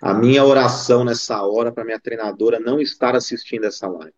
A 0.00 0.14
minha 0.14 0.44
oração 0.44 1.04
nessa 1.04 1.42
hora 1.42 1.72
para 1.72 1.84
minha 1.84 2.00
treinadora 2.00 2.60
não 2.60 2.80
estar 2.80 3.14
assistindo 3.14 3.64
essa 3.64 3.88
live. 3.88 4.14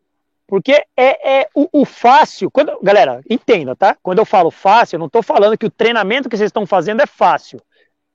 Porque 0.47 0.73
é, 0.97 1.41
é 1.41 1.49
o, 1.55 1.69
o, 1.83 1.85
fácil. 1.85 2.51
Quando, 2.51 2.79
galera, 2.83 3.21
entenda, 3.29 3.77
tá? 3.77 3.97
Quando 4.03 4.19
eu 4.19 4.25
falo 4.25 4.51
fácil, 4.51 4.97
eu 4.97 5.01
não 5.01 5.07
estou 5.07 5.23
falando 5.23 5.59
que 5.59 5.67
o 5.67 5.71
treinamento 5.71 6.29
que 6.29 6.37
vocês 6.37 6.49
estão 6.49 6.67
fazendo 6.67 7.03
é 7.03 7.07
fácil. 7.07 7.61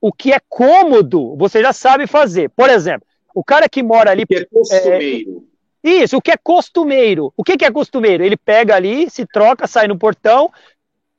O 0.02 0.12
que 0.12 0.34
é 0.34 0.40
cômodo, 0.50 1.36
você 1.38 1.62
já 1.62 1.72
sabe 1.72 2.08
fazer. 2.08 2.50
Por 2.50 2.70
exemplo, 2.70 3.08
o 3.36 3.44
cara 3.44 3.70
que 3.70 3.84
mora 3.84 4.10
ali. 4.10 4.24
O 4.24 4.28
que 4.28 4.36
é 4.36 4.46
costumeiro. 4.46 5.48
É, 5.84 5.90
isso, 5.90 6.18
o 6.18 6.22
que 6.22 6.32
é 6.32 6.38
costumeiro. 6.38 7.32
O 7.38 7.44
que, 7.44 7.56
que 7.56 7.66
é 7.66 7.72
costumeiro? 7.72 8.24
Ele 8.24 8.38
pega 8.38 8.76
ali, 8.76 9.10
se 9.10 9.26
troca, 9.28 9.68
sai 9.68 9.88
no 9.88 9.98
portão, 9.98 10.50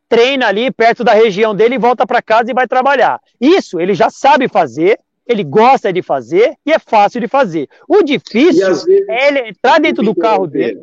treina 0.08 0.48
ali 0.48 0.70
perto 0.70 1.04
da 1.04 1.12
região 1.12 1.54
dele 1.54 1.78
volta 1.78 2.06
para 2.06 2.22
casa 2.22 2.50
e 2.50 2.54
vai 2.54 2.66
trabalhar. 2.66 3.20
Isso 3.40 3.78
ele 3.78 3.94
já 3.94 4.08
sabe 4.08 4.48
fazer, 4.48 4.98
ele 5.26 5.42
gosta 5.42 5.92
de 5.92 6.02
fazer 6.02 6.54
e 6.64 6.72
é 6.72 6.78
fácil 6.78 7.20
de 7.20 7.28
fazer. 7.28 7.68
O 7.88 8.02
difícil 8.02 8.66
vezes, 8.66 8.86
é 9.08 9.28
ele 9.28 9.48
entrar 9.48 9.80
dentro 9.80 10.04
do 10.04 10.14
carro 10.14 10.46
dele. 10.46 10.80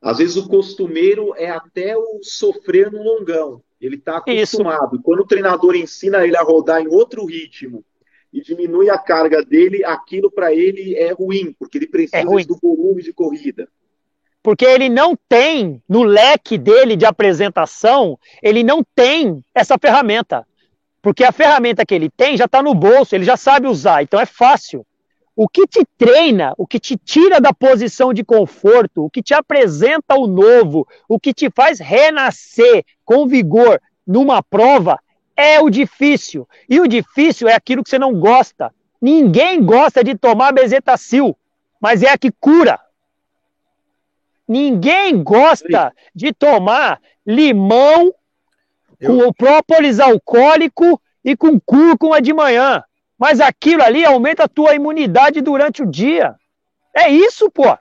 Às 0.00 0.18
vezes 0.18 0.36
o 0.36 0.46
costumeiro 0.46 1.34
é 1.36 1.48
até 1.48 1.96
o 1.96 2.20
sofrer 2.22 2.92
no 2.92 3.02
longão. 3.02 3.62
Ele 3.80 3.96
está 3.96 4.18
acostumado. 4.18 4.96
Isso. 4.96 5.02
Quando 5.02 5.20
o 5.20 5.26
treinador 5.26 5.74
ensina 5.74 6.26
ele 6.26 6.36
a 6.36 6.42
rodar 6.42 6.82
em 6.82 6.88
outro 6.88 7.24
ritmo 7.24 7.82
e 8.32 8.42
diminui 8.42 8.90
a 8.90 8.98
carga 8.98 9.42
dele, 9.42 9.84
aquilo 9.84 10.30
para 10.30 10.52
ele 10.52 10.94
é 10.94 11.12
ruim, 11.12 11.54
porque 11.58 11.78
ele 11.78 11.86
precisa 11.86 12.18
é 12.18 12.44
do 12.44 12.58
volume 12.60 13.02
de 13.02 13.12
corrida. 13.12 13.68
Porque 14.42 14.66
ele 14.66 14.90
não 14.90 15.16
tem, 15.26 15.82
no 15.88 16.02
leque 16.02 16.58
dele 16.58 16.96
de 16.96 17.06
apresentação, 17.06 18.18
ele 18.42 18.62
não 18.62 18.84
tem 18.94 19.42
essa 19.54 19.78
ferramenta. 19.78 20.46
Porque 21.04 21.22
a 21.22 21.32
ferramenta 21.32 21.84
que 21.84 21.94
ele 21.94 22.08
tem 22.08 22.34
já 22.34 22.46
está 22.46 22.62
no 22.62 22.74
bolso, 22.74 23.14
ele 23.14 23.26
já 23.26 23.36
sabe 23.36 23.66
usar, 23.66 24.02
então 24.02 24.18
é 24.18 24.24
fácil. 24.24 24.86
O 25.36 25.46
que 25.46 25.66
te 25.66 25.84
treina, 25.98 26.54
o 26.56 26.66
que 26.66 26.80
te 26.80 26.96
tira 26.96 27.38
da 27.38 27.52
posição 27.52 28.14
de 28.14 28.24
conforto, 28.24 29.04
o 29.04 29.10
que 29.10 29.22
te 29.22 29.34
apresenta 29.34 30.14
o 30.14 30.26
novo, 30.26 30.88
o 31.06 31.20
que 31.20 31.34
te 31.34 31.50
faz 31.50 31.78
renascer 31.78 32.86
com 33.04 33.28
vigor 33.28 33.82
numa 34.06 34.42
prova 34.42 34.98
é 35.36 35.60
o 35.60 35.68
difícil. 35.68 36.48
E 36.66 36.80
o 36.80 36.88
difícil 36.88 37.48
é 37.48 37.54
aquilo 37.54 37.84
que 37.84 37.90
você 37.90 37.98
não 37.98 38.18
gosta. 38.18 38.74
Ninguém 38.98 39.62
gosta 39.62 40.02
de 40.02 40.16
tomar 40.16 40.52
bezetacil, 40.52 41.36
mas 41.78 42.02
é 42.02 42.08
a 42.08 42.16
que 42.16 42.30
cura. 42.30 42.80
Ninguém 44.48 45.22
gosta 45.22 45.92
de 46.14 46.32
tomar 46.32 46.98
limão 47.26 48.10
Eu... 49.04 49.18
com 49.18 49.28
o 49.28 49.34
própolis 49.34 50.00
alcoólico 50.00 51.00
e 51.24 51.36
com 51.36 51.60
cúrcuma 51.60 52.20
de 52.20 52.32
manhã. 52.32 52.82
Mas 53.18 53.40
aquilo 53.40 53.82
ali 53.82 54.04
aumenta 54.04 54.44
a 54.44 54.48
tua 54.48 54.74
imunidade 54.74 55.40
durante 55.40 55.82
o 55.82 55.86
dia. 55.86 56.34
É 56.94 57.08
isso, 57.08 57.50
pô. 57.50 57.76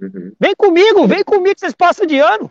Uhum. 0.00 0.32
Vem 0.40 0.54
comigo, 0.56 1.06
vem 1.06 1.22
comigo 1.22 1.54
que 1.54 1.60
vocês 1.60 1.74
passam 1.74 2.06
de 2.06 2.18
ano. 2.18 2.50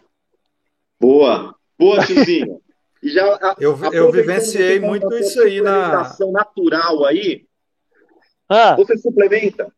Boa, 1.00 1.56
boa, 1.78 2.06
tiozinho. 2.06 2.62
E 3.02 3.10
já, 3.10 3.26
a, 3.26 3.56
eu, 3.60 3.78
eu 3.92 4.12
vivenciei 4.12 4.80
muito 4.80 5.12
isso 5.16 5.42
aí 5.42 5.62
na 5.62 6.16
natural 6.32 7.06
aí. 7.06 7.46
Ah. 8.48 8.76
Você 8.76 8.98
suplementa? 8.98 9.72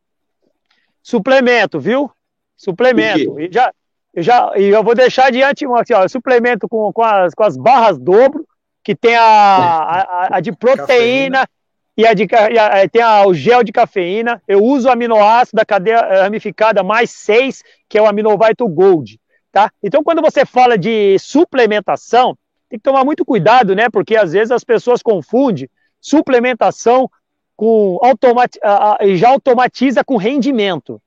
Suplemento, 1.03 1.79
viu? 1.79 2.11
Suplemento. 2.55 3.39
E 3.39 3.51
já, 3.51 3.73
eu 4.13 4.23
já, 4.23 4.51
e 4.57 4.65
eu 4.65 4.83
vou 4.83 4.93
deixar 4.93 5.31
de 5.31 5.41
antemão 5.41 5.77
assim, 5.77 5.93
ó, 5.93 6.07
suplemento 6.07 6.67
com, 6.67 6.91
com, 6.91 7.03
as, 7.03 7.33
com 7.33 7.43
as 7.43 7.55
barras 7.55 7.97
dobro, 7.97 8.45
que 8.83 8.95
tem 8.95 9.15
a, 9.15 9.23
a, 9.23 10.37
a 10.37 10.39
de 10.39 10.51
proteína, 10.51 11.47
e 11.95 12.05
a 12.05 12.13
de, 12.13 12.23
e 12.23 12.57
a, 12.57 12.89
tem 12.89 13.01
a, 13.01 13.25
o 13.25 13.33
gel 13.33 13.63
de 13.63 13.71
cafeína. 13.71 14.41
Eu 14.47 14.63
uso 14.63 14.87
o 14.87 14.91
aminoácido 14.91 15.57
da 15.57 15.65
cadeia 15.65 16.23
ramificada 16.23 16.83
mais 16.83 17.11
6, 17.11 17.63
que 17.87 17.97
é 17.97 18.01
o 18.01 18.07
Aminovite 18.07 18.63
Gold. 18.67 19.19
Tá? 19.51 19.69
Então, 19.83 20.03
quando 20.03 20.21
você 20.21 20.45
fala 20.45 20.77
de 20.77 21.17
suplementação, 21.19 22.37
tem 22.69 22.79
que 22.79 22.83
tomar 22.83 23.03
muito 23.03 23.25
cuidado, 23.25 23.75
né? 23.75 23.89
Porque 23.89 24.15
às 24.15 24.31
vezes 24.31 24.49
as 24.49 24.63
pessoas 24.63 25.01
confundem 25.01 25.69
suplementação 25.99 27.09
com 27.55 27.99
automati 28.01 28.57
e 29.01 29.17
já 29.17 29.29
automatiza 29.29 30.03
com 30.03 30.15
rendimento. 30.15 31.01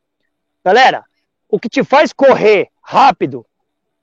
Galera, 0.63 1.05
o 1.55 1.61
que 1.61 1.69
te 1.69 1.85
faz 1.85 2.13
correr 2.13 2.69
rápido, 2.83 3.47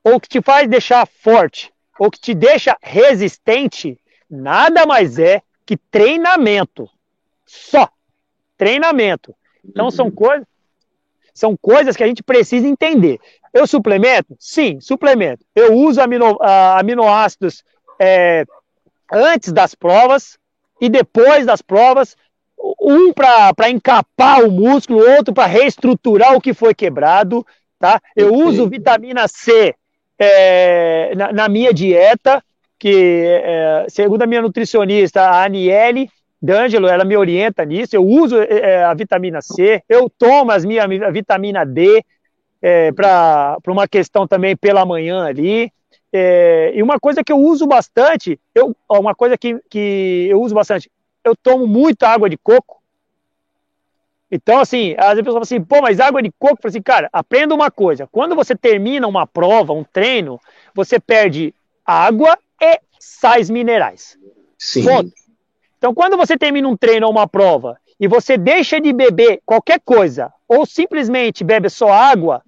ou 0.02 0.18
que 0.18 0.26
te 0.26 0.40
faz 0.40 0.66
deixar 0.66 1.06
forte, 1.06 1.70
ou 1.98 2.10
que 2.10 2.18
te 2.18 2.32
deixa 2.32 2.74
resistente, 2.80 4.00
nada 4.30 4.86
mais 4.86 5.18
é 5.18 5.42
que 5.66 5.76
treinamento. 5.76 6.88
Só 7.44 7.90
treinamento. 8.56 9.36
Então 9.62 9.90
são 9.90 10.06
uhum. 10.06 10.12
coisas 10.12 10.46
são 11.34 11.54
coisas 11.54 11.94
que 11.94 12.02
a 12.02 12.06
gente 12.06 12.22
precisa 12.22 12.66
entender. 12.66 13.20
Eu 13.52 13.66
suplemento? 13.66 14.34
Sim, 14.40 14.80
suplemento. 14.80 15.44
Eu 15.54 15.74
uso 15.74 16.00
amino, 16.00 16.32
uh, 16.36 16.78
aminoácidos 16.78 17.62
é, 17.98 18.46
antes 19.12 19.52
das 19.52 19.74
provas 19.74 20.38
e 20.80 20.88
depois 20.88 21.44
das 21.44 21.60
provas. 21.60 22.16
Um 22.80 23.12
para 23.12 23.70
encapar 23.70 24.44
o 24.44 24.50
músculo, 24.50 25.00
outro 25.16 25.34
para 25.34 25.46
reestruturar 25.46 26.34
o 26.34 26.40
que 26.40 26.54
foi 26.54 26.74
quebrado. 26.74 27.44
Tá? 27.78 28.00
Eu 28.14 28.32
uso 28.32 28.68
vitamina 28.68 29.26
C 29.26 29.74
é, 30.18 31.12
na, 31.16 31.32
na, 31.32 31.48
minha 31.48 31.74
dieta, 31.74 32.42
que 32.78 33.24
é, 33.26 33.86
segundo 33.88 34.22
a 34.22 34.26
minha 34.26 34.40
nutricionista, 34.40 35.22
a 35.22 35.44
Aniele, 35.44 36.08
D'Angelo, 36.40 36.86
ela 36.86 37.04
me 37.04 37.16
orienta 37.16 37.64
nisso. 37.64 37.96
Eu 37.96 38.04
uso 38.04 38.40
é, 38.40 38.84
a 38.84 38.94
vitamina 38.94 39.40
C, 39.42 39.82
eu 39.88 40.08
tomo 40.08 40.52
as 40.52 40.64
minha 40.64 40.84
a 40.84 41.10
vitamina 41.10 41.64
D, 41.64 42.04
é, 42.60 42.92
para 42.92 43.58
uma 43.66 43.88
questão 43.88 44.26
também 44.26 44.56
pela 44.56 44.86
manhã 44.86 45.24
ali. 45.24 45.72
É, 46.12 46.72
e 46.74 46.82
uma 46.82 47.00
coisa 47.00 47.24
que 47.24 47.32
eu 47.32 47.38
uso 47.38 47.66
bastante, 47.66 48.38
eu, 48.54 48.76
uma 48.88 49.14
coisa 49.14 49.36
que, 49.36 49.58
que 49.70 50.28
eu 50.30 50.40
uso 50.40 50.54
bastante, 50.54 50.90
eu 51.24 51.36
tomo 51.36 51.66
muita 51.66 52.08
água 52.08 52.28
de 52.28 52.36
coco. 52.36 52.82
Então, 54.30 54.58
assim, 54.58 54.94
às 54.96 55.08
vezes 55.08 55.18
a 55.18 55.24
pessoa 55.24 55.32
fala 55.32 55.42
assim, 55.42 55.62
pô, 55.62 55.82
mas 55.82 56.00
água 56.00 56.22
de 56.22 56.30
coco, 56.38 56.54
eu 56.54 56.62
falo 56.62 56.70
assim, 56.70 56.82
cara, 56.82 57.10
aprenda 57.12 57.54
uma 57.54 57.70
coisa, 57.70 58.08
quando 58.10 58.34
você 58.34 58.56
termina 58.56 59.06
uma 59.06 59.26
prova, 59.26 59.74
um 59.74 59.84
treino, 59.84 60.40
você 60.74 60.98
perde 60.98 61.54
água 61.84 62.38
e 62.60 62.80
sais 62.98 63.50
minerais. 63.50 64.18
Sim. 64.58 64.84
Ponto. 64.84 65.12
Então, 65.76 65.92
quando 65.92 66.16
você 66.16 66.38
termina 66.38 66.66
um 66.66 66.76
treino 66.76 67.06
ou 67.06 67.12
uma 67.12 67.28
prova 67.28 67.76
e 68.00 68.08
você 68.08 68.38
deixa 68.38 68.80
de 68.80 68.92
beber 68.92 69.42
qualquer 69.44 69.80
coisa, 69.80 70.32
ou 70.48 70.64
simplesmente 70.64 71.44
bebe 71.44 71.68
só 71.68 71.92
água, 71.92 72.42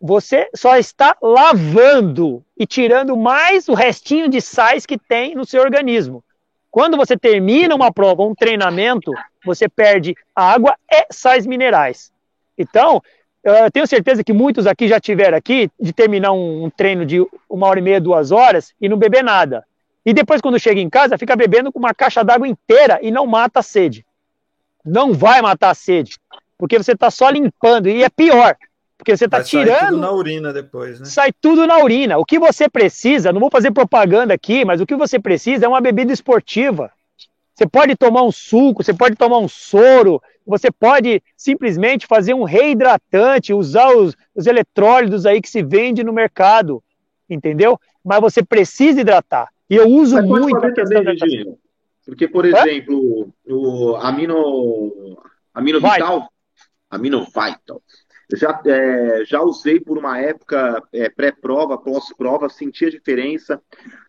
você 0.00 0.48
só 0.54 0.76
está 0.78 1.16
lavando 1.20 2.42
e 2.56 2.66
tirando 2.66 3.16
mais 3.16 3.68
o 3.68 3.74
restinho 3.74 4.28
de 4.28 4.40
sais 4.40 4.86
que 4.86 4.98
tem 4.98 5.34
no 5.34 5.44
seu 5.44 5.62
organismo. 5.62 6.24
Quando 6.70 6.96
você 6.96 7.16
termina 7.16 7.74
uma 7.74 7.92
prova, 7.92 8.22
um 8.22 8.34
treinamento, 8.34 9.12
você 9.44 9.68
perde 9.68 10.14
água 10.34 10.76
e 10.90 11.06
sais 11.10 11.46
minerais. 11.46 12.12
Então, 12.56 13.02
eu 13.42 13.70
tenho 13.70 13.86
certeza 13.86 14.22
que 14.22 14.32
muitos 14.32 14.66
aqui 14.66 14.86
já 14.86 15.00
tiveram 15.00 15.36
aqui 15.36 15.70
de 15.80 15.92
terminar 15.92 16.32
um, 16.32 16.70
treino 16.70 17.06
de 17.06 17.26
uma 17.48 17.66
hora 17.66 17.78
e 17.78 17.82
meia, 17.82 18.00
duas 18.00 18.30
horas 18.30 18.74
e 18.80 18.88
não 18.88 18.96
beber 18.96 19.24
nada. 19.24 19.64
E 20.04 20.12
depois, 20.12 20.40
quando 20.40 20.58
chega 20.58 20.80
em 20.80 20.88
casa, 20.88 21.18
fica 21.18 21.34
bebendo 21.34 21.72
com 21.72 21.78
uma 21.78 21.94
caixa 21.94 22.22
d'água 22.22 22.46
inteira 22.46 22.98
e 23.02 23.10
não 23.10 23.26
mata 23.26 23.60
a 23.60 23.62
sede. 23.62 24.04
Não 24.84 25.12
vai 25.12 25.42
matar 25.42 25.70
a 25.70 25.74
sede, 25.74 26.18
porque 26.56 26.78
você 26.78 26.92
está 26.92 27.10
só 27.10 27.28
limpando. 27.28 27.88
E 27.88 28.02
é 28.02 28.08
pior, 28.08 28.56
porque 29.00 29.16
você 29.16 29.24
está 29.24 29.42
tirando. 29.42 29.66
Sai 29.70 29.88
tudo 29.88 29.98
na 29.98 30.12
urina 30.12 30.52
depois, 30.52 31.00
né? 31.00 31.06
Sai 31.06 31.32
tudo 31.32 31.66
na 31.66 31.78
urina. 31.78 32.18
O 32.18 32.24
que 32.24 32.38
você 32.38 32.68
precisa, 32.68 33.32
não 33.32 33.40
vou 33.40 33.50
fazer 33.50 33.70
propaganda 33.70 34.34
aqui, 34.34 34.62
mas 34.62 34.78
o 34.78 34.86
que 34.86 34.94
você 34.94 35.18
precisa 35.18 35.64
é 35.64 35.68
uma 35.68 35.80
bebida 35.80 36.12
esportiva. 36.12 36.92
Você 37.54 37.66
pode 37.66 37.96
tomar 37.96 38.22
um 38.22 38.30
suco, 38.30 38.84
você 38.84 38.92
pode 38.92 39.16
tomar 39.16 39.38
um 39.38 39.48
soro, 39.48 40.22
você 40.46 40.70
pode 40.70 41.22
simplesmente 41.34 42.06
fazer 42.06 42.34
um 42.34 42.44
reidratante, 42.44 43.54
usar 43.54 43.88
os, 43.88 44.14
os 44.34 44.46
eletrólitos 44.46 45.24
aí 45.24 45.40
que 45.40 45.48
se 45.48 45.62
vende 45.62 46.04
no 46.04 46.12
mercado, 46.12 46.82
entendeu? 47.28 47.80
Mas 48.04 48.20
você 48.20 48.42
precisa 48.42 49.00
hidratar. 49.00 49.48
E 49.68 49.76
eu 49.76 49.88
uso 49.88 50.16
mas 50.16 50.26
muito. 50.26 50.60
Pode 50.60 50.74
também, 50.74 51.56
porque, 52.04 52.28
por 52.28 52.44
exemplo, 52.44 53.32
é? 53.46 53.52
o 53.52 53.96
amino, 53.96 55.18
amino 55.54 55.80
vital, 55.80 56.30
amino 56.90 57.24
vital, 57.24 57.80
já, 58.34 58.60
é, 58.64 59.24
já 59.24 59.42
usei 59.42 59.80
por 59.80 59.98
uma 59.98 60.18
época 60.18 60.82
é, 60.92 61.08
pré-prova, 61.08 61.78
pós-prova, 61.78 62.48
senti 62.48 62.84
a 62.86 62.90
diferença. 62.90 63.60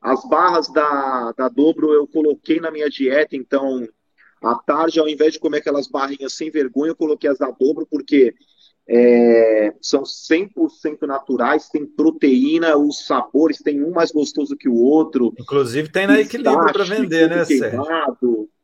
As 0.01 0.27
barras 0.27 0.71
da, 0.71 1.33
da 1.37 1.49
dobro 1.49 1.93
eu 1.93 2.07
coloquei 2.07 2.59
na 2.59 2.71
minha 2.71 2.89
dieta, 2.89 3.35
então 3.35 3.87
à 4.41 4.55
tarde, 4.55 4.99
ao 4.99 5.07
invés 5.07 5.33
de 5.33 5.39
comer 5.39 5.57
aquelas 5.57 5.87
barrinhas 5.87 6.33
sem 6.33 6.49
vergonha, 6.49 6.91
eu 6.91 6.95
coloquei 6.95 7.29
as 7.29 7.37
da 7.37 7.51
dobro, 7.51 7.87
porque 7.89 8.33
é, 8.87 9.73
são 9.81 10.03
100% 10.03 11.01
naturais, 11.03 11.69
tem 11.69 11.85
proteína, 11.85 12.75
os 12.75 13.05
sabores, 13.05 13.59
tem 13.59 13.83
um 13.83 13.91
mais 13.91 14.11
gostoso 14.11 14.57
que 14.57 14.67
o 14.67 14.75
outro. 14.75 15.33
Inclusive 15.39 15.89
tem 15.89 16.07
na 16.07 16.19
Equilíbrio 16.19 16.73
para 16.73 16.83
vender, 16.83 17.29
né, 17.29 17.45
Sérgio? 17.45 17.83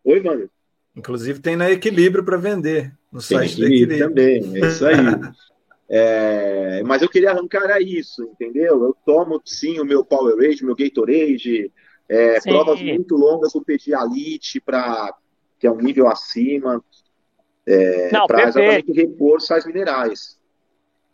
Oi, 0.04 0.22
mano. 0.22 0.50
Inclusive 0.98 1.40
tem 1.40 1.56
na 1.56 1.70
Equilíbrio 1.70 2.24
para 2.24 2.38
vender 2.38 2.92
no 3.12 3.20
tem 3.20 3.38
site 3.38 3.54
Equilíbrio, 3.54 4.06
Equilíbrio 4.06 4.08
também, 4.10 4.64
é 4.64 4.68
isso 4.68 4.86
aí. 4.86 4.96
É, 5.90 6.84
mas 6.86 7.02
eu 7.02 7.08
queria 7.08 7.32
arrancar 7.32 7.82
isso, 7.82 8.24
entendeu? 8.24 8.84
Eu 8.84 8.94
tomo 9.06 9.42
sim 9.46 9.80
o 9.80 9.86
meu 9.86 10.04
Powerade, 10.04 10.66
meu 10.66 10.76
Gatorade, 10.76 11.72
é, 12.10 12.42
provas 12.42 12.82
muito 12.82 13.16
longas 13.16 13.54
do 13.54 13.64
Pedialite 13.64 14.60
para 14.60 15.16
que 15.58 15.66
é 15.66 15.72
um 15.72 15.78
nível 15.78 16.10
acima, 16.10 16.84
é, 17.66 18.10
para 18.28 18.50
exatamente 18.50 18.92
repor 18.92 19.40
sais 19.40 19.66
minerais. 19.66 20.38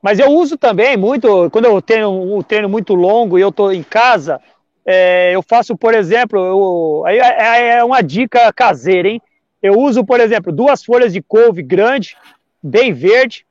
Mas 0.01 0.17
eu 0.17 0.31
uso 0.31 0.57
também 0.57 0.97
muito, 0.97 1.51
quando 1.51 1.65
eu 1.65 1.79
tenho 1.79 2.09
um 2.09 2.41
treino 2.41 2.67
muito 2.67 2.95
longo 2.95 3.37
e 3.37 3.41
eu 3.41 3.49
estou 3.49 3.71
em 3.71 3.83
casa, 3.83 4.41
é, 4.85 5.35
eu 5.35 5.41
faço, 5.41 5.77
por 5.77 5.93
exemplo, 5.93 6.39
eu, 6.39 7.05
aí 7.05 7.19
é, 7.19 7.77
é 7.77 7.83
uma 7.83 8.01
dica 8.01 8.51
caseira, 8.51 9.07
hein? 9.07 9.21
Eu 9.63 9.79
uso, 9.79 10.03
por 10.03 10.19
exemplo, 10.19 10.51
duas 10.51 10.83
folhas 10.83 11.13
de 11.13 11.21
couve 11.21 11.63
grande, 11.63 12.17
bem 12.61 12.91
verde, 12.91 13.45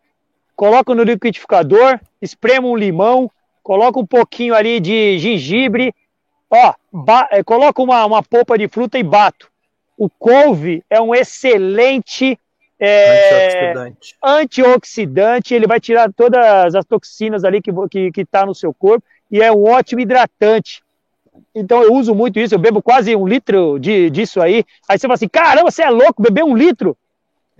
coloco 0.55 0.95
no 0.95 1.03
liquidificador, 1.03 1.99
espremo 2.21 2.71
um 2.71 2.77
limão, 2.77 3.31
coloco 3.63 3.99
um 3.99 4.07
pouquinho 4.07 4.55
ali 4.55 4.79
de 4.79 5.19
gengibre, 5.19 5.95
ó, 6.51 6.75
é, 7.31 7.43
coloco 7.43 7.83
uma, 7.83 8.05
uma 8.05 8.23
polpa 8.23 8.59
de 8.59 8.69
fruta 8.69 8.99
e 8.99 9.03
bato. 9.03 9.51
O 9.97 10.11
couve 10.11 10.85
é 10.91 11.01
um 11.01 11.15
excelente 11.15 12.39
é, 12.79 13.71
antioxidante. 13.71 14.17
antioxidante, 14.23 15.55
ele 15.55 15.67
vai 15.67 15.81
tirar 15.81 16.13
todas 16.13 16.75
as 16.75 16.85
toxinas 16.85 17.43
ali 17.43 17.63
que 17.63 17.71
que 17.89 18.13
que 18.13 18.25
tá 18.25 18.45
no 18.45 18.55
seu 18.55 18.75
corpo 18.75 19.07
e 19.31 19.41
é 19.41 19.51
um 19.51 19.65
ótimo 19.65 20.03
hidratante. 20.03 20.83
Então 21.55 21.83
eu 21.83 21.95
uso 21.95 22.15
muito 22.15 22.39
isso, 22.39 22.55
eu 22.55 22.59
bebo 22.59 22.83
quase 22.83 23.15
um 23.15 23.27
litro 23.27 23.79
de, 23.79 24.11
disso 24.11 24.41
aí. 24.41 24.65
Aí 24.89 24.99
você 24.99 25.03
fala 25.03 25.15
assim, 25.15 25.29
caramba, 25.29 25.71
você 25.71 25.83
é 25.83 25.91
louco, 25.91 26.23
beber 26.23 26.45
um 26.45 26.57
litro? 26.57 26.97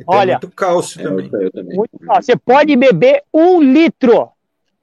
Olha, 0.07 0.35
muito 0.35 0.51
cálcio 0.51 1.01
é, 1.01 1.05
também. 1.05 1.31
Muito, 1.75 1.91
você 2.07 2.37
pode 2.37 2.75
beber 2.77 3.23
um 3.33 3.61
litro. 3.61 4.29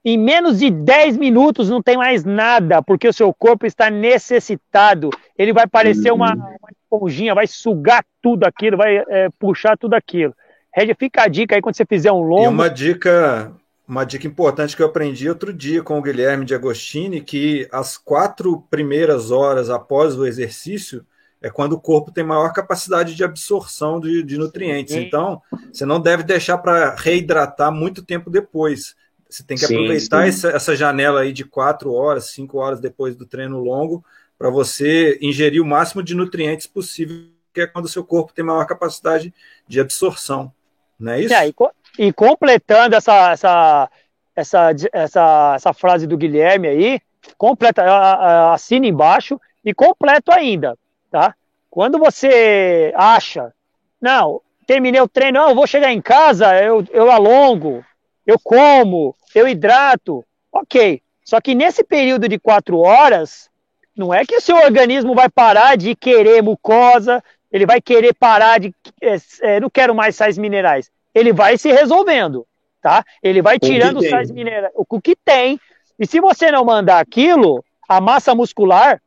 Em 0.04 0.18
menos 0.18 0.60
de 0.60 0.70
10 0.70 1.18
minutos 1.18 1.70
não 1.70 1.82
tem 1.82 1.98
mais 1.98 2.24
nada, 2.24 2.82
porque 2.82 3.08
o 3.08 3.14
seu 3.14 3.34
corpo 3.34 3.66
está 3.66 3.90
necessitado. 3.90 5.10
Ele 5.38 5.52
vai 5.52 5.68
parecer 5.68 6.12
uma, 6.12 6.34
uhum. 6.34 6.40
uma 6.40 6.70
esponjinha, 6.72 7.36
vai 7.36 7.48
sugar 7.48 8.06
tudo 8.22 8.46
aquilo, 8.46 8.78
vai 8.78 8.98
é, 8.98 9.30
puxar 9.38 9.78
tudo 9.78 9.96
aquilo. 9.96 10.34
Regi, 10.74 10.94
fica 10.94 11.24
a 11.24 11.28
dica 11.28 11.56
aí 11.56 11.62
quando 11.62 11.76
você 11.76 11.86
fizer 11.86 12.12
um 12.12 12.22
longo. 12.22 12.44
E 12.44 12.48
uma 12.48 12.70
dica, 12.70 13.52
uma 13.90 14.06
dica 14.06 14.28
importante 14.28 14.76
que 14.76 14.84
eu 14.84 14.86
aprendi 14.86 15.28
outro 15.28 15.52
dia 15.52 15.82
com 15.82 15.98
o 15.98 16.02
Guilherme 16.02 16.46
de 16.46 16.54
Agostini, 16.54 17.22
que 17.22 17.68
as 17.72 17.98
quatro 17.98 18.62
primeiras 18.70 19.32
horas 19.32 19.72
após 19.72 20.16
o 20.16 20.28
exercício 20.28 21.04
é 21.42 21.50
quando 21.50 21.74
o 21.74 21.80
corpo 21.80 22.12
tem 22.12 22.24
maior 22.24 22.54
capacidade 22.54 23.16
de 23.16 23.24
absorção 23.24 24.00
de, 24.00 24.22
de 24.22 24.38
nutrientes. 24.38 24.94
Sim. 24.94 25.02
Então, 25.02 25.42
você 25.74 25.88
não 25.88 26.00
deve 26.00 26.22
deixar 26.22 26.60
para 26.60 26.94
reidratar 26.94 27.72
muito 27.72 28.06
tempo 28.06 28.30
depois. 28.30 28.96
Você 29.28 29.42
tem 29.42 29.58
que 29.58 29.66
sim, 29.66 29.74
aproveitar 29.74 30.22
sim. 30.22 30.30
Essa, 30.30 30.50
essa 30.50 30.76
janela 30.76 31.22
aí 31.22 31.34
de 31.34 31.44
quatro 31.44 31.92
horas, 31.92 32.30
cinco 32.30 32.60
horas 32.60 32.80
depois 32.80 33.16
do 33.16 33.26
treino 33.26 33.58
longo, 33.58 34.06
para 34.38 34.52
você 34.52 35.18
ingerir 35.20 35.64
o 35.64 35.66
máximo 35.66 36.04
de 36.04 36.14
nutrientes 36.14 36.68
possível, 36.68 37.26
que 37.52 37.62
é 37.62 37.68
quando 37.68 37.86
o 37.86 37.90
seu 37.90 38.04
corpo 38.04 38.34
tem 38.34 38.46
maior 38.46 38.66
capacidade 38.68 39.34
de 39.68 39.80
absorção. 39.80 40.54
Não 41.00 41.14
é 41.14 41.22
isso? 41.22 41.34
É, 41.34 41.48
e, 41.48 41.54
e, 41.98 42.14
completando 42.14 42.96
essa, 42.96 43.32
essa, 43.32 43.90
essa, 44.36 44.70
essa, 44.94 45.54
essa 45.56 45.74
frase 45.74 46.08
do 46.08 46.18
Guilherme 46.18 46.68
aí, 46.68 47.02
completa, 47.38 48.54
assina 48.54 48.88
embaixo 48.88 49.40
e 49.64 49.74
completo 49.74 50.32
ainda 50.32 50.78
tá? 51.10 51.36
Quando 51.70 52.00
você 52.00 52.94
acha, 52.96 53.54
não, 54.02 54.42
terminei 54.66 55.02
o 55.02 55.08
treino, 55.08 55.40
não, 55.40 55.50
eu 55.50 55.56
vou 55.56 55.68
chegar 55.68 55.92
em 55.92 56.02
casa, 56.02 56.56
eu, 56.62 56.84
eu 56.92 57.12
alongo, 57.12 57.86
eu 58.26 58.40
como, 58.40 59.16
eu 59.34 59.48
hidrato, 59.48 60.24
ok. 60.52 61.02
Só 61.24 61.40
que 61.40 61.54
nesse 61.54 61.84
período 61.84 62.28
de 62.28 62.40
quatro 62.40 62.80
horas, 62.80 63.50
não 63.96 64.14
é 64.14 64.26
que 64.26 64.36
o 64.36 64.42
seu 64.42 64.56
organismo 64.56 65.14
vai 65.14 65.30
parar 65.30 65.76
de 65.76 65.96
querer 65.96 66.42
mucosa, 66.42 67.24
ele 67.52 67.66
vai 67.66 67.82
querer 67.82 68.14
parar 68.14 68.60
de, 68.60 68.74
é, 69.02 69.18
é, 69.42 69.60
não 69.60 69.70
quero 69.70 69.94
mais 69.94 70.16
sais 70.16 70.38
minerais. 70.38 70.90
Ele 71.14 71.34
vai 71.34 71.58
se 71.58 71.72
resolvendo, 71.72 72.46
tá? 72.82 73.04
Ele 73.22 73.42
vai 73.42 73.60
tirando 73.60 73.98
os 74.00 74.10
sais 74.10 74.32
minerais, 74.32 74.72
o 74.76 75.02
que 75.02 75.16
tem. 75.16 75.60
E 75.98 76.08
se 76.08 76.20
você 76.20 76.52
não 76.52 76.64
mandar 76.64 77.00
aquilo, 77.00 77.64
a 77.88 78.00
massa 78.00 78.34
muscular 78.34 79.02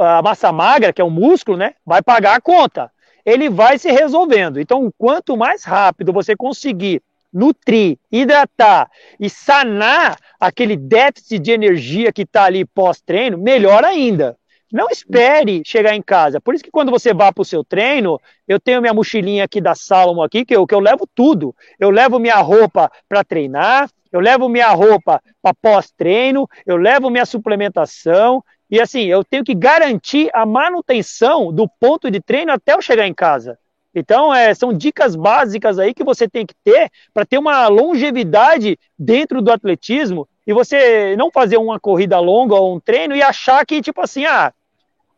a 0.00 0.22
massa 0.22 0.50
magra, 0.50 0.92
que 0.92 1.00
é 1.00 1.04
o 1.04 1.10
músculo, 1.10 1.56
né, 1.56 1.74
vai 1.84 2.02
pagar 2.02 2.36
a 2.36 2.40
conta. 2.40 2.90
Ele 3.24 3.50
vai 3.50 3.78
se 3.78 3.90
resolvendo. 3.90 4.58
Então, 4.58 4.92
quanto 4.96 5.36
mais 5.36 5.62
rápido 5.62 6.12
você 6.12 6.34
conseguir 6.34 7.02
nutrir, 7.32 7.98
hidratar 8.10 8.90
e 9.20 9.28
sanar 9.28 10.18
aquele 10.38 10.76
déficit 10.76 11.38
de 11.38 11.52
energia 11.52 12.12
que 12.12 12.22
está 12.22 12.44
ali 12.44 12.64
pós-treino, 12.64 13.38
melhor 13.38 13.84
ainda. 13.84 14.36
Não 14.72 14.88
espere 14.88 15.62
chegar 15.64 15.94
em 15.94 16.02
casa. 16.02 16.40
Por 16.40 16.54
isso 16.54 16.62
que 16.62 16.70
quando 16.70 16.90
você 16.90 17.12
vá 17.12 17.32
para 17.32 17.42
o 17.42 17.44
seu 17.44 17.64
treino, 17.64 18.20
eu 18.46 18.60
tenho 18.60 18.80
minha 18.80 18.94
mochilinha 18.94 19.44
aqui 19.44 19.60
da 19.60 19.74
Salomon 19.74 20.22
aqui, 20.22 20.44
que 20.44 20.54
eu, 20.54 20.66
que 20.66 20.74
eu 20.74 20.80
levo 20.80 21.08
tudo. 21.12 21.54
Eu 21.78 21.90
levo 21.90 22.18
minha 22.18 22.36
roupa 22.36 22.90
para 23.08 23.24
treinar, 23.24 23.90
eu 24.12 24.20
levo 24.20 24.48
minha 24.48 24.70
roupa 24.70 25.20
para 25.42 25.54
pós-treino, 25.54 26.48
eu 26.64 26.76
levo 26.76 27.10
minha 27.10 27.26
suplementação, 27.26 28.44
e 28.70 28.80
assim, 28.80 29.06
eu 29.06 29.24
tenho 29.24 29.42
que 29.42 29.54
garantir 29.54 30.30
a 30.32 30.46
manutenção 30.46 31.52
do 31.52 31.68
ponto 31.68 32.08
de 32.08 32.20
treino 32.20 32.52
até 32.52 32.74
eu 32.74 32.80
chegar 32.80 33.06
em 33.06 33.14
casa. 33.14 33.58
Então, 33.92 34.32
é, 34.32 34.54
são 34.54 34.72
dicas 34.72 35.16
básicas 35.16 35.76
aí 35.76 35.92
que 35.92 36.04
você 36.04 36.28
tem 36.28 36.46
que 36.46 36.54
ter 36.62 36.88
para 37.12 37.26
ter 37.26 37.38
uma 37.38 37.66
longevidade 37.66 38.78
dentro 38.96 39.42
do 39.42 39.50
atletismo 39.50 40.28
e 40.46 40.52
você 40.52 41.16
não 41.16 41.30
fazer 41.32 41.56
uma 41.56 41.80
corrida 41.80 42.20
longa 42.20 42.54
ou 42.54 42.76
um 42.76 42.80
treino 42.80 43.16
e 43.16 43.22
achar 43.22 43.66
que, 43.66 43.82
tipo 43.82 44.00
assim, 44.00 44.24
ah, 44.24 44.52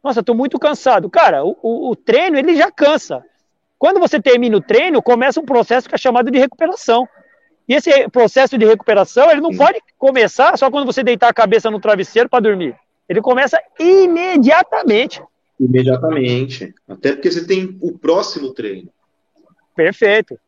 nossa, 0.03 0.20
estou 0.20 0.34
muito 0.34 0.59
cansado. 0.59 1.09
Cara, 1.09 1.44
o, 1.44 1.57
o, 1.62 1.90
o, 1.90 1.96
treino, 1.96 2.36
ele 2.36 2.57
já 2.57 2.70
cansa. 2.70 3.24
Quando 3.78 4.00
você 4.00 4.20
termina 4.20 4.57
o 4.57 4.61
treino, 4.61 5.03
começa 5.03 5.40
um 5.40 5.44
processo 5.44 5.88
que 5.88 5.94
é 5.94 5.98
chamado 5.98 6.30
de 6.30 6.38
recuperação. 6.38 7.09
E 7.68 7.74
esse 7.74 8.09
processo 8.09 8.59
de 8.59 8.66
recuperação, 8.66 9.30
ele 9.30 9.40
não 9.40 9.50
pode 9.57 9.80
começar 9.96 10.57
só 10.59 10.70
quando 10.70 10.86
você 10.86 11.05
deitar 11.05 11.28
a 11.28 11.34
cabeça 11.34 11.70
no 11.70 11.80
travesseiro 11.80 12.28
para 12.28 12.42
dormir. 12.42 12.76
Ele 13.09 13.20
começa 13.20 13.61
imediatamente. 13.78 15.22
Imediatamente. 15.59 16.74
Até 16.88 17.12
porque 17.12 17.30
você 17.30 17.46
tem 17.46 17.78
o 17.80 17.96
próximo 17.96 18.53
treino. 18.53 18.88
Perfeito. 19.76 20.38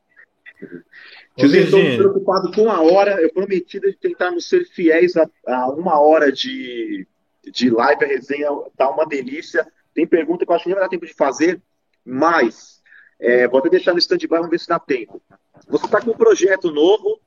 Tiozinho, 1.36 1.64
estou 1.64 1.80
preocupado 1.96 2.52
com 2.52 2.70
a 2.70 2.80
hora. 2.80 3.20
Eu 3.20 3.32
prometi 3.32 3.80
de 3.80 3.92
tentarmos 3.94 4.48
ser 4.48 4.64
fiéis 4.64 5.16
a, 5.16 5.28
a, 5.46 5.70
uma 5.70 6.00
hora 6.00 6.30
de, 6.30 7.06
de 7.50 7.70
live. 7.70 8.04
A 8.04 8.08
resenha 8.08 8.48
tá 8.76 8.88
uma 8.90 9.06
delícia. 9.06 9.66
Tem 9.94 10.06
pergunta 10.06 10.44
que 10.44 10.50
eu 10.50 10.54
acho 10.54 10.64
que 10.64 10.70
nem 10.70 10.74
vai 10.74 10.84
dar 10.84 10.90
tempo 10.90 11.06
de 11.06 11.14
fazer, 11.14 11.60
mas 12.04 12.82
é, 13.20 13.46
vou 13.46 13.60
até 13.60 13.70
deixar 13.70 13.92
no 13.92 13.98
stand-by, 13.98 14.28
vamos 14.28 14.50
ver 14.50 14.58
se 14.58 14.68
dá 14.68 14.78
tempo. 14.78 15.22
Você 15.68 15.86
está 15.86 16.00
com 16.00 16.10
um 16.10 16.16
projeto 16.16 16.70
novo. 16.70 17.20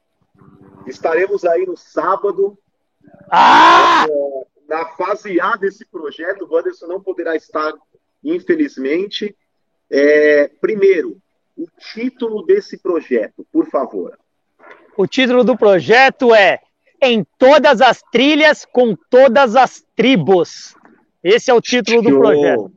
Estaremos 0.86 1.44
aí 1.46 1.66
no 1.66 1.76
sábado. 1.78 2.58
Ah! 3.30 4.06
É, 4.10 4.48
na 4.68 4.86
fase 4.90 5.40
A 5.40 5.56
desse 5.56 5.86
projeto, 5.86 6.46
o 6.46 6.54
Wanderson 6.54 6.88
não 6.88 7.02
poderá 7.02 7.36
estar, 7.36 7.74
infelizmente. 8.24 9.36
É, 9.90 10.50
primeiro, 10.60 11.22
o 11.56 11.68
título 11.94 12.46
desse 12.46 12.78
projeto, 12.78 13.46
por 13.52 13.66
favor. 13.70 14.18
O 14.98 15.08
título 15.08 15.44
do 15.44 15.58
projeto 15.58 16.34
é 16.34 16.60
Em 17.02 17.26
Todas 17.38 17.82
as 17.82 18.02
Trilhas 18.12 18.66
com 18.66 18.96
Todas 19.10 19.56
as 19.56 19.84
Tribos. 19.96 20.76
Esse 21.24 21.52
é 21.52 21.54
o 21.54 21.62
título 21.62 22.02
show. 22.02 22.12
do 22.12 22.20
projeto. 22.20 22.72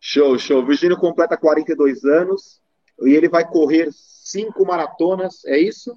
Show, 0.00 0.38
show. 0.38 0.66
Virgínio 0.66 0.96
completa 0.96 1.36
42 1.36 2.04
anos 2.04 2.60
e 3.02 3.14
ele 3.14 3.28
vai 3.28 3.46
correr 3.48 3.88
cinco 3.92 4.66
maratonas, 4.66 5.44
é 5.46 5.58
isso? 5.58 5.96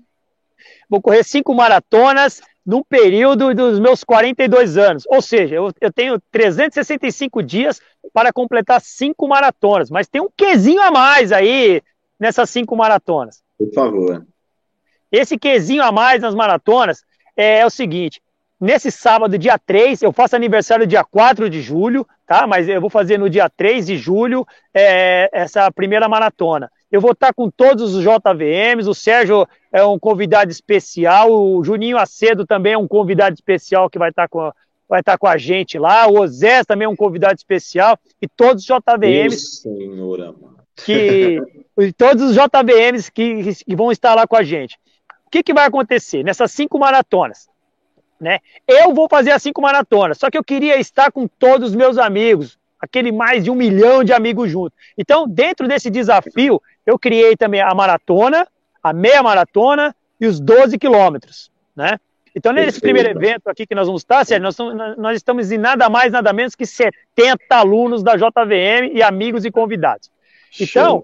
Vou 0.90 1.02
correr 1.02 1.24
cinco 1.24 1.54
maratonas 1.54 2.42
no 2.66 2.84
período 2.84 3.54
dos 3.54 3.80
meus 3.80 4.04
42 4.04 4.78
anos. 4.78 5.04
Ou 5.08 5.22
seja, 5.22 5.56
eu, 5.56 5.72
eu, 5.80 5.94
tenho 5.94 6.20
365 6.32 7.44
dias 7.44 7.80
para 8.12 8.34
completar 8.34 8.82
cinco 8.82 9.28
maratonas, 9.28 9.90
mas 9.90 10.08
tem 10.08 10.22
um 10.22 10.30
quezinho 10.36 10.82
a 10.82 10.90
mais 10.90 11.32
aí 11.32 11.82
nessas 12.20 12.50
cinco 12.50 12.76
maratonas. 12.76 13.44
Por 13.58 13.72
favor. 13.74 14.26
Esse 15.12 15.38
quezinho 15.38 15.84
a 15.84 15.92
mais 15.92 16.22
nas 16.22 16.34
maratonas 16.34 17.04
é, 17.36 17.60
é 17.60 17.66
o 17.66 17.70
seguinte: 17.70 18.22
nesse 18.60 18.92
sábado, 18.92 19.38
dia 19.38 19.58
3, 19.58 20.02
eu 20.02 20.12
faço 20.12 20.36
aniversário 20.36 20.88
dia 20.88 21.04
4 21.04 21.50
de 21.50 21.62
julho, 21.62 22.08
tá? 22.26 22.48
Mas 22.48 22.68
eu 22.68 22.82
vou 22.82 22.90
fazer 22.90 23.18
no 23.18 23.30
dia 23.30 23.50
3 23.50 23.88
de 23.88 23.98
julho 23.98 24.46
é, 24.74 25.30
essa 25.32 25.72
primeira 25.72 26.08
maratona. 26.08 26.72
Eu 26.92 27.02
vou 27.02 27.12
estar 27.12 27.34
com 27.34 27.50
todos 27.50 27.94
os 27.94 28.04
JVMs, 28.04 28.90
o 28.90 28.94
Sérgio 28.94 29.48
é 29.72 29.84
um 29.84 30.00
convidado 30.00 30.50
especial, 30.50 31.32
o 31.32 31.64
Juninho 31.64 31.98
Acedo 31.98 32.46
também 32.46 32.74
é 32.74 32.78
um 32.78 32.88
convidado 32.88 33.34
especial 33.34 33.90
que 33.90 34.00
vai 34.00 34.10
estar 34.10 34.30
com, 34.30 34.52
vai 34.88 35.02
estar 35.02 35.18
com 35.18 35.28
a 35.28 35.38
gente 35.38 35.78
lá, 35.78 36.08
o 36.08 36.22
Osés 36.22 36.66
também 36.66 36.86
é 36.86 36.90
um 36.90 36.96
convidado 36.96 37.36
especial, 37.36 38.00
e 38.22 38.28
todos 38.28 38.64
os 38.64 38.68
JVMs. 38.68 39.62
Senhora, 39.62 40.34
que, 40.76 41.42
todos 41.98 42.24
os 42.24 42.36
JVMs 42.36 43.12
que, 43.12 43.56
que 43.56 43.76
vão 43.76 43.92
estar 43.92 44.14
lá 44.14 44.28
com 44.28 44.36
a 44.36 44.44
gente. 44.44 44.78
O 45.36 45.38
que, 45.38 45.44
que 45.44 45.54
vai 45.54 45.66
acontecer 45.66 46.24
nessas 46.24 46.50
cinco 46.54 46.80
maratonas? 46.80 47.50
Né? 48.18 48.40
Eu 48.66 48.94
vou 48.94 49.10
fazer 49.10 49.32
as 49.32 49.44
cinco 49.44 49.62
maratonas, 49.62 50.18
só 50.18 50.30
que 50.30 50.38
eu 50.38 50.44
queria 50.44 50.80
estar 50.80 51.12
com 51.12 51.28
todos 51.28 51.72
os 51.72 51.76
meus 51.76 51.98
amigos, 51.98 52.58
aquele 52.80 53.12
mais 53.12 53.44
de 53.44 53.52
um 53.52 53.56
milhão 53.56 54.02
de 54.02 54.14
amigos 54.14 54.50
juntos. 54.50 54.78
Então, 54.98 55.28
dentro 55.28 55.68
desse 55.68 55.90
desafio, 55.90 56.62
eu 56.86 56.98
criei 56.98 57.36
também 57.36 57.60
a 57.60 57.76
maratona, 57.76 58.48
a 58.82 58.94
meia 58.94 59.22
maratona 59.22 59.94
e 60.22 60.26
os 60.26 60.40
12 60.40 60.78
quilômetros, 60.78 61.52
né? 61.76 62.00
Então, 62.34 62.54
nesse 62.54 62.80
primeiro 62.80 63.10
evento 63.10 63.50
aqui 63.50 63.68
que 63.68 63.76
nós 63.76 63.88
vamos 63.88 64.04
estar, 64.04 64.26
Sérgio, 64.26 64.42
nós, 64.42 64.58
nós 64.98 65.18
estamos 65.18 65.52
em 65.52 65.58
nada 65.58 65.90
mais, 65.90 66.14
nada 66.14 66.32
menos 66.32 66.56
que 66.56 66.66
70 66.66 67.42
alunos 67.50 68.02
da 68.02 68.16
JVM 68.16 68.94
e 68.94 69.04
amigos 69.04 69.44
e 69.44 69.52
convidados. 69.52 70.10
Então, 70.58 71.04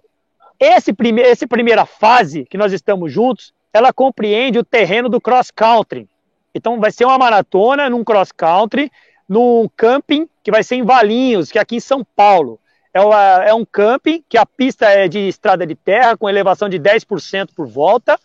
esse 0.57 0.93
prime 0.93 1.21
essa 1.21 1.45
primeira 1.45 1.85
fase 1.85 2.45
que 2.45 2.57
nós 2.57 2.71
estamos 2.71 3.11
juntos, 3.11 3.53
ela 3.73 3.93
compreende 3.93 4.59
o 4.59 4.63
terreno 4.63 5.09
do 5.09 5.21
cross 5.21 5.51
country. 5.51 6.07
Então, 6.53 6.79
vai 6.79 6.91
ser 6.91 7.05
uma 7.05 7.17
maratona 7.17 7.89
num 7.89 8.03
cross 8.03 8.31
country, 8.31 8.91
num 9.27 9.69
camping 9.75 10.27
que 10.43 10.51
vai 10.51 10.63
ser 10.63 10.75
em 10.75 10.83
Valinhos, 10.83 11.51
que 11.51 11.57
é 11.57 11.61
aqui 11.61 11.77
em 11.77 11.79
São 11.79 12.03
Paulo. 12.15 12.59
É, 12.93 12.99
uma, 12.99 13.21
é 13.43 13.53
um 13.53 13.63
camping 13.63 14.23
que 14.27 14.37
a 14.37 14.45
pista 14.45 14.85
é 14.87 15.07
de 15.07 15.19
estrada 15.19 15.65
de 15.65 15.75
terra, 15.75 16.17
com 16.17 16.29
elevação 16.29 16.67
de 16.67 16.77
10% 16.77 17.49
por 17.55 17.65
volta, 17.67 18.19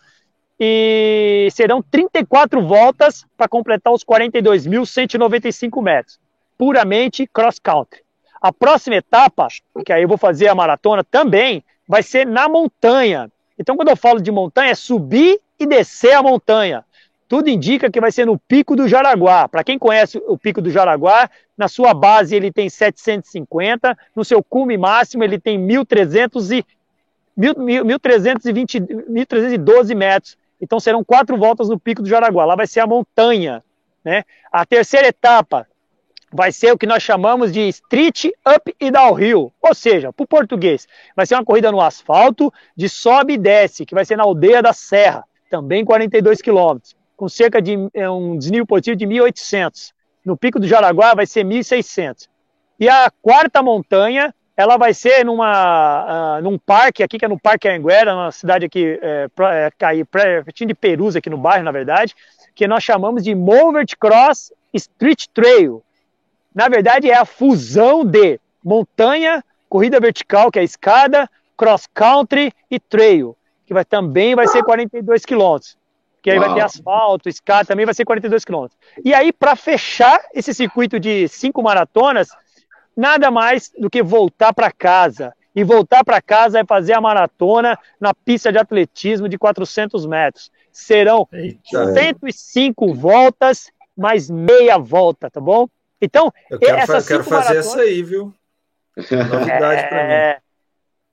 e 0.59 1.47
serão 1.51 1.81
34 1.81 2.61
voltas 2.65 3.25
para 3.37 3.47
completar 3.47 3.93
os 3.93 4.03
42.195 4.03 5.81
metros, 5.81 6.19
puramente 6.57 7.27
cross 7.27 7.59
country. 7.59 8.01
A 8.41 8.51
próxima 8.51 8.97
etapa, 8.97 9.47
que 9.85 9.93
aí 9.93 10.03
eu 10.03 10.07
vou 10.07 10.17
fazer 10.17 10.47
a 10.47 10.55
maratona 10.55 11.03
também, 11.03 11.63
vai 11.87 12.03
ser 12.03 12.25
na 12.25 12.49
montanha. 12.49 13.31
Então, 13.57 13.75
quando 13.75 13.89
eu 13.89 13.95
falo 13.95 14.21
de 14.21 14.31
montanha, 14.31 14.71
é 14.71 14.75
subir 14.75 15.39
e 15.59 15.65
descer 15.65 16.13
a 16.13 16.21
montanha. 16.21 16.85
Tudo 17.27 17.49
indica 17.49 17.91
que 17.91 17.99
vai 17.99 18.11
ser 18.11 18.25
no 18.25 18.39
Pico 18.39 18.75
do 18.75 18.87
Jaraguá. 18.87 19.49
Para 19.49 19.63
quem 19.63 19.77
conhece 19.77 20.21
o 20.27 20.37
Pico 20.37 20.61
do 20.61 20.69
Jaraguá, 20.69 21.29
na 21.57 21.67
sua 21.67 21.93
base 21.93 22.35
ele 22.35 22.51
tem 22.51 22.69
750, 22.69 23.97
no 24.15 24.23
seu 24.23 24.41
cume 24.41 24.77
máximo 24.77 25.23
ele 25.23 25.37
tem 25.37 25.59
1.300 25.59 26.57
e, 26.57 26.65
1.320, 27.37 29.07
1.312 29.09 29.95
metros. 29.95 30.37
Então 30.61 30.79
serão 30.79 31.03
quatro 31.03 31.35
voltas 31.37 31.67
no 31.67 31.77
Pico 31.77 32.01
do 32.01 32.07
Jaraguá. 32.07 32.45
Lá 32.45 32.55
vai 32.55 32.65
ser 32.65 32.79
a 32.79 32.87
montanha. 32.87 33.61
Né? 34.03 34.23
A 34.51 34.65
terceira 34.65 35.07
etapa 35.07 35.67
vai 36.37 36.51
ser 36.51 36.71
o 36.71 36.77
que 36.77 36.85
nós 36.85 37.01
chamamos 37.01 37.51
de 37.51 37.67
Street 37.67 38.25
Up 38.47 38.73
e 38.79 38.91
Downhill. 38.91 39.51
Ou 39.59 39.75
seja, 39.75 40.13
para 40.13 40.23
o 40.23 40.27
português, 40.27 40.87
vai 41.15 41.25
ser 41.25 41.33
uma 41.33 41.43
corrida 41.43 41.71
no 41.71 41.81
asfalto 41.81 42.53
de 42.75 42.87
sobe 42.87 43.33
e 43.33 43.37
desce, 43.37 43.85
que 43.85 43.95
vai 43.95 44.05
ser 44.05 44.15
na 44.15 44.23
aldeia 44.23 44.61
da 44.61 44.71
Serra, 44.71 45.25
também 45.49 45.83
42 45.83 46.41
quilômetros 46.41 46.95
com 47.17 47.27
cerca 47.27 47.59
de 47.59 47.75
é, 47.95 48.07
um 48.07 48.37
desnível 48.37 48.65
positivo 48.65 48.95
de 48.95 49.07
1.800. 49.07 49.91
No 50.23 50.37
Pico 50.37 50.59
do 50.59 50.67
Jaraguá 50.67 51.15
vai 51.15 51.25
ser 51.25 51.43
1.600. 51.43 52.29
E 52.79 52.87
a 52.87 53.11
quarta 53.21 53.63
montanha, 53.63 54.33
ela 54.55 54.77
vai 54.77 54.93
ser 54.93 55.25
numa, 55.25 56.37
uh, 56.37 56.43
num 56.43 56.59
parque, 56.59 57.01
aqui 57.01 57.17
que 57.17 57.25
é 57.25 57.27
no 57.27 57.39
Parque 57.39 57.67
Anguera, 57.67 58.13
uma 58.13 58.31
cidade 58.31 58.65
aqui, 58.65 58.99
é, 59.01 59.27
é, 59.39 60.03
pertinho 60.43 60.67
de 60.67 60.75
Perusa, 60.75 61.17
aqui 61.17 61.29
no 61.29 61.37
bairro, 61.37 61.63
na 61.63 61.71
verdade, 61.71 62.13
que 62.53 62.67
nós 62.67 62.83
chamamos 62.83 63.23
de 63.23 63.33
Movert 63.33 63.95
Cross 63.99 64.53
Street 64.73 65.25
Trail. 65.33 65.83
Na 66.57 66.67
verdade, 66.67 67.11
é 67.11 67.15
a 67.15 67.23
fusão 67.23 68.03
de 68.03 68.39
montanha, 68.63 69.43
corrida 69.69 69.99
vertical, 69.99 70.51
que 70.51 70.57
é 70.57 70.63
a 70.63 70.65
escada, 70.65 71.29
cross 71.55 71.85
country 71.93 72.51
e 72.71 72.79
trail, 72.79 73.37
que 73.63 73.75
vai, 73.75 73.85
também 73.85 74.33
vai 74.33 74.47
ser 74.47 74.63
42 74.63 75.23
quilômetros 75.23 75.77
que 76.19 76.31
aí 76.31 76.39
Uau. 76.39 76.47
vai 76.47 76.57
ter 76.57 76.65
asfalto, 76.65 77.29
escada, 77.29 77.67
também 77.67 77.85
vai 77.85 77.93
ser 77.93 78.03
42 78.03 78.43
quilômetros. 78.43 78.77
E 79.05 79.13
aí, 79.13 79.31
para 79.31 79.55
fechar 79.55 80.19
esse 80.33 80.53
circuito 80.53 80.99
de 80.99 81.25
cinco 81.29 81.63
maratonas, 81.63 82.27
nada 82.97 83.31
mais 83.31 83.71
do 83.77 83.89
que 83.89 84.03
voltar 84.03 84.51
para 84.51 84.69
casa. 84.69 85.33
E 85.55 85.63
voltar 85.63 86.03
para 86.03 86.21
casa 86.21 86.59
é 86.59 86.65
fazer 86.65 86.91
a 86.91 86.99
maratona 86.99 87.79
na 87.97 88.13
pista 88.13 88.51
de 88.51 88.57
atletismo 88.57 89.29
de 89.29 89.37
400 89.37 90.05
metros. 90.05 90.51
Serão 90.69 91.27
Eita. 91.31 91.93
105 91.93 92.93
voltas, 92.93 93.71
mais 93.97 94.29
meia 94.29 94.77
volta, 94.77 95.31
tá 95.31 95.39
bom? 95.39 95.67
Então, 96.01 96.31
eu 96.49 96.59
quero, 96.59 96.77
essas 96.77 97.09
eu 97.09 97.17
quero 97.17 97.23
fazer 97.29 97.55
maratonas... 97.55 97.67
essa 97.67 97.81
aí, 97.81 98.03
viu? 98.03 98.33
Novidade 98.97 99.81
é... 99.81 99.87
para 99.87 100.07
mim. 100.07 100.41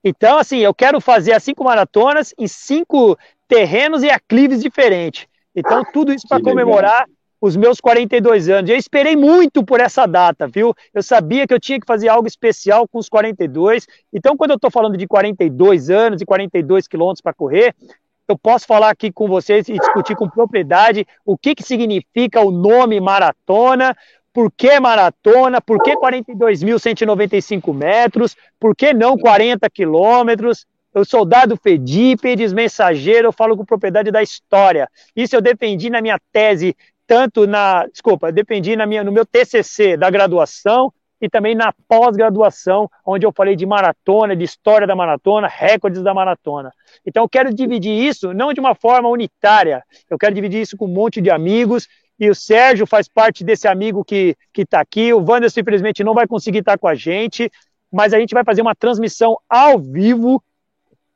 Então, 0.05 0.39
assim, 0.39 0.59
eu 0.59 0.75
quero 0.75 1.01
fazer 1.01 1.33
as 1.33 1.43
cinco 1.43 1.65
maratonas 1.65 2.35
em 2.39 2.47
cinco 2.47 3.19
terrenos 3.49 4.03
e 4.03 4.11
aclives 4.11 4.63
diferentes. 4.63 5.27
Então, 5.57 5.83
tudo 5.93 6.13
isso 6.13 6.29
para 6.29 6.43
comemorar 6.43 7.07
os 7.41 7.57
meus 7.57 7.81
42 7.81 8.49
anos. 8.49 8.71
Eu 8.71 8.77
esperei 8.77 9.17
muito 9.17 9.63
por 9.63 9.81
essa 9.81 10.07
data, 10.07 10.49
viu? 10.49 10.75
Eu 10.93 11.03
sabia 11.03 11.47
que 11.47 11.53
eu 11.53 11.61
tinha 11.61 11.79
que 11.79 11.87
fazer 11.87 12.09
algo 12.09 12.27
especial 12.27 12.89
com 12.89 12.99
os 12.99 13.09
42. 13.09 13.87
Então, 14.13 14.37
quando 14.37 14.53
eu 14.53 14.57
estou 14.57 14.71
falando 14.71 14.97
de 14.97 15.07
42 15.07 15.91
anos 15.91 16.23
e 16.23 16.27
42 16.27 16.89
quilômetros 16.89 17.21
para 17.21 17.35
correr, 17.35 17.75
eu 18.27 18.39
posso 18.39 18.67
falar 18.67 18.89
aqui 18.89 19.13
com 19.13 19.29
vocês 19.29 19.69
e 19.69 19.79
discutir 19.79 20.17
com 20.17 20.29
propriedade 20.29 21.07
o 21.25 21.37
que, 21.37 21.55
que 21.55 21.63
significa 21.63 22.41
o 22.41 22.51
nome 22.51 22.99
maratona, 22.99 23.95
por 24.35 24.51
que 24.51 24.81
maratona, 24.81 25.61
por 25.61 25.81
que 25.81 25.95
42.195 25.95 27.73
metros, 27.73 28.37
por 28.59 28.75
que 28.75 28.93
não 28.93 29.17
40 29.17 29.71
quilômetros, 29.71 30.67
eu 30.93 31.05
sou 31.05 31.25
dado 31.25 31.57
Fedípedes, 31.57 32.53
mensageiro, 32.53 33.29
eu 33.29 33.33
falo 33.33 33.57
com 33.57 33.65
propriedade 33.65 34.11
da 34.11 34.23
história. 34.23 34.89
Isso 35.15 35.37
eu 35.37 35.41
defendi 35.41 35.89
na 35.89 36.03
minha 36.03 36.19
tese, 36.33 36.77
tanto 37.07 37.47
na, 37.47 37.87
desculpa, 37.87 38.29
eu 38.29 38.33
defendi 38.33 38.75
na 38.75 38.87
minha, 38.87 39.05
no 39.05 39.13
meu 39.13 39.25
TCC 39.25 39.97
da 39.97 40.11
graduação 40.11 40.93
e 41.21 41.29
também 41.29 41.55
na 41.55 41.73
pós-graduação, 41.89 42.91
onde 43.07 43.25
eu 43.25 43.33
falei 43.33 43.55
de 43.55 43.65
maratona, 43.65 44.35
de 44.35 44.45
história 44.45 44.87
da 44.87 44.97
maratona, 44.97 45.49
recordes 45.49 46.03
da 46.03 46.13
maratona. 46.13 46.73
Então 47.07 47.23
eu 47.23 47.29
quero 47.29 47.55
dividir 47.55 47.93
isso 47.93 48.35
não 48.35 48.53
de 48.53 48.61
uma 48.61 48.75
forma 48.75 49.09
unitária, 49.09 49.83
eu 50.11 50.19
quero 50.19 50.35
dividir 50.35 50.61
isso 50.61 50.77
com 50.77 50.87
um 50.87 50.93
monte 50.93 51.21
de 51.21 51.31
amigos, 51.31 51.89
e 52.19 52.31
o 52.31 52.35
Sérgio 52.35 52.87
faz 52.87 53.09
parte 53.09 53.43
desse 53.45 53.67
amigo 53.67 54.05
que 54.05 54.37
está 54.57 54.81
aqui, 54.81 55.13
o 55.13 55.25
Wanderson 55.25 55.61
infelizmente 55.61 56.05
não 56.05 56.15
vai 56.15 56.27
conseguir 56.27 56.59
estar 56.59 56.79
com 56.79 56.89
a 56.89 56.95
gente, 56.95 57.51
mas 57.93 58.13
a 58.13 58.19
gente 58.19 58.35
vai 58.35 58.45
fazer 58.45 58.63
uma 58.63 58.75
transmissão 58.75 59.37
ao 59.49 59.79
vivo 59.79 60.43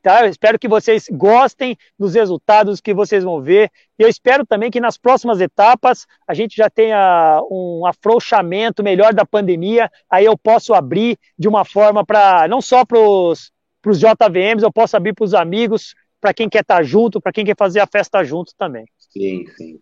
Tá? 0.09 0.25
Eu 0.25 0.31
espero 0.31 0.59
que 0.59 0.69
vocês 0.69 1.07
gostem 1.11 1.77
dos 1.99 2.15
resultados 2.15 2.81
que 2.81 2.95
vocês 2.95 3.25
vão 3.25 3.43
ver. 3.43 3.71
E 3.99 4.03
eu 4.03 4.09
espero 4.09 4.47
também 4.47 4.71
que 4.71 4.81
nas 4.81 4.97
próximas 4.97 5.41
etapas 5.41 6.07
a 6.27 6.35
gente 6.35 6.57
já 6.57 6.71
tenha 6.71 7.43
um 7.51 7.85
afrouxamento 7.85 8.83
melhor 8.83 9.13
da 9.13 9.27
pandemia. 9.27 9.91
Aí 10.09 10.25
eu 10.25 10.39
posso 10.39 10.73
abrir 10.73 11.19
de 11.37 11.49
uma 11.49 11.65
forma 11.65 12.07
para 12.07 12.47
não 12.49 12.61
só 12.61 12.85
para 12.85 12.99
os 12.99 13.51
JVMs, 13.85 14.63
eu 14.63 14.73
posso 14.73 14.97
abrir 14.97 15.15
para 15.15 15.25
os 15.25 15.35
amigos, 15.35 15.95
para 16.21 16.33
quem 16.33 16.49
quer 16.49 16.63
estar 16.63 16.77
tá 16.77 16.83
junto, 16.83 17.21
para 17.21 17.33
quem 17.33 17.45
quer 17.45 17.57
fazer 17.57 17.81
a 17.81 17.87
festa 17.87 18.23
junto 18.23 18.53
também. 18.57 18.85
Sim, 18.99 19.47
sim. 19.57 19.81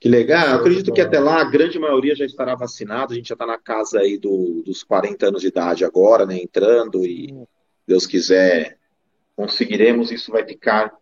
Que 0.00 0.08
legal. 0.08 0.48
Eu 0.48 0.56
acredito 0.56 0.92
que 0.92 1.00
até 1.00 1.18
lá 1.18 1.40
a 1.40 1.44
grande 1.44 1.78
maioria 1.78 2.14
já 2.14 2.24
estará 2.24 2.54
vacinada. 2.54 3.12
A 3.12 3.16
gente 3.16 3.28
já 3.28 3.34
está 3.34 3.46
na 3.46 3.58
casa 3.58 4.00
aí 4.00 4.18
do, 4.18 4.62
dos 4.64 4.82
40 4.82 5.28
anos 5.28 5.40
de 5.40 5.48
idade 5.48 5.84
agora, 5.84 6.26
né? 6.26 6.36
Entrando 6.36 7.04
e. 7.04 7.34
Deus 7.86 8.06
quiser, 8.06 8.78
conseguiremos, 9.36 10.10
isso 10.10 10.32
vai 10.32 10.44
ficar 10.44 10.92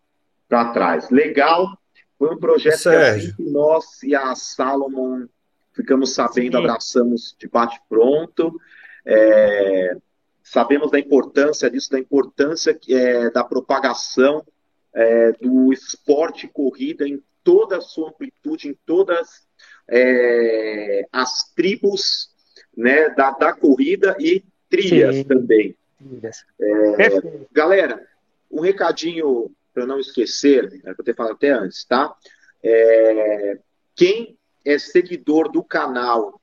para 0.49 0.73
trás. 0.73 1.09
Legal, 1.11 1.79
foi 2.19 2.35
um 2.35 2.39
projeto 2.39 2.77
Sérgio. 2.77 3.35
que 3.35 3.43
assim 3.43 3.53
nós 3.53 4.03
e 4.03 4.15
a 4.15 4.35
Salomon 4.35 5.27
ficamos 5.73 6.15
sabendo, 6.15 6.59
Sim. 6.59 6.65
abraçamos 6.65 7.35
de 7.39 7.49
bate-pronto. 7.49 8.61
É, 9.07 9.97
sabemos 10.43 10.91
da 10.91 10.99
importância 10.99 11.71
disso, 11.71 11.91
da 11.91 11.99
importância 11.99 12.79
é, 12.89 13.31
da 13.31 13.43
propagação 13.43 14.45
é, 14.93 15.33
do 15.33 15.73
esporte 15.73 16.47
corrida 16.47 17.09
em 17.09 17.23
toda 17.45 17.79
a 17.79 17.81
sua 17.81 18.09
amplitude, 18.09 18.69
em 18.69 18.79
todas 18.85 19.47
é, 19.89 21.07
as 21.13 21.53
tribos 21.55 22.31
né, 22.77 23.11
da, 23.11 23.31
da 23.31 23.53
corrida 23.53 24.17
e 24.19 24.43
trilhas 24.69 25.17
Sim. 25.17 25.25
também. 25.25 25.77
É, 26.61 27.47
galera, 27.53 28.05
um 28.51 28.61
recadinho 28.61 29.51
para 29.73 29.87
não 29.87 29.99
esquecer, 29.99 30.81
era 30.85 30.95
para 30.95 31.03
eu 31.03 31.05
ter 31.05 31.15
falado 31.15 31.33
até 31.33 31.51
antes, 31.51 31.85
tá? 31.85 32.15
É, 32.63 33.59
quem 33.95 34.39
é 34.65 34.79
seguidor 34.79 35.51
do 35.51 35.63
canal 35.63 36.41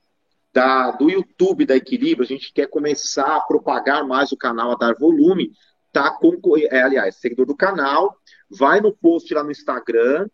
da, 0.54 0.92
do 0.92 1.10
YouTube 1.10 1.66
da 1.66 1.76
Equilíbrio, 1.76 2.26
a 2.26 2.28
gente 2.28 2.52
quer 2.52 2.68
começar 2.68 3.38
a 3.38 3.42
propagar 3.42 4.06
mais 4.06 4.32
o 4.32 4.38
canal, 4.38 4.72
a 4.72 4.76
dar 4.76 4.96
volume, 4.96 5.52
tá? 5.94 6.12
Concorrer, 6.12 6.68
é, 6.72 6.82
aliás, 6.82 7.16
seguidor 7.16 7.46
do 7.46 7.56
canal, 7.56 8.18
vai 8.50 8.82
no 8.82 8.92
post 8.92 9.34
lá 9.34 9.44
no 9.44 9.52
Instagram 9.52 10.28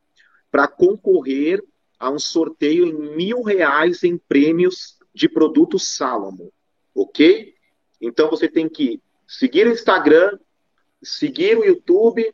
para 0.58 0.68
concorrer 0.68 1.64
a 2.00 2.10
um 2.10 2.18
sorteio 2.18 2.84
em 2.84 3.16
mil 3.16 3.44
reais 3.44 4.04
em 4.04 4.18
prêmios 4.18 4.98
de 5.14 5.30
produtos 5.30 5.96
Salomon, 5.96 6.50
ok? 6.96 7.54
Então 8.02 8.28
você 8.28 8.48
tem 8.48 8.68
que 8.68 9.00
seguir 9.28 9.68
o 9.68 9.72
Instagram, 9.72 10.36
seguir 11.00 11.60
o 11.60 11.64
YouTube. 11.64 12.34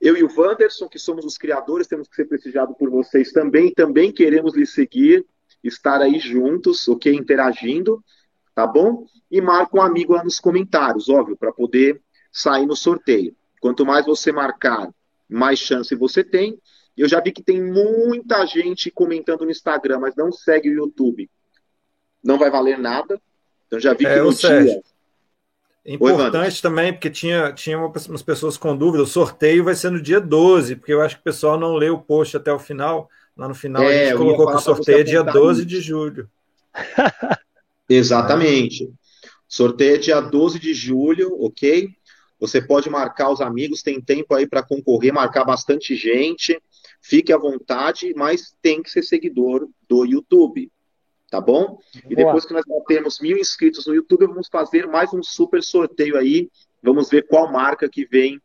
Eu 0.00 0.16
e 0.16 0.24
o 0.24 0.28
Wanderson, 0.36 0.88
que 0.88 0.98
somos 0.98 1.24
os 1.24 1.38
criadores, 1.38 1.86
temos 1.86 2.08
que 2.08 2.16
ser 2.16 2.24
prestigiados 2.24 2.76
por 2.76 2.90
vocês 2.90 3.30
também. 3.30 3.72
Também 3.72 4.10
queremos 4.10 4.56
lhe 4.56 4.66
seguir, 4.66 5.24
estar 5.62 6.02
aí 6.02 6.18
juntos, 6.18 6.88
ok? 6.88 7.14
Interagindo, 7.14 8.02
tá 8.52 8.66
bom? 8.66 9.06
E 9.30 9.40
marca 9.40 9.76
um 9.76 9.80
amigo 9.80 10.14
lá 10.14 10.24
nos 10.24 10.40
comentários, 10.40 11.08
óbvio, 11.08 11.36
para 11.36 11.52
poder 11.52 12.02
sair 12.32 12.66
no 12.66 12.74
sorteio. 12.74 13.32
Quanto 13.60 13.86
mais 13.86 14.04
você 14.04 14.32
marcar, 14.32 14.92
mais 15.28 15.60
chance 15.60 15.94
você 15.94 16.24
tem. 16.24 16.58
Eu 16.96 17.08
já 17.08 17.20
vi 17.20 17.32
que 17.32 17.42
tem 17.42 17.60
muita 17.60 18.46
gente 18.46 18.90
comentando 18.90 19.44
no 19.44 19.50
Instagram, 19.50 20.00
mas 20.00 20.14
não 20.14 20.30
segue 20.30 20.70
o 20.70 20.74
YouTube. 20.74 21.28
Não 22.22 22.38
vai 22.38 22.50
valer 22.50 22.78
nada. 22.78 23.20
Então 23.66 23.80
já 23.80 23.92
vi 23.92 24.06
é, 24.06 24.14
que 24.14 24.20
no 24.20 24.32
dia. 24.32 24.82
Importante 25.86 26.56
Oi, 26.56 26.62
também, 26.62 26.92
porque 26.92 27.10
tinha, 27.10 27.52
tinha 27.52 27.78
umas 27.78 28.22
pessoas 28.22 28.56
com 28.56 28.76
dúvida. 28.76 29.02
O 29.02 29.06
sorteio 29.06 29.64
vai 29.64 29.74
ser 29.74 29.90
no 29.90 30.00
dia 30.00 30.20
12, 30.20 30.76
porque 30.76 30.92
eu 30.92 31.02
acho 31.02 31.16
que 31.16 31.20
o 31.20 31.24
pessoal 31.24 31.58
não 31.58 31.74
leu 31.74 31.94
o 31.94 32.02
post 32.02 32.36
até 32.36 32.52
o 32.52 32.58
final. 32.58 33.10
Lá 33.36 33.48
no 33.48 33.54
final 33.54 33.82
é, 33.82 33.86
a 33.86 34.06
gente 34.06 34.16
colocou 34.16 34.46
que 34.46 34.54
o 34.54 34.60
sorteio 34.60 35.00
é 35.00 35.02
dia 35.02 35.22
12 35.22 35.60
isso. 35.60 35.68
de 35.68 35.80
julho. 35.80 36.30
Exatamente. 37.88 38.90
Sorteio 39.46 39.96
é 39.96 39.98
dia 39.98 40.20
12 40.20 40.58
de 40.58 40.72
julho, 40.72 41.36
ok? 41.40 41.90
Você 42.40 42.62
pode 42.62 42.88
marcar 42.88 43.30
os 43.30 43.40
amigos, 43.40 43.82
tem 43.82 44.00
tempo 44.00 44.34
aí 44.34 44.46
para 44.46 44.62
concorrer, 44.62 45.12
marcar 45.12 45.44
bastante 45.44 45.94
gente. 45.94 46.60
Fique 47.04 47.32
à 47.32 47.38
vontade, 47.38 48.14
mas 48.16 48.56
tem 48.62 48.82
que 48.82 48.90
ser 48.90 49.02
seguidor 49.02 49.68
do 49.88 50.04
YouTube 50.04 50.70
tá 51.34 51.40
bom? 51.40 51.80
E 52.08 52.14
depois 52.14 52.44
que 52.44 52.52
nós 52.52 52.64
temos 52.86 53.18
mil 53.18 53.36
inscritos 53.36 53.86
no 53.86 53.94
YouTube, 53.94 54.28
vamos 54.28 54.46
fazer 54.46 54.86
mais 54.86 55.12
um 55.12 55.20
super 55.20 55.60
sorteio 55.64 56.16
aí. 56.16 56.48
Vamos 56.80 57.10
ver 57.10 57.26
qual 57.26 57.50
marca 57.50 57.88
que 57.88 58.06
vem 58.06 58.40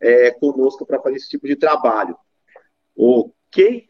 é, 0.00 0.30
conosco 0.30 0.86
para 0.86 1.00
fazer 1.00 1.16
esse 1.16 1.28
tipo 1.28 1.48
de 1.48 1.56
trabalho. 1.56 2.16
Ok? 2.96 3.86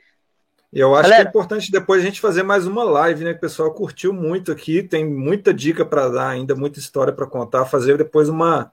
Eu 0.73 0.95
acho 0.95 1.03
Galera, 1.11 1.23
que 1.23 1.27
é 1.27 1.31
importante 1.31 1.71
depois 1.71 2.01
a 2.01 2.05
gente 2.07 2.23
fazer 2.23 2.43
mais 2.43 2.67
uma 2.67 2.85
live, 2.85 3.23
né? 3.23 3.33
Que 3.33 3.39
o 3.39 3.43
pessoal 3.43 3.75
curtiu 3.75 4.15
muito 4.15 4.51
aqui, 4.51 4.83
tem 4.83 5.07
muita 5.07 5.53
dica 5.53 5.85
para 5.85 6.09
dar 6.09 6.29
ainda, 6.29 6.55
muita 6.55 6.79
história 6.79 7.13
para 7.13 7.27
contar. 7.27 7.67
Fazer 7.67 7.99
depois 7.99 8.31
uma, 8.31 8.73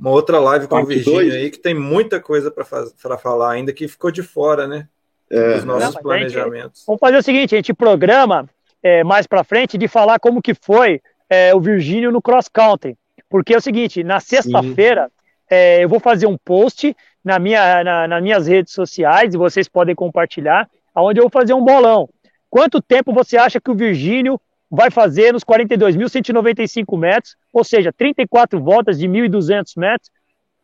uma 0.00 0.10
outra 0.10 0.38
live 0.38 0.66
com 0.66 0.80
o 0.80 0.86
Virgínia 0.86 1.34
aí, 1.34 1.50
que 1.50 1.58
tem 1.58 1.74
muita 1.74 2.18
coisa 2.18 2.50
para 2.50 3.18
falar 3.18 3.52
ainda 3.52 3.70
que 3.70 3.86
ficou 3.86 4.10
de 4.10 4.22
fora, 4.22 4.66
né? 4.66 4.88
É. 5.28 5.54
Dos 5.54 5.64
nossos 5.64 5.94
Não, 5.94 6.02
planejamentos. 6.02 6.80
Gente, 6.80 6.86
vamos 6.86 7.00
fazer 7.00 7.18
o 7.18 7.22
seguinte: 7.22 7.54
a 7.54 7.58
gente 7.58 7.74
programa 7.74 8.48
é, 8.82 9.04
mais 9.04 9.26
para 9.26 9.44
frente 9.44 9.76
de 9.76 9.86
falar 9.86 10.18
como 10.18 10.40
que 10.40 10.54
foi 10.54 11.02
é, 11.28 11.54
o 11.54 11.60
Virgínio 11.60 12.10
no 12.10 12.22
cross 12.22 12.48
country. 12.48 12.96
Porque 13.28 13.52
é 13.54 13.58
o 13.58 13.60
seguinte: 13.60 14.02
na 14.02 14.18
sexta-feira 14.18 15.10
é, 15.48 15.84
eu 15.84 15.88
vou 15.88 16.00
fazer 16.00 16.26
um 16.26 16.36
post 16.36 16.96
na 17.22 17.38
minha, 17.38 17.84
na, 17.84 18.08
nas 18.08 18.22
minhas 18.22 18.46
redes 18.46 18.72
sociais 18.72 19.34
e 19.34 19.38
vocês 19.38 19.68
podem 19.68 19.94
compartilhar 19.94 20.68
onde 20.96 21.20
eu 21.20 21.24
vou 21.24 21.30
fazer 21.30 21.52
um 21.52 21.64
bolão. 21.64 22.08
Quanto 22.48 22.82
tempo 22.82 23.12
você 23.12 23.36
acha 23.36 23.60
que 23.60 23.70
o 23.70 23.74
Virgínio 23.74 24.40
vai 24.70 24.90
fazer 24.90 25.32
nos 25.32 25.42
42.195 25.42 26.96
metros, 26.96 27.36
ou 27.52 27.64
seja, 27.64 27.92
34 27.92 28.62
voltas 28.62 28.98
de 28.98 29.08
1.200 29.08 29.72
metros, 29.76 30.10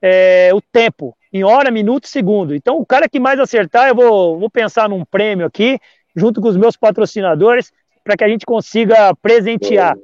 é, 0.00 0.50
o 0.54 0.60
tempo, 0.60 1.16
em 1.32 1.42
hora, 1.42 1.70
minuto 1.70 2.04
e 2.04 2.08
segundo. 2.08 2.54
Então, 2.54 2.78
o 2.78 2.86
cara 2.86 3.08
que 3.08 3.18
mais 3.18 3.40
acertar, 3.40 3.88
eu 3.88 3.94
vou, 3.94 4.38
vou 4.38 4.48
pensar 4.48 4.88
num 4.88 5.04
prêmio 5.04 5.44
aqui, 5.44 5.80
junto 6.14 6.40
com 6.40 6.48
os 6.48 6.56
meus 6.56 6.76
patrocinadores, 6.76 7.72
para 8.04 8.16
que 8.16 8.22
a 8.22 8.28
gente 8.28 8.46
consiga 8.46 9.14
presentear. 9.16 9.96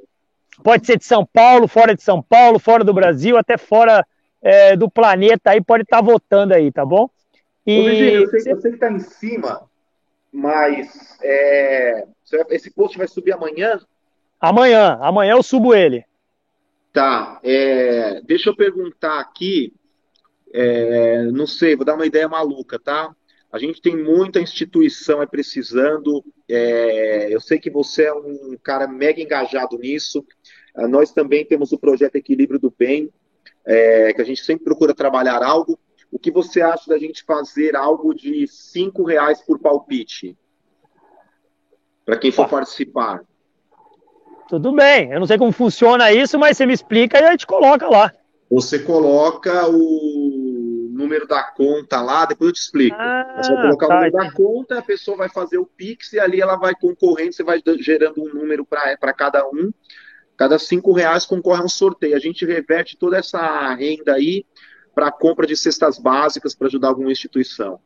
Pode 0.61 0.85
ser 0.85 0.97
de 0.97 1.05
São 1.05 1.25
Paulo, 1.25 1.67
fora 1.67 1.95
de 1.95 2.03
São 2.03 2.21
Paulo, 2.21 2.59
fora 2.59 2.83
do 2.83 2.93
Brasil, 2.93 3.37
até 3.37 3.57
fora 3.57 4.05
é, 4.41 4.75
do 4.75 4.89
planeta, 4.89 5.51
aí 5.51 5.61
pode 5.61 5.83
estar 5.83 5.97
tá 5.97 6.03
votando 6.03 6.53
aí, 6.53 6.71
tá 6.71 6.85
bom? 6.85 7.09
E... 7.65 7.79
Ô, 7.79 7.83
Virgínia, 7.85 8.13
eu 8.15 8.27
sei, 8.27 8.51
eu 8.51 8.61
sei 8.61 8.71
que 8.71 8.77
está 8.77 8.91
em 8.91 8.99
cima, 8.99 9.63
mas 10.31 11.17
é, 11.23 12.05
esse 12.49 12.69
post 12.71 12.97
vai 12.97 13.07
subir 13.07 13.31
amanhã? 13.31 13.79
Amanhã, 14.43 14.97
amanhã 14.99 15.35
eu 15.35 15.41
subo 15.41 15.73
ele. 15.73 16.03
Tá, 16.91 17.39
é, 17.41 18.19
deixa 18.23 18.49
eu 18.49 18.55
perguntar 18.55 19.21
aqui, 19.21 19.73
é, 20.53 21.23
não 21.31 21.47
sei, 21.47 21.77
vou 21.77 21.85
dar 21.85 21.95
uma 21.95 22.05
ideia 22.05 22.27
maluca, 22.27 22.77
tá? 22.77 23.15
A 23.49 23.57
gente 23.57 23.81
tem 23.81 23.95
muita 23.95 24.41
instituição 24.41 25.21
é 25.21 25.25
precisando. 25.25 26.21
É, 26.49 27.33
eu 27.33 27.39
sei 27.39 27.57
que 27.57 27.69
você 27.69 28.03
é 28.03 28.13
um 28.13 28.57
cara 28.61 28.85
mega 28.85 29.21
engajado 29.21 29.77
nisso. 29.77 30.25
É, 30.75 30.87
nós 30.87 31.13
também 31.13 31.45
temos 31.45 31.71
o 31.71 31.79
projeto 31.79 32.17
Equilíbrio 32.17 32.59
do 32.59 32.69
Bem, 32.77 33.09
é, 33.65 34.11
que 34.11 34.21
a 34.21 34.25
gente 34.25 34.43
sempre 34.43 34.65
procura 34.65 34.93
trabalhar 34.93 35.41
algo. 35.41 35.79
O 36.11 36.19
que 36.19 36.29
você 36.29 36.61
acha 36.61 36.89
da 36.89 36.97
gente 36.97 37.23
fazer 37.23 37.77
algo 37.77 38.13
de 38.13 38.45
cinco 38.45 39.05
reais 39.05 39.41
por 39.41 39.57
palpite? 39.57 40.37
Para 42.03 42.17
quem 42.17 42.29
for 42.29 42.43
ah. 42.43 42.49
participar. 42.49 43.23
Tudo 44.47 44.71
bem. 44.73 45.11
Eu 45.11 45.19
não 45.19 45.27
sei 45.27 45.37
como 45.37 45.51
funciona 45.51 46.11
isso, 46.11 46.37
mas 46.37 46.57
você 46.57 46.65
me 46.65 46.73
explica 46.73 47.19
e 47.19 47.23
a 47.23 47.31
gente 47.31 47.47
coloca 47.47 47.87
lá. 47.87 48.11
Você 48.49 48.79
coloca 48.79 49.67
o 49.67 50.89
número 50.91 51.27
da 51.27 51.43
conta 51.43 52.01
lá, 52.01 52.25
depois 52.25 52.49
eu 52.49 52.53
te 52.53 52.61
explico. 52.61 52.95
Ah, 52.99 53.41
você 53.41 53.53
vai 53.53 53.63
colocar 53.63 53.87
tá, 53.87 53.93
o 53.93 53.97
número 53.97 54.11
da 54.13 54.31
conta, 54.31 54.79
a 54.79 54.81
pessoa 54.81 55.17
vai 55.17 55.29
fazer 55.29 55.57
o 55.57 55.65
Pix 55.65 56.13
e 56.13 56.19
ali 56.19 56.39
ela 56.39 56.55
vai 56.55 56.73
concorrendo, 56.75 57.33
você 57.33 57.43
vai 57.43 57.61
gerando 57.79 58.21
um 58.21 58.33
número 58.33 58.65
para 58.65 59.13
cada 59.13 59.45
um. 59.47 59.71
Cada 60.37 60.57
cinco 60.59 60.91
reais 60.91 61.25
concorre 61.25 61.61
a 61.61 61.65
um 61.65 61.69
sorteio. 61.69 62.15
A 62.15 62.19
gente 62.19 62.45
reverte 62.45 62.97
toda 62.97 63.17
essa 63.17 63.73
renda 63.75 64.13
aí 64.13 64.45
para 64.93 65.07
a 65.07 65.11
compra 65.11 65.47
de 65.47 65.55
cestas 65.55 65.97
básicas 65.97 66.55
para 66.55 66.67
ajudar 66.67 66.89
alguma 66.89 67.11
instituição. 67.11 67.79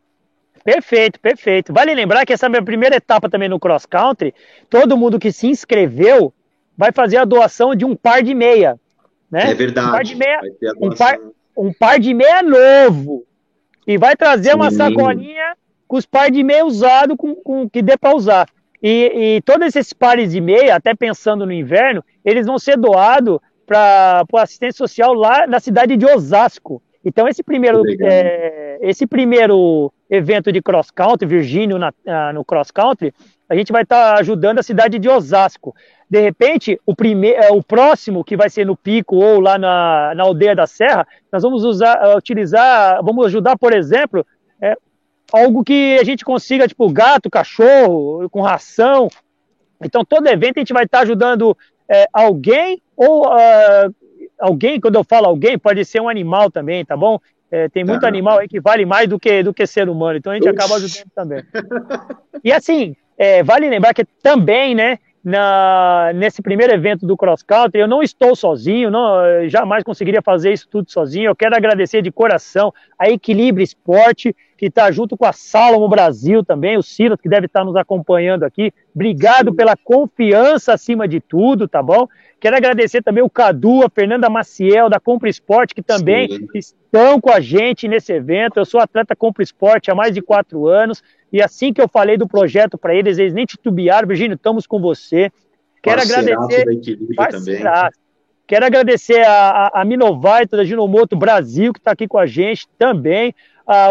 Perfeito, 0.64 1.20
perfeito. 1.20 1.72
Vale 1.72 1.94
lembrar 1.94 2.26
que 2.26 2.34
essa 2.34 2.46
é 2.46 2.48
a 2.48 2.50
minha 2.50 2.64
primeira 2.64 2.98
etapa 2.98 3.30
também 3.30 3.48
no 3.48 3.60
cross 3.60 3.86
country. 3.86 4.34
Todo 4.70 4.98
mundo 4.98 5.20
que 5.20 5.32
se 5.32 5.48
inscreveu 5.48 6.34
vai 6.78 6.92
fazer 6.92 7.18
a 7.18 7.26
doação 7.26 7.76
de 7.76 7.84
um 7.84 7.96
par 7.96 8.22
de 8.22 8.36
meia. 8.36 8.80
Né? 9.30 9.52
É 9.52 9.54
verdade. 9.54 9.88
Um 9.88 9.92
par 9.92 10.04
de 10.04 10.16
meia, 10.16 10.40
um 10.80 10.90
par, 10.90 11.18
um 11.58 11.74
par 11.74 12.00
de 12.00 12.14
meia 12.14 12.44
novo. 12.44 13.26
E 13.86 13.98
vai 13.98 14.16
trazer 14.16 14.52
Sim. 14.52 14.56
uma 14.58 14.70
sacolinha 14.70 15.56
com 15.88 15.98
os 15.98 16.06
par 16.06 16.30
de 16.30 16.44
meia 16.44 16.66
usado 16.66 17.16
com, 17.16 17.36
com 17.36 17.70
que 17.70 17.82
dê 17.82 17.98
para 17.98 18.16
usar. 18.16 18.48
E, 18.84 19.38
e, 19.38 19.42
todos 19.42 19.76
esses 19.76 19.92
pares 19.92 20.32
de 20.32 20.42
meia, 20.42 20.76
até 20.76 20.94
pensando 20.94 21.46
no 21.46 21.52
inverno, 21.52 22.04
eles 22.24 22.46
vão 22.46 22.60
ser 22.60 22.78
doados 22.78 23.40
para 23.66 24.24
a 24.32 24.42
assistência 24.42 24.78
social 24.78 25.14
lá 25.14 25.48
na 25.48 25.60
cidade 25.60 25.98
de 25.98 26.06
Osasco. 26.06 26.82
Então, 27.04 27.28
esse 27.28 27.42
primeiro, 27.42 27.82
é, 28.02 28.78
esse 28.82 29.08
primeiro 29.08 29.92
evento 30.10 30.52
de 30.52 30.62
cross 30.62 30.92
country, 30.92 31.28
Virgínio 31.28 31.78
na, 31.80 31.92
no 32.34 32.46
cross 32.46 32.70
country, 32.70 33.14
a 33.50 33.56
gente 33.56 33.72
vai 33.72 33.84
estar 33.84 34.14
tá 34.14 34.20
ajudando 34.20 34.60
a 34.60 34.64
cidade 34.64 35.00
de 35.00 35.10
Osasco. 35.10 35.76
De 36.10 36.20
repente, 36.20 36.80
o, 36.86 36.96
primeiro, 36.96 37.42
é, 37.42 37.52
o 37.52 37.62
próximo, 37.62 38.24
que 38.24 38.38
vai 38.38 38.50
ser 38.50 38.66
no 38.66 38.76
Pico 38.76 39.16
ou 39.18 39.40
lá 39.40 39.58
na, 39.58 40.14
na 40.16 40.24
Aldeia 40.24 40.56
da 40.56 40.68
Serra, 40.68 41.08
nós 41.32 41.44
vamos 41.44 41.64
usar, 41.64 42.16
utilizar, 42.16 43.04
vamos 43.04 43.26
ajudar, 43.28 43.58
por 43.58 43.74
exemplo, 43.74 44.26
é, 44.62 44.76
algo 45.32 45.64
que 45.64 45.98
a 46.00 46.04
gente 46.04 46.24
consiga, 46.24 46.68
tipo 46.68 46.90
gato, 46.92 47.30
cachorro, 47.30 48.30
com 48.30 48.42
ração. 48.42 49.10
Então, 49.82 50.04
todo 50.04 50.28
evento 50.28 50.58
a 50.58 50.62
gente 50.62 50.74
vai 50.74 50.86
estar 50.86 51.00
tá 51.00 51.04
ajudando 51.04 51.58
é, 51.90 52.06
alguém 52.12 52.82
ou 52.96 53.28
uh, 53.28 53.96
alguém, 54.40 54.80
quando 54.80 54.96
eu 54.96 55.04
falo 55.04 55.28
alguém, 55.28 55.58
pode 55.58 55.84
ser 55.86 56.02
um 56.02 56.10
animal 56.10 56.50
também, 56.50 56.84
tá 56.84 56.98
bom? 56.98 57.20
É, 57.50 57.70
tem 57.70 57.84
muito 57.84 58.06
animal 58.06 58.40
aí 58.40 58.48
que 58.48 58.60
vale 58.60 58.86
mais 58.86 59.08
do 59.08 59.18
que, 59.18 59.42
do 59.42 59.54
que 59.54 59.66
ser 59.66 59.88
humano, 59.88 60.18
então 60.18 60.32
a 60.32 60.36
gente 60.36 60.50
Uxi. 60.50 60.58
acaba 60.58 60.76
ajudando 60.76 61.12
também. 61.16 61.44
E 62.44 62.52
assim, 62.52 62.96
é, 63.18 63.44
vale 63.44 63.70
lembrar 63.70 63.94
que 63.94 64.06
também, 64.22 64.76
né, 64.76 65.00
na, 65.28 66.12
nesse 66.16 66.42
primeiro 66.42 66.72
evento 66.72 67.06
do 67.06 67.18
Cross 67.18 67.44
Country, 67.44 67.82
eu 67.82 67.88
não 67.88 68.02
estou 68.02 68.34
sozinho, 68.34 68.90
não, 68.90 69.50
jamais 69.50 69.84
conseguiria 69.84 70.22
fazer 70.22 70.54
isso 70.54 70.70
tudo 70.70 70.90
sozinho. 70.90 71.30
Eu 71.30 71.36
quero 71.36 71.54
agradecer 71.54 72.02
de 72.02 72.12
coração 72.12 72.74
a 72.98 73.10
Equilíbrio 73.10 73.62
Esporte, 73.62 74.34
que 74.58 74.68
está 74.68 74.90
junto 74.90 75.18
com 75.18 75.26
a 75.26 75.34
Salomon 75.34 75.90
Brasil 75.90 76.46
também, 76.46 76.78
o 76.78 76.82
Silas, 76.82 77.20
que 77.20 77.28
deve 77.28 77.48
estar 77.48 77.66
nos 77.66 77.76
acompanhando 77.76 78.44
aqui. 78.44 78.72
Obrigado 78.96 79.54
pela 79.54 79.76
confiança 79.76 80.74
acima 80.74 81.06
de 81.08 81.20
tudo, 81.20 81.68
tá 81.68 81.84
bom? 81.84 82.08
Quero 82.40 82.56
agradecer 82.56 83.04
também 83.04 83.24
o 83.24 83.30
Cadu, 83.30 83.84
a 83.84 83.90
Fernanda 83.90 84.30
Maciel, 84.30 84.90
da 84.90 85.00
Compra 85.00 85.28
Esporte, 85.28 85.76
que 85.76 85.82
também 85.82 86.30
Sim. 86.30 86.48
estão 86.56 87.20
com 87.20 87.32
a 87.32 87.42
gente 87.42 87.88
nesse 87.88 88.14
evento. 88.14 88.58
Eu 88.58 88.66
sou 88.66 88.80
atleta 88.80 89.16
Compra 89.16 89.44
Esporte 89.44 89.92
há 89.92 89.96
mais 89.96 90.14
de 90.14 90.22
quatro 90.22 90.68
anos, 90.68 91.04
e 91.32 91.42
assim 91.42 91.74
que 91.74 91.82
eu 91.82 91.88
falei 91.88 92.18
do 92.18 92.28
projeto 92.28 92.78
para 92.78 92.96
eles, 92.96 93.18
eles 93.18 93.34
nem 93.34 93.46
titubearam. 93.46 94.08
Virgínio, 94.08 94.36
estamos 94.36 94.66
com 94.66 94.80
você. 94.80 95.32
Quero 95.82 96.02
agradecer. 96.02 96.66
Quero 98.46 98.66
agradecer 98.66 99.26
a, 99.26 99.50
a, 99.50 99.82
a 99.82 99.86
Minovite 99.86 100.52
da 100.52 100.64
Ginomoto 100.64 101.18
Brasil, 101.18 101.74
que 101.74 101.80
está 101.80 101.92
aqui 101.92 102.08
com 102.08 102.18
a 102.18 102.26
gente 102.26 102.68
também. 102.78 103.36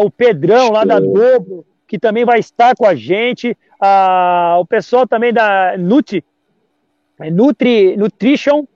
O 0.02 0.10
Pedrão, 0.10 0.70
lá 0.70 0.84
da 0.84 0.98
Dobro, 0.98 1.66
que 1.86 1.98
também 1.98 2.24
vai 2.24 2.38
estar 2.38 2.74
com 2.74 2.86
a 2.86 2.94
gente. 2.94 3.56
O 4.58 4.64
pessoal 4.64 5.06
também 5.06 5.32
da 5.32 5.76
Nutri, 5.78 6.24
é, 7.20 7.30
Nutri, 7.30 7.96
Nutrition 7.96 8.66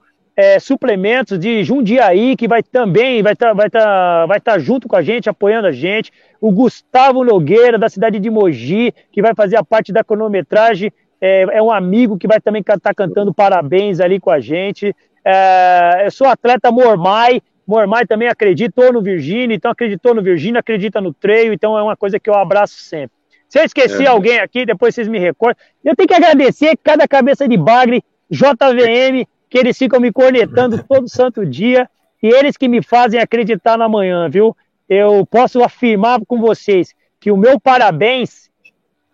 é, 0.41 0.59
Suplementos 0.59 1.39
de 1.39 1.63
Jundiaí, 1.63 2.35
que 2.35 2.49
vai 2.49 2.63
também 2.63 3.23
vai 3.23 3.35
estar 3.35 3.49
tá, 3.49 3.53
vai 3.53 3.69
tá, 3.69 4.27
vai 4.27 4.41
tá 4.41 4.59
junto 4.59 4.89
com 4.89 4.97
a 4.97 5.03
gente, 5.03 5.29
apoiando 5.29 5.67
a 5.67 5.73
gente. 5.73 6.11
O 6.41 6.51
Gustavo 6.51 7.23
Nogueira, 7.23 7.79
da 7.79 7.91
cidade 7.91 8.19
de 8.19 8.31
Mogi, 8.31 8.95
que 9.13 9.21
vai 9.21 9.35
fazer 9.35 9.57
a 9.57 9.65
parte 9.65 9.93
da 9.93 10.03
cronometragem. 10.03 10.91
É, 11.21 11.43
é 11.59 11.63
um 11.63 11.71
amigo 11.71 12.17
que 12.17 12.27
vai 12.27 12.41
também 12.41 12.61
estar 12.61 12.81
tá 12.81 12.95
cantando 12.95 13.35
parabéns 13.35 14.01
ali 14.01 14.19
com 14.19 14.31
a 14.31 14.41
gente. 14.41 14.97
É, 15.23 16.05
eu 16.07 16.11
sou 16.11 16.27
atleta 16.27 16.73
Mormai, 16.73 17.43
Mormai 17.67 18.07
também 18.07 18.27
acreditou 18.27 18.91
no 18.91 19.03
Virgínia, 19.03 19.55
então 19.55 19.71
acreditou 19.71 20.15
no 20.15 20.23
Virgínia, 20.23 20.61
acredita 20.61 21.03
no 21.03 21.13
treino, 21.13 21.53
então 21.53 21.77
é 21.77 21.83
uma 21.83 21.97
coisa 21.97 22.19
que 22.19 22.31
eu 22.31 22.35
abraço 22.35 22.81
sempre. 22.81 23.13
Se 23.47 23.59
eu 23.59 23.65
esqueci 23.65 24.05
é. 24.05 24.07
alguém 24.07 24.39
aqui, 24.39 24.65
depois 24.65 24.95
vocês 24.95 25.07
me 25.07 25.19
recordam. 25.19 25.63
Eu 25.85 25.95
tenho 25.95 26.09
que 26.09 26.15
agradecer 26.15 26.79
cada 26.83 27.07
cabeça 27.07 27.47
de 27.47 27.59
bagre 27.59 28.03
JVM, 28.31 29.27
que 29.51 29.59
eles 29.59 29.77
ficam 29.77 30.01
me 30.01 30.13
cornetando 30.13 30.83
todo 30.89 31.09
santo 31.09 31.45
dia, 31.45 31.91
e 32.23 32.29
eles 32.29 32.57
que 32.57 32.69
me 32.69 32.83
fazem 32.83 33.21
acreditar 33.21 33.77
na 33.77 33.89
manhã, 33.89 34.29
viu? 34.31 34.57
Eu 34.89 35.27
posso 35.27 35.63
afirmar 35.63 36.21
com 36.27 36.41
vocês 36.41 36.95
que 37.19 37.31
o 37.31 37.37
meu 37.37 37.61
parabéns, 37.61 38.49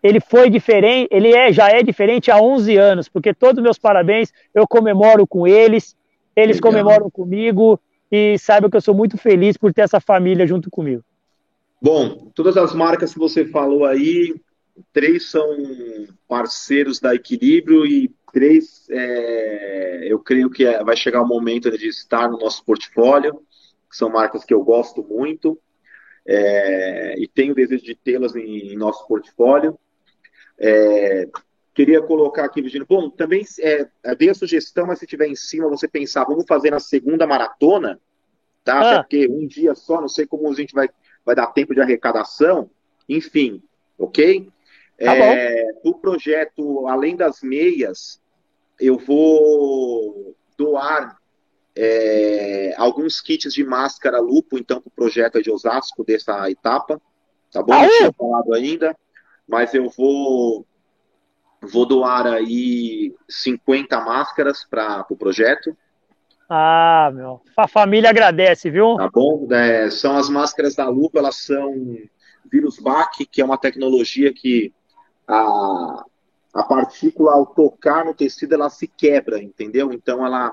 ele 0.02 0.20
foi 0.20 0.48
diferente, 0.48 1.08
ele 1.10 1.34
é, 1.34 1.52
já 1.52 1.70
é 1.70 1.82
diferente 1.82 2.30
há 2.30 2.40
11 2.40 2.76
anos, 2.76 3.08
porque 3.08 3.34
todos 3.34 3.58
os 3.58 3.64
meus 3.64 3.78
parabéns 3.78 4.32
eu 4.54 4.68
comemoro 4.68 5.26
com 5.26 5.46
eles, 5.46 5.96
eles 6.36 6.56
Legal. 6.56 6.70
comemoram 6.70 7.10
comigo, 7.10 7.80
e 8.10 8.38
saibam 8.38 8.70
que 8.70 8.76
eu 8.76 8.80
sou 8.80 8.94
muito 8.94 9.16
feliz 9.18 9.56
por 9.56 9.72
ter 9.72 9.82
essa 9.82 10.00
família 10.00 10.46
junto 10.46 10.70
comigo. 10.70 11.02
Bom, 11.80 12.30
todas 12.34 12.56
as 12.56 12.74
marcas 12.74 13.12
que 13.12 13.18
você 13.18 13.44
falou 13.44 13.84
aí, 13.84 14.34
três 14.92 15.30
são 15.30 15.46
parceiros 16.28 17.00
da 17.00 17.14
Equilíbrio 17.14 17.84
e 17.84 18.10
três, 18.36 18.86
é, 18.90 20.00
eu 20.12 20.18
creio 20.18 20.50
que 20.50 20.66
é, 20.66 20.84
vai 20.84 20.94
chegar 20.94 21.22
o 21.22 21.26
momento 21.26 21.70
de 21.70 21.88
estar 21.88 22.28
no 22.28 22.38
nosso 22.38 22.62
portfólio, 22.66 23.40
que 23.90 23.96
são 23.96 24.10
marcas 24.10 24.44
que 24.44 24.52
eu 24.52 24.62
gosto 24.62 25.02
muito. 25.02 25.58
é, 26.26 27.14
e 27.18 27.26
tenho 27.26 27.54
desejo 27.54 27.82
de 27.82 27.94
tê-las 27.94 28.36
em, 28.36 28.72
em, 28.72 28.76
nosso 28.76 29.08
portfólio. 29.08 29.78
É, 30.58 31.26
queria 31.74 32.02
colocar 32.02 32.44
aqui, 32.44 32.60
Virginia, 32.60 32.86
bom, 32.86 33.08
também 33.08 33.42
é, 33.58 33.88
dei 34.16 34.28
a 34.28 34.34
sugestão, 34.34 34.86
mas 34.86 34.98
se 34.98 35.06
tiver 35.06 35.28
em 35.28 35.34
cima, 35.34 35.70
você 35.70 35.88
pensar, 35.88 36.24
vamos 36.24 36.44
fazer 36.46 36.70
na 36.70 36.78
segunda 36.78 37.26
maratona, 37.26 37.98
tá? 38.62 38.74
Ah. 38.74 38.90
Até 38.90 38.98
porque 38.98 39.28
um 39.30 39.46
dia 39.46 39.74
só, 39.74 39.98
não 39.98 40.08
sei 40.08 40.26
como 40.26 40.50
a 40.50 40.54
gente 40.54 40.74
vai, 40.74 40.90
vai 41.24 41.34
dar 41.34 41.46
tempo 41.46 41.74
de 41.74 41.80
arrecadação, 41.80 42.68
enfim, 43.08 43.62
ok? 43.98 44.46
Tá 44.98 45.14
é, 45.16 45.64
o 45.82 45.94
projeto, 45.94 46.86
além 46.86 47.16
das 47.16 47.40
meias, 47.40 48.20
eu 48.80 48.98
vou 48.98 50.36
doar 50.56 51.16
é, 51.74 52.74
alguns 52.76 53.20
kits 53.20 53.52
de 53.52 53.64
máscara 53.64 54.18
lupo, 54.18 54.58
então, 54.58 54.80
para 54.80 54.88
o 54.88 54.94
projeto 54.94 55.42
de 55.42 55.50
Osasco 55.50 56.04
dessa 56.04 56.50
etapa, 56.50 57.00
tá 57.52 57.62
bom? 57.62 57.74
Não 57.74 57.88
tinha 57.88 58.12
falado 58.12 58.54
ainda, 58.54 58.96
mas 59.46 59.74
eu 59.74 59.90
vou 59.90 60.66
vou 61.62 61.86
doar 61.86 62.26
aí 62.26 63.14
50 63.28 64.00
máscaras 64.00 64.64
para 64.64 65.00
o 65.00 65.04
pro 65.04 65.16
projeto. 65.16 65.76
Ah, 66.48 67.10
meu, 67.12 67.40
a 67.56 67.66
família 67.66 68.08
agradece, 68.08 68.70
viu? 68.70 68.96
Tá 68.96 69.10
bom? 69.12 69.48
É, 69.50 69.90
são 69.90 70.16
as 70.16 70.28
máscaras 70.28 70.76
da 70.76 70.88
lupa, 70.88 71.18
elas 71.18 71.36
são 71.36 71.74
vírus 72.50 72.78
BAC, 72.78 73.26
que 73.26 73.40
é 73.40 73.44
uma 73.44 73.58
tecnologia 73.58 74.32
que 74.32 74.72
a, 75.26 76.04
a 76.56 76.62
partícula, 76.62 77.32
ao 77.32 77.44
tocar 77.44 78.04
no 78.04 78.14
tecido, 78.14 78.54
ela 78.54 78.70
se 78.70 78.86
quebra, 78.86 79.42
entendeu? 79.42 79.92
Então, 79.92 80.24
ela, 80.24 80.50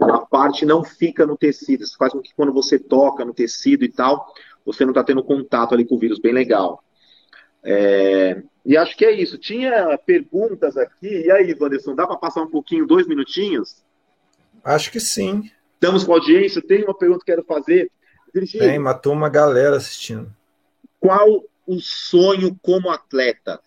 a 0.00 0.18
parte 0.20 0.64
não 0.64 0.82
fica 0.82 1.26
no 1.26 1.36
tecido. 1.36 1.84
Isso 1.84 1.96
faz 1.98 2.12
com 2.12 2.22
que 2.22 2.34
quando 2.34 2.52
você 2.52 2.78
toca 2.78 3.22
no 3.22 3.34
tecido 3.34 3.84
e 3.84 3.88
tal, 3.88 4.32
você 4.64 4.84
não 4.84 4.92
está 4.92 5.04
tendo 5.04 5.22
contato 5.22 5.74
ali 5.74 5.84
com 5.84 5.96
o 5.96 5.98
vírus. 5.98 6.18
Bem 6.18 6.32
legal. 6.32 6.82
É, 7.62 8.42
e 8.64 8.78
acho 8.78 8.96
que 8.96 9.04
é 9.04 9.12
isso. 9.12 9.36
Tinha 9.36 9.98
perguntas 9.98 10.78
aqui. 10.78 11.26
E 11.26 11.30
aí, 11.30 11.52
Vanderson, 11.52 11.94
dá 11.94 12.06
para 12.06 12.16
passar 12.16 12.42
um 12.42 12.50
pouquinho, 12.50 12.86
dois 12.86 13.06
minutinhos? 13.06 13.84
Acho 14.64 14.90
que 14.90 15.00
sim. 15.00 15.50
Estamos 15.74 16.02
com 16.02 16.14
audiência. 16.14 16.62
Tem 16.62 16.82
uma 16.82 16.96
pergunta 16.96 17.20
que 17.20 17.26
quero 17.26 17.44
fazer. 17.44 17.90
Virgínia, 18.32 18.68
Tem, 18.68 18.78
matou 18.78 19.12
uma 19.12 19.28
galera 19.28 19.76
assistindo. 19.76 20.34
Qual 20.98 21.44
o 21.66 21.78
sonho 21.78 22.58
como 22.62 22.88
atleta? 22.88 23.60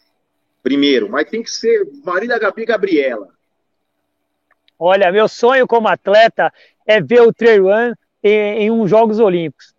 Primeiro, 0.66 1.08
mas 1.08 1.30
tem 1.30 1.44
que 1.44 1.52
ser 1.52 1.88
Marília 2.04 2.40
Gabi 2.40 2.64
e 2.64 2.66
Gabriela. 2.66 3.30
Olha, 4.80 5.12
meu 5.12 5.28
sonho 5.28 5.68
como 5.68 5.88
atleta 5.88 6.52
é 6.88 7.00
ver 7.00 7.22
o 7.22 7.32
Trail 7.32 7.66
Run 7.66 7.94
em, 8.24 8.64
em 8.64 8.72
uns 8.72 8.90
Jogos 8.90 9.20
Olímpicos. 9.20 9.76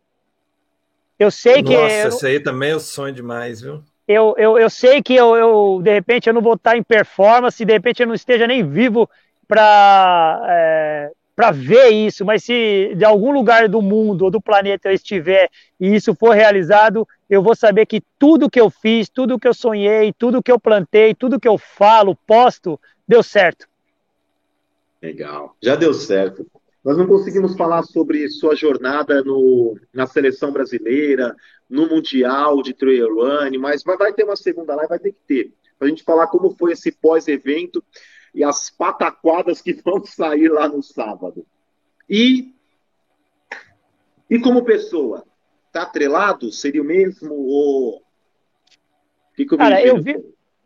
Eu 1.19 1.29
sei 1.33 1.61
Nossa, 1.61 1.67
que. 1.67 2.05
Nossa, 2.05 2.17
isso 2.17 2.27
aí 2.27 2.39
também 2.39 2.71
é 2.71 2.77
o 2.77 2.81
sonho 2.81 3.13
demais, 3.13 3.61
viu? 3.61 3.83
Eu, 4.07 4.37
eu, 4.39 4.57
eu 4.57 4.71
sei 4.71 5.03
que 5.03 5.17
eu, 5.17 5.35
eu, 5.35 5.81
de 5.83 5.93
repente, 5.93 6.29
eu 6.29 6.35
não 6.35 6.41
vou 6.41 6.55
estar 6.55 6.77
em 6.77 6.85
performance, 6.85 7.65
de 7.65 7.73
repente 7.73 8.01
eu 8.01 8.07
não 8.07 8.15
esteja 8.15 8.47
nem 8.47 8.63
vivo 8.63 9.11
para 9.49 10.41
é, 10.49 11.11
para 11.37 11.51
ver 11.51 11.91
isso, 11.91 12.25
mas 12.25 12.43
se 12.43 12.95
de 12.97 13.05
algum 13.05 13.31
lugar 13.31 13.69
do 13.69 13.83
mundo 13.83 14.23
ou 14.23 14.31
do 14.31 14.41
planeta 14.41 14.89
eu 14.89 14.95
estiver 14.95 15.51
e 15.79 15.95
isso 15.95 16.15
for 16.15 16.35
realizado, 16.35 17.07
eu 17.29 17.43
vou 17.43 17.55
saber 17.55 17.85
que 17.85 18.03
tudo 18.19 18.49
que 18.49 18.59
eu 18.59 18.71
fiz, 18.71 19.11
tudo 19.11 19.39
que 19.39 19.47
eu 19.47 19.53
sonhei, 19.53 20.15
tudo 20.15 20.43
que 20.43 20.51
eu 20.51 20.59
plantei, 20.59 21.15
tudo 21.15 21.39
que 21.39 21.47
eu 21.47 21.59
falo, 21.59 22.17
posto, 22.27 22.81
deu 23.07 23.23
certo. 23.23 23.69
Legal, 25.03 25.55
já 25.63 25.77
deu 25.77 25.93
certo. 25.93 26.47
Nós 26.83 26.97
não 26.97 27.07
conseguimos 27.07 27.55
falar 27.55 27.83
sobre 27.83 28.27
sua 28.31 28.57
jornada 28.57 29.23
no, 29.23 29.79
na 29.93 30.07
seleção 30.07 30.51
brasileira, 30.51 31.37
no 31.69 31.87
Mundial 31.87 32.63
de 32.63 32.73
Trail 32.73 33.09
mas 33.61 33.83
vai, 33.83 33.99
vai 33.99 34.13
ter 34.15 34.25
uma 34.25 34.37
segunda 34.37 34.75
live, 34.75 34.89
vai 34.89 34.99
ter 34.99 35.13
que 35.13 35.19
ter, 35.27 35.53
para 35.79 35.87
a 35.87 35.91
gente 35.91 36.03
falar 36.03 36.29
como 36.29 36.57
foi 36.57 36.73
esse 36.73 36.93
pós-evento 36.93 37.85
e 38.37 38.45
as 38.45 38.69
pataquadas 38.69 39.63
que 39.63 39.73
vão 39.73 40.05
sair 40.05 40.49
lá 40.49 40.69
no 40.69 40.83
sábado. 40.83 41.45
E, 42.09 42.55
e 44.29 44.39
como 44.39 44.63
pessoa, 44.63 45.25
tá 45.73 45.83
atrelado? 45.83 46.53
Seria 46.53 46.83
o 46.83 46.85
mesmo? 46.85 47.35
Ou... 47.35 48.03
Que 49.35 49.47
Cara, 49.47 49.83
eu, 49.83 50.01
vi, 50.01 50.17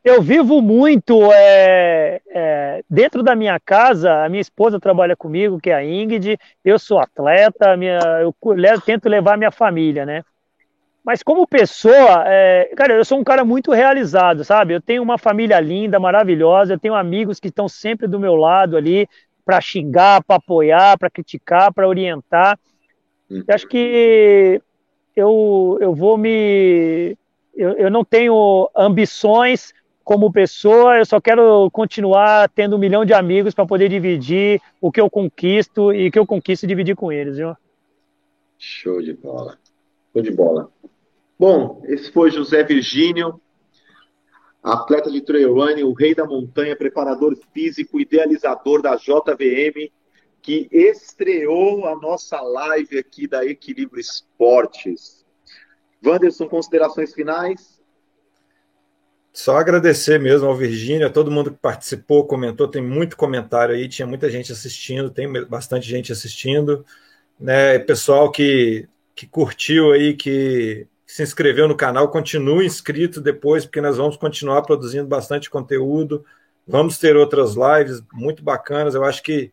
eu 0.05 0.21
vivo 0.21 0.61
muito 0.61 1.33
é, 1.33 2.21
é, 2.29 2.85
dentro 2.91 3.23
da 3.23 3.35
minha 3.37 3.59
casa. 3.61 4.25
A 4.25 4.29
minha 4.29 4.41
esposa 4.41 4.81
trabalha 4.81 5.17
comigo, 5.17 5.61
que 5.61 5.71
é 5.71 5.75
a 5.75 5.85
Ingrid. 5.85 6.39
Eu 6.65 6.79
sou 6.79 6.99
atleta, 6.99 7.77
minha, 7.77 7.99
eu 8.21 8.35
tento 8.85 9.09
levar 9.09 9.39
minha 9.39 9.51
família, 9.51 10.05
né? 10.05 10.23
Mas 11.05 11.23
como 11.23 11.47
pessoa, 11.47 12.25
é, 12.27 12.73
cara, 12.77 12.95
eu 12.95 13.05
sou 13.05 13.19
um 13.19 13.25
cara 13.25 13.45
muito 13.45 13.73
realizado, 13.73 14.45
sabe? 14.45 14.75
Eu 14.75 14.81
tenho 14.81 15.03
uma 15.03 15.17
família 15.17 15.59
linda, 15.59 15.99
maravilhosa, 15.99 16.75
eu 16.75 16.79
tenho 16.79 16.95
amigos 16.95 17.41
que 17.41 17.49
estão 17.49 17.69
sempre 17.69 18.07
do 18.07 18.21
meu 18.21 18.35
lado 18.37 18.77
ali 18.77 19.09
para 19.45 19.61
xingar, 19.61 20.23
para 20.23 20.37
apoiar, 20.37 20.99
para 20.99 21.11
criticar, 21.11 21.73
para 21.73 21.89
orientar. 21.89 22.59
Eu 23.31 23.55
acho 23.55 23.67
que 23.67 24.61
eu, 25.17 25.79
eu 25.81 25.95
vou 25.95 26.19
me. 26.19 27.17
Eu, 27.55 27.73
eu 27.77 27.91
não 27.91 28.05
tenho 28.05 28.71
ambições 28.77 29.73
como 30.05 30.33
pessoa, 30.33 30.99
eu 30.99 31.07
só 31.07 31.21
quero 31.21 31.71
continuar 31.71 32.49
tendo 32.49 32.75
um 32.75 32.79
milhão 32.79 33.05
de 33.05 33.15
amigos 33.15 33.55
para 33.55 33.67
poder 33.67 33.89
dividir 33.89 34.61
o 34.81 34.91
que 34.91 35.01
eu 35.01 35.09
conquisto 35.09 35.93
e 35.93 36.11
que 36.11 36.19
eu 36.19 36.27
conquisto 36.27 36.67
dividir 36.67 36.97
com 36.97 37.13
eles, 37.13 37.37
viu? 37.37 37.55
Show 38.59 39.01
de 39.01 39.15
bola. 39.15 39.60
Show 40.13 40.23
de 40.23 40.31
bola. 40.31 40.71
Bom, 41.39 41.83
esse 41.85 42.11
foi 42.13 42.31
José 42.31 42.63
Virgínio, 42.63 43.41
atleta 44.63 45.11
de 45.11 45.21
trail 45.21 45.55
running, 45.55 45.85
o 45.85 45.93
rei 45.93 46.15
da 46.15 46.25
montanha, 46.25 46.77
preparador 46.77 47.37
físico, 47.53 48.01
idealizador 48.01 48.83
da 48.83 48.97
JVM, 48.97 49.91
que 50.43 50.69
estreou 50.71 51.87
a 51.87 51.97
nossa 51.97 52.41
live 52.41 52.99
aqui 52.99 53.27
da 53.27 53.45
Equilíbrio 53.45 54.01
Esportes. 54.01 55.25
Wanderson, 56.05 56.49
considerações 56.49 57.15
finais? 57.15 57.81
Só 59.33 59.57
agradecer 59.57 60.19
mesmo 60.19 60.49
ao 60.49 60.57
Virgínio, 60.57 61.07
a 61.07 61.11
todo 61.11 61.31
mundo 61.31 61.53
que 61.53 61.59
participou, 61.59 62.27
comentou, 62.27 62.67
tem 62.67 62.83
muito 62.83 63.17
comentário 63.17 63.75
aí, 63.75 63.89
tinha 63.89 64.07
muita 64.07 64.29
gente 64.29 64.51
assistindo, 64.51 65.11
tem 65.11 65.31
bastante 65.47 65.87
gente 65.87 66.11
assistindo, 66.11 66.85
né? 67.39 67.79
Pessoal 67.79 68.31
que, 68.31 68.89
que 69.21 69.27
curtiu 69.27 69.93
aí, 69.93 70.15
que 70.15 70.87
se 71.07 71.23
inscreveu 71.23 71.69
no 71.69 71.77
canal, 71.77 72.09
continue 72.09 72.65
inscrito 72.65 73.21
depois, 73.21 73.67
porque 73.67 73.83
nós 73.83 73.99
vamos 73.99 74.17
continuar 74.17 74.63
produzindo 74.63 75.07
bastante 75.07 75.51
conteúdo. 75.51 76.25
Vamos 76.67 76.97
ter 76.97 77.17
outras 77.19 77.55
lives 77.55 78.03
muito 78.15 78.43
bacanas. 78.43 78.95
Eu 78.95 79.05
acho 79.05 79.23
que 79.23 79.53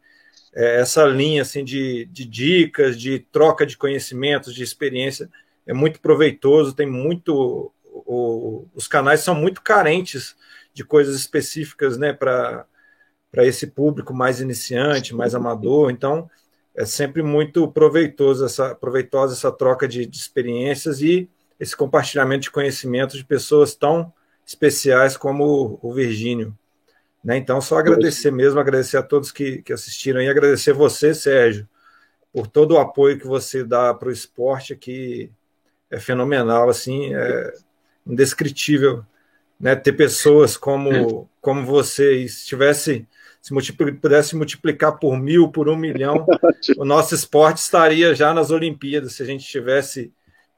é, 0.56 0.80
essa 0.80 1.04
linha 1.04 1.42
assim 1.42 1.66
de, 1.66 2.06
de 2.06 2.24
dicas, 2.24 2.98
de 2.98 3.20
troca 3.20 3.66
de 3.66 3.76
conhecimentos, 3.76 4.56
de 4.56 4.64
experiência, 4.64 5.30
é 5.66 5.74
muito 5.74 6.00
proveitoso. 6.00 6.74
Tem 6.74 6.88
muito. 6.88 7.70
O, 7.84 8.70
os 8.74 8.88
canais 8.88 9.20
são 9.20 9.36
muito 9.36 9.62
carentes 9.62 10.34
de 10.74 10.86
coisas 10.86 11.14
específicas 11.14 11.98
né, 11.98 12.14
para 12.14 12.66
esse 13.40 13.68
público 13.68 14.14
mais 14.14 14.40
iniciante, 14.40 15.14
mais 15.14 15.36
amador. 15.36 15.92
Então, 15.92 16.30
é 16.78 16.86
sempre 16.86 17.24
muito 17.24 17.68
proveitoso 17.68 18.46
essa, 18.46 18.76
proveitosa 18.76 19.34
essa 19.34 19.52
troca 19.52 19.88
de, 19.88 20.06
de 20.06 20.16
experiências 20.16 21.02
e 21.02 21.28
esse 21.60 21.76
compartilhamento 21.76 22.44
de 22.44 22.52
conhecimento 22.52 23.18
de 23.18 23.26
pessoas 23.26 23.74
tão 23.74 24.14
especiais 24.46 25.18
como 25.18 25.80
o 25.82 25.92
Virgínio. 25.92 26.56
Né? 27.24 27.36
Então, 27.38 27.60
só 27.60 27.80
agradecer 27.80 28.32
mesmo, 28.32 28.60
agradecer 28.60 28.96
a 28.96 29.04
todos 29.04 29.32
que, 29.32 29.64
que 29.64 29.74
assistiram 29.74 30.22
e 30.22 30.30
agradecer 30.30 30.72
você, 30.72 31.16
Sérgio, 31.16 31.68
por 32.32 32.46
todo 32.46 32.76
o 32.76 32.78
apoio 32.78 33.18
que 33.18 33.26
você 33.26 33.64
dá 33.64 33.92
para 33.92 34.10
o 34.10 34.12
esporte, 34.12 34.76
que 34.76 35.32
é 35.90 36.00
fenomenal, 36.00 36.70
assim, 36.70 37.16
é 37.16 37.54
indescritível. 38.06 39.04
Né? 39.60 39.76
Ter 39.76 39.94
pessoas 39.94 40.56
como, 40.56 41.28
como 41.42 41.66
você, 41.66 42.18
e 42.18 42.30
se 42.30 42.46
tivesse 42.46 43.08
se 43.48 43.74
pudesse 43.74 44.36
multiplicar 44.36 45.00
por 45.00 45.18
mil, 45.18 45.50
por 45.50 45.70
um 45.70 45.76
milhão, 45.76 46.26
o 46.78 46.86
nosso 46.86 47.16
esporte 47.16 47.58
estaria 47.58 48.14
já 48.14 48.34
nas 48.34 48.52
Olimpíadas, 48.52 49.14
se 49.14 49.24
a 49.24 49.26
gente 49.26 49.46
tivesse 49.46 50.12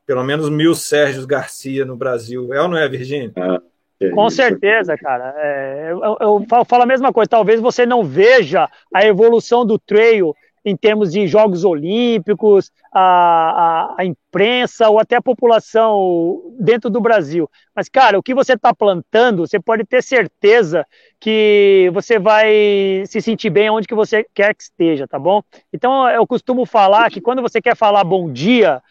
pelo 0.05 0.23
menos 0.23 0.49
mil 0.49 0.73
Sérgio 0.73 1.27
Garcia 1.27 1.85
no 1.85 1.95
Brasil. 1.95 2.51
É 2.51 2.59
ou 2.59 2.67
não 2.67 2.77
é, 2.77 2.89
Virgínia? 2.89 3.31
Ah, 3.37 3.61
é 3.99 4.09
Com 4.09 4.27
certeza, 4.29 4.97
cara. 4.97 5.35
É, 5.37 5.91
eu, 5.91 6.17
eu, 6.19 6.45
falo 6.65 6.81
a 6.83 6.87
mesma 6.87 7.13
coisa. 7.13 7.29
Talvez 7.29 7.61
você 7.61 7.85
não 7.85 8.03
veja 8.03 8.67
a 8.91 9.05
evolução 9.05 9.63
do 9.63 9.77
trail 9.77 10.35
em 10.63 10.75
termos 10.75 11.11
de 11.11 11.27
Jogos 11.27 11.63
Olímpicos, 11.63 12.71
a, 12.91 13.01
a, 13.01 13.95
a, 13.99 14.05
imprensa 14.05 14.89
ou 14.89 14.99
até 14.99 15.15
a 15.15 15.21
população 15.21 16.53
dentro 16.59 16.89
do 16.89 17.01
Brasil. 17.01 17.49
Mas, 17.75 17.89
cara, 17.89 18.17
o 18.17 18.23
que 18.23 18.33
você 18.33 18.53
está 18.53 18.73
plantando, 18.73 19.47
você 19.47 19.59
pode 19.59 19.85
ter 19.85 20.03
certeza 20.03 20.85
que 21.19 21.89
você 21.93 22.19
vai 22.19 23.03
se 23.05 23.21
sentir 23.21 23.49
bem 23.49 23.69
onde 23.69 23.87
que 23.87 23.95
você 23.95 24.25
quer 24.33 24.53
que 24.53 24.63
esteja, 24.63 25.07
tá 25.07 25.19
bom? 25.19 25.41
Então, 25.71 26.09
eu 26.09 26.25
costumo 26.27 26.65
falar 26.65 27.09
que 27.09 27.21
quando 27.21 27.41
você 27.41 27.61
quer 27.61 27.75
falar 27.75 28.03
bom 28.03 28.31
dia, 28.31 28.81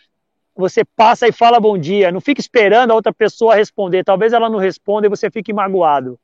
você 0.58 0.84
passa 0.84 1.28
e 1.28 1.32
fala 1.32 1.60
bom 1.60 1.78
dia. 1.78 2.10
Não 2.10 2.20
fique 2.20 2.40
esperando 2.40 2.90
a 2.90 2.94
outra 2.94 3.12
pessoa 3.12 3.54
responder. 3.54 4.02
Talvez 4.02 4.32
ela 4.32 4.50
não 4.50 4.58
responda 4.58 5.06
e 5.06 5.10
você 5.10 5.30
fique 5.30 5.52
magoado. 5.52 6.18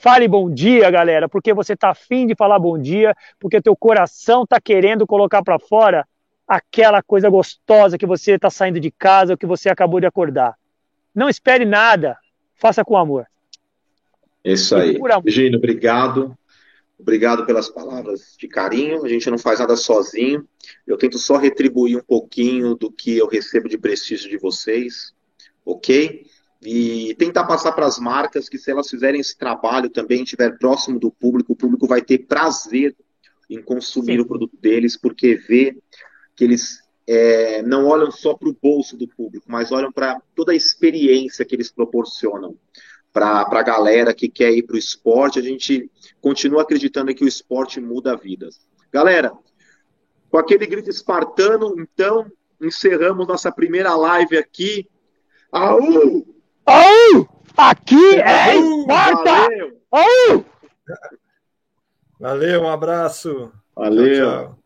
Fale 0.00 0.26
bom 0.26 0.50
dia, 0.50 0.90
galera, 0.90 1.28
porque 1.28 1.52
você 1.52 1.74
está 1.74 1.90
afim 1.90 2.26
de 2.26 2.34
falar 2.34 2.58
bom 2.58 2.78
dia, 2.78 3.14
porque 3.38 3.60
teu 3.60 3.76
coração 3.76 4.44
está 4.44 4.58
querendo 4.58 5.06
colocar 5.06 5.42
para 5.42 5.58
fora 5.58 6.08
aquela 6.48 7.02
coisa 7.02 7.28
gostosa 7.28 7.98
que 7.98 8.06
você 8.06 8.32
está 8.32 8.48
saindo 8.48 8.80
de 8.80 8.90
casa, 8.90 9.34
ou 9.34 9.36
que 9.36 9.44
você 9.44 9.68
acabou 9.68 10.00
de 10.00 10.06
acordar. 10.06 10.56
Não 11.14 11.28
espere 11.28 11.66
nada, 11.66 12.16
faça 12.54 12.82
com 12.82 12.96
amor. 12.96 13.26
Isso 14.42 14.74
aí. 14.74 14.98
Gino, 15.26 15.58
obrigado. 15.58 16.34
Obrigado 16.98 17.44
pelas 17.44 17.68
palavras 17.68 18.34
de 18.38 18.48
carinho. 18.48 19.04
A 19.04 19.08
gente 19.08 19.30
não 19.30 19.36
faz 19.36 19.60
nada 19.60 19.76
sozinho. 19.76 20.48
Eu 20.86 20.96
tento 20.96 21.18
só 21.18 21.36
retribuir 21.36 21.98
um 21.98 22.02
pouquinho 22.02 22.74
do 22.74 22.90
que 22.90 23.18
eu 23.18 23.26
recebo 23.26 23.68
de 23.68 23.76
prestígio 23.76 24.30
de 24.30 24.38
vocês, 24.38 25.14
ok? 25.62 26.24
E 26.62 27.14
tentar 27.14 27.44
passar 27.44 27.72
para 27.72 27.86
as 27.86 27.98
marcas 27.98 28.48
que, 28.48 28.58
se 28.58 28.70
elas 28.70 28.88
fizerem 28.88 29.20
esse 29.20 29.36
trabalho 29.36 29.88
também, 29.88 30.22
estiver 30.22 30.58
próximo 30.58 30.98
do 30.98 31.10
público, 31.10 31.52
o 31.52 31.56
público 31.56 31.86
vai 31.86 32.02
ter 32.02 32.18
prazer 32.18 32.94
em 33.48 33.62
consumir 33.62 34.16
Sim. 34.16 34.20
o 34.20 34.26
produto 34.26 34.56
deles, 34.60 34.96
porque 34.96 35.36
vê 35.36 35.76
que 36.36 36.44
eles 36.44 36.78
é, 37.06 37.62
não 37.62 37.86
olham 37.86 38.10
só 38.10 38.34
para 38.34 38.48
o 38.48 38.56
bolso 38.62 38.96
do 38.96 39.08
público, 39.08 39.46
mas 39.48 39.72
olham 39.72 39.90
para 39.90 40.20
toda 40.34 40.52
a 40.52 40.54
experiência 40.54 41.44
que 41.44 41.56
eles 41.56 41.70
proporcionam 41.70 42.56
para 43.12 43.40
a 43.40 43.62
galera 43.62 44.14
que 44.14 44.28
quer 44.28 44.52
ir 44.52 44.62
para 44.62 44.76
o 44.76 44.78
esporte. 44.78 45.38
A 45.38 45.42
gente 45.42 45.90
continua 46.20 46.62
acreditando 46.62 47.14
que 47.14 47.24
o 47.24 47.28
esporte 47.28 47.80
muda 47.80 48.16
vidas. 48.16 48.60
Galera, 48.92 49.32
com 50.30 50.38
aquele 50.38 50.66
grito 50.66 50.90
espartano, 50.90 51.74
então, 51.78 52.30
encerramos 52.60 53.26
nossa 53.26 53.50
primeira 53.50 53.96
live 53.96 54.36
aqui. 54.36 54.88
Aú! 55.50 56.29
Aú! 56.70 57.28
Aqui 57.56 58.20
é 58.20 58.56
Esparta! 58.56 59.24
Valeu! 59.24 59.80
Aú! 59.90 60.44
Valeu, 62.20 62.62
um 62.62 62.68
abraço. 62.68 63.52
Valeu. 63.74 64.14
Tchau, 64.14 64.44
tchau. 64.44 64.59